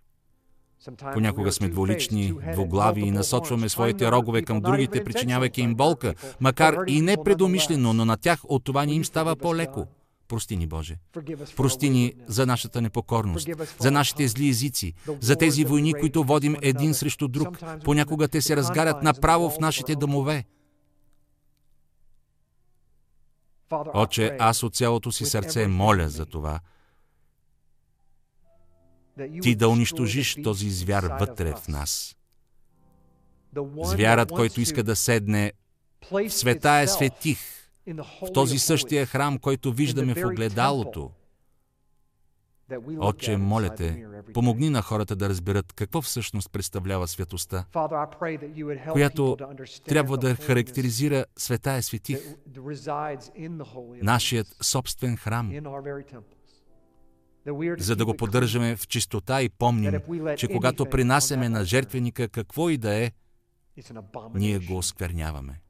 Понякога 1.13 1.51
сме 1.51 1.69
дволични, 1.69 2.33
двуглави 2.53 3.01
и 3.01 3.11
насочваме 3.11 3.69
своите 3.69 4.11
рогове 4.11 4.41
към 4.41 4.61
другите, 4.61 5.03
причинявайки 5.03 5.61
им 5.61 5.75
болка, 5.75 6.13
макар 6.39 6.77
и 6.87 7.01
непредомишлено, 7.01 7.93
но 7.93 8.05
на 8.05 8.17
тях 8.17 8.39
от 8.43 8.63
това 8.63 8.85
ни 8.85 8.95
им 8.95 9.05
става 9.05 9.35
по-леко. 9.35 9.87
Прости 10.29 10.57
ни, 10.57 10.67
Боже. 10.67 10.97
Прости 11.55 11.89
ни 11.89 12.13
за 12.27 12.45
нашата 12.45 12.81
непокорност, 12.81 13.49
за 13.79 13.91
нашите 13.91 14.27
зли 14.27 14.49
езици, 14.49 14.93
за 15.21 15.35
тези 15.35 15.65
войни, 15.65 15.93
които 15.93 16.23
водим 16.23 16.55
един 16.61 16.93
срещу 16.93 17.27
друг. 17.27 17.59
Понякога 17.83 18.27
те 18.27 18.41
се 18.41 18.55
разгарят 18.55 19.03
направо 19.03 19.49
в 19.49 19.59
нашите 19.59 19.95
домове. 19.95 20.45
Отче, 23.93 24.37
аз 24.39 24.63
от 24.63 24.75
цялото 24.75 25.11
си 25.11 25.25
сърце 25.25 25.67
моля 25.67 26.09
за 26.09 26.25
това. 26.25 26.59
Ти 29.41 29.55
да 29.55 29.69
унищожиш 29.69 30.35
този 30.43 30.69
звяр 30.69 31.03
вътре 31.19 31.53
в 31.53 31.67
нас. 31.67 32.15
Звярат, 33.83 34.31
който 34.31 34.61
иска 34.61 34.83
да 34.83 34.95
седне 34.95 35.53
в 36.11 36.29
света 36.29 36.71
е 36.71 36.87
светих, 36.87 37.39
в 37.97 38.33
този 38.33 38.59
същия 38.59 39.05
храм, 39.05 39.39
който 39.39 39.71
виждаме 39.71 40.15
в 40.15 40.25
огледалото. 40.25 41.11
Отче, 42.99 43.37
моля 43.37 43.75
те, 43.75 44.05
помогни 44.33 44.69
на 44.69 44.81
хората 44.81 45.15
да 45.15 45.29
разберат 45.29 45.73
какво 45.73 46.01
всъщност 46.01 46.51
представлява 46.51 47.07
светостта, 47.07 47.65
която 48.91 49.37
трябва 49.85 50.17
да 50.17 50.35
характеризира 50.35 51.25
света 51.37 51.71
е 51.71 51.81
светих, 51.81 52.35
нашият 54.01 54.47
собствен 54.61 55.17
храм, 55.17 55.51
за 57.77 57.95
да 57.95 58.05
го 58.05 58.17
поддържаме 58.17 58.75
в 58.75 58.87
чистота 58.87 59.41
и 59.41 59.49
помним, 59.49 59.93
че 60.37 60.47
когато 60.47 60.85
принасяме 60.85 61.49
на 61.49 61.65
жертвеника 61.65 62.29
какво 62.29 62.69
и 62.69 62.77
да 62.77 62.93
е, 62.93 63.11
ние 64.33 64.59
го 64.59 64.77
оскверняваме. 64.77 65.61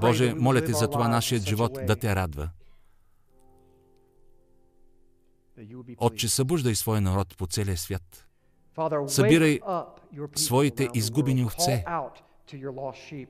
Боже, 0.00 0.34
моля 0.34 0.64
те 0.64 0.72
за 0.72 0.90
това 0.90 1.08
нашият 1.08 1.42
живот 1.42 1.78
да 1.86 1.96
те 1.96 2.16
радва. 2.16 2.50
Отче, 5.98 6.28
събуждай 6.28 6.74
своя 6.74 7.00
народ 7.00 7.36
по 7.36 7.46
целия 7.46 7.76
свят. 7.76 8.26
Събирай 9.06 9.60
своите 10.34 10.88
изгубени 10.94 11.44
овце. 11.44 11.84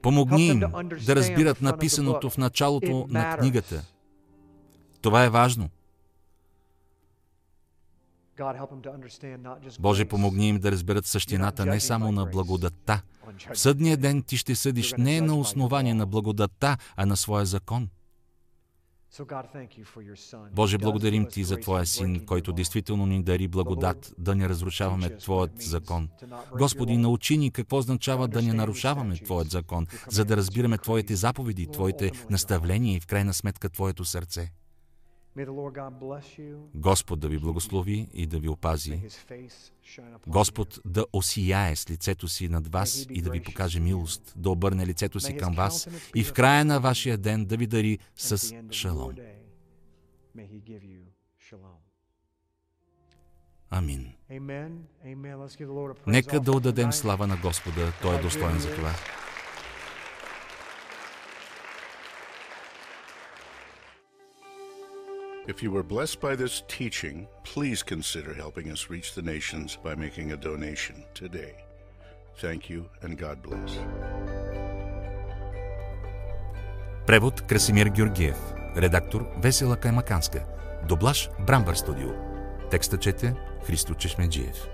Помогни 0.03 0.47
им 0.47 0.61
да 1.07 1.17
разбират 1.17 1.61
написаното 1.61 2.31
в 2.31 2.39
началото 2.39 3.07
на 3.11 3.37
книгата. 3.37 3.83
Това 5.03 5.25
е 5.25 5.31
важно. 5.31 5.69
Боже, 9.81 10.05
помогни 10.05 10.49
им 10.49 10.59
да 10.59 10.73
разберат 10.73 11.07
същината 11.07 11.67
не 11.67 11.81
само 11.81 12.13
на 12.13 12.27
благодатта. 12.27 13.03
В 13.55 13.59
съдния 13.59 13.97
ден 13.97 14.23
ти 14.23 14.37
ще 14.37 14.55
съдиш 14.55 14.95
не 14.99 15.21
на 15.21 15.35
основание 15.35 15.95
на 15.95 16.07
благодатта, 16.07 16.79
а 16.97 17.07
на 17.07 17.17
своя 17.17 17.47
закон. 17.47 17.89
Боже, 20.53 20.79
благодарим 20.79 21.27
Ти 21.27 21.45
за 21.45 21.57
Твоя 21.57 21.87
Син, 21.87 22.27
който 22.27 22.53
действително 22.53 23.07
ни 23.07 23.23
дари 23.23 23.49
благодат 23.49 24.15
да 24.19 24.35
не 24.35 24.49
разрушаваме 24.49 25.17
Твоят 25.17 25.63
закон. 25.63 26.09
Господи, 26.59 26.97
научи 26.97 27.37
ни 27.37 27.51
какво 27.51 27.77
означава 27.77 28.29
да 28.29 28.43
не 28.43 28.53
нарушаваме 28.53 29.17
Твоят 29.17 29.51
закон, 29.51 29.87
за 30.09 30.25
да 30.25 30.37
разбираме 30.37 30.79
Твоите 30.79 31.17
заповеди, 31.17 31.67
Твоите 31.73 32.13
наставления 32.31 32.97
и 32.97 33.01
в 33.01 33.07
крайна 33.07 33.35
сметка 33.35 33.69
Твоето 33.69 34.05
сърце. 34.05 34.53
Господ 36.75 37.21
да 37.21 37.29
ви 37.29 37.39
благослови 37.39 38.09
и 38.13 38.27
да 38.27 38.39
ви 38.39 38.49
опази. 38.49 39.03
Господ 40.27 40.81
да 40.85 41.07
осияе 41.13 41.77
с 41.77 41.91
лицето 41.91 42.29
си 42.29 42.49
над 42.49 42.73
вас 42.73 43.07
и 43.11 43.23
да 43.23 43.31
ви 43.31 43.43
покаже 43.43 43.81
милост, 43.81 44.33
да 44.37 44.51
обърне 44.51 44.87
лицето 44.87 45.21
си 45.21 45.37
към 45.37 45.55
вас 45.55 45.89
и 46.17 46.25
в 46.25 46.33
края 46.33 46.65
на 46.65 46.81
вашия 46.81 47.19
ден 47.19 47.45
да 47.45 47.57
ви 47.57 47.67
дари 47.67 47.99
с 48.17 48.55
шалом. 48.71 49.13
Амин. 53.71 54.13
Нека 56.07 56.41
да 56.41 56.53
отдадем 56.53 56.93
слава 56.93 57.27
на 57.27 57.37
Господа. 57.37 57.93
Той 58.03 58.17
е 58.17 58.23
достоен 58.23 58.59
за 58.59 58.75
това. 58.75 58.91
If 65.50 65.62
you 65.62 65.72
were 65.72 65.84
blessed 65.84 66.20
by 66.20 66.36
this 66.36 66.64
teaching, 66.68 67.28
please 67.44 67.84
consider 67.84 68.34
helping 68.34 68.72
us 68.72 68.90
reach 68.90 69.14
the 69.14 69.22
nations 69.22 69.78
by 69.84 69.94
making 69.96 70.32
a 70.32 70.38
donation 70.38 71.04
today. 71.14 71.56
Thank 72.42 72.70
you 72.70 72.86
and 73.02 73.18
God 73.18 73.38
bless. 73.44 73.80
Превод 77.06 77.42
Красимир 77.42 77.90
Георгиев. 77.90 78.38
Редактор 78.76 79.28
Весела 79.38 79.76
Каймаканска. 79.76 80.44
Доблаж 80.88 81.30
Брамбър 81.40 81.76
студио. 81.76 82.10
Текста 82.72 82.98
чете 82.98 83.36
Христо 83.66 83.94
Чешмеджиев. 83.94 84.68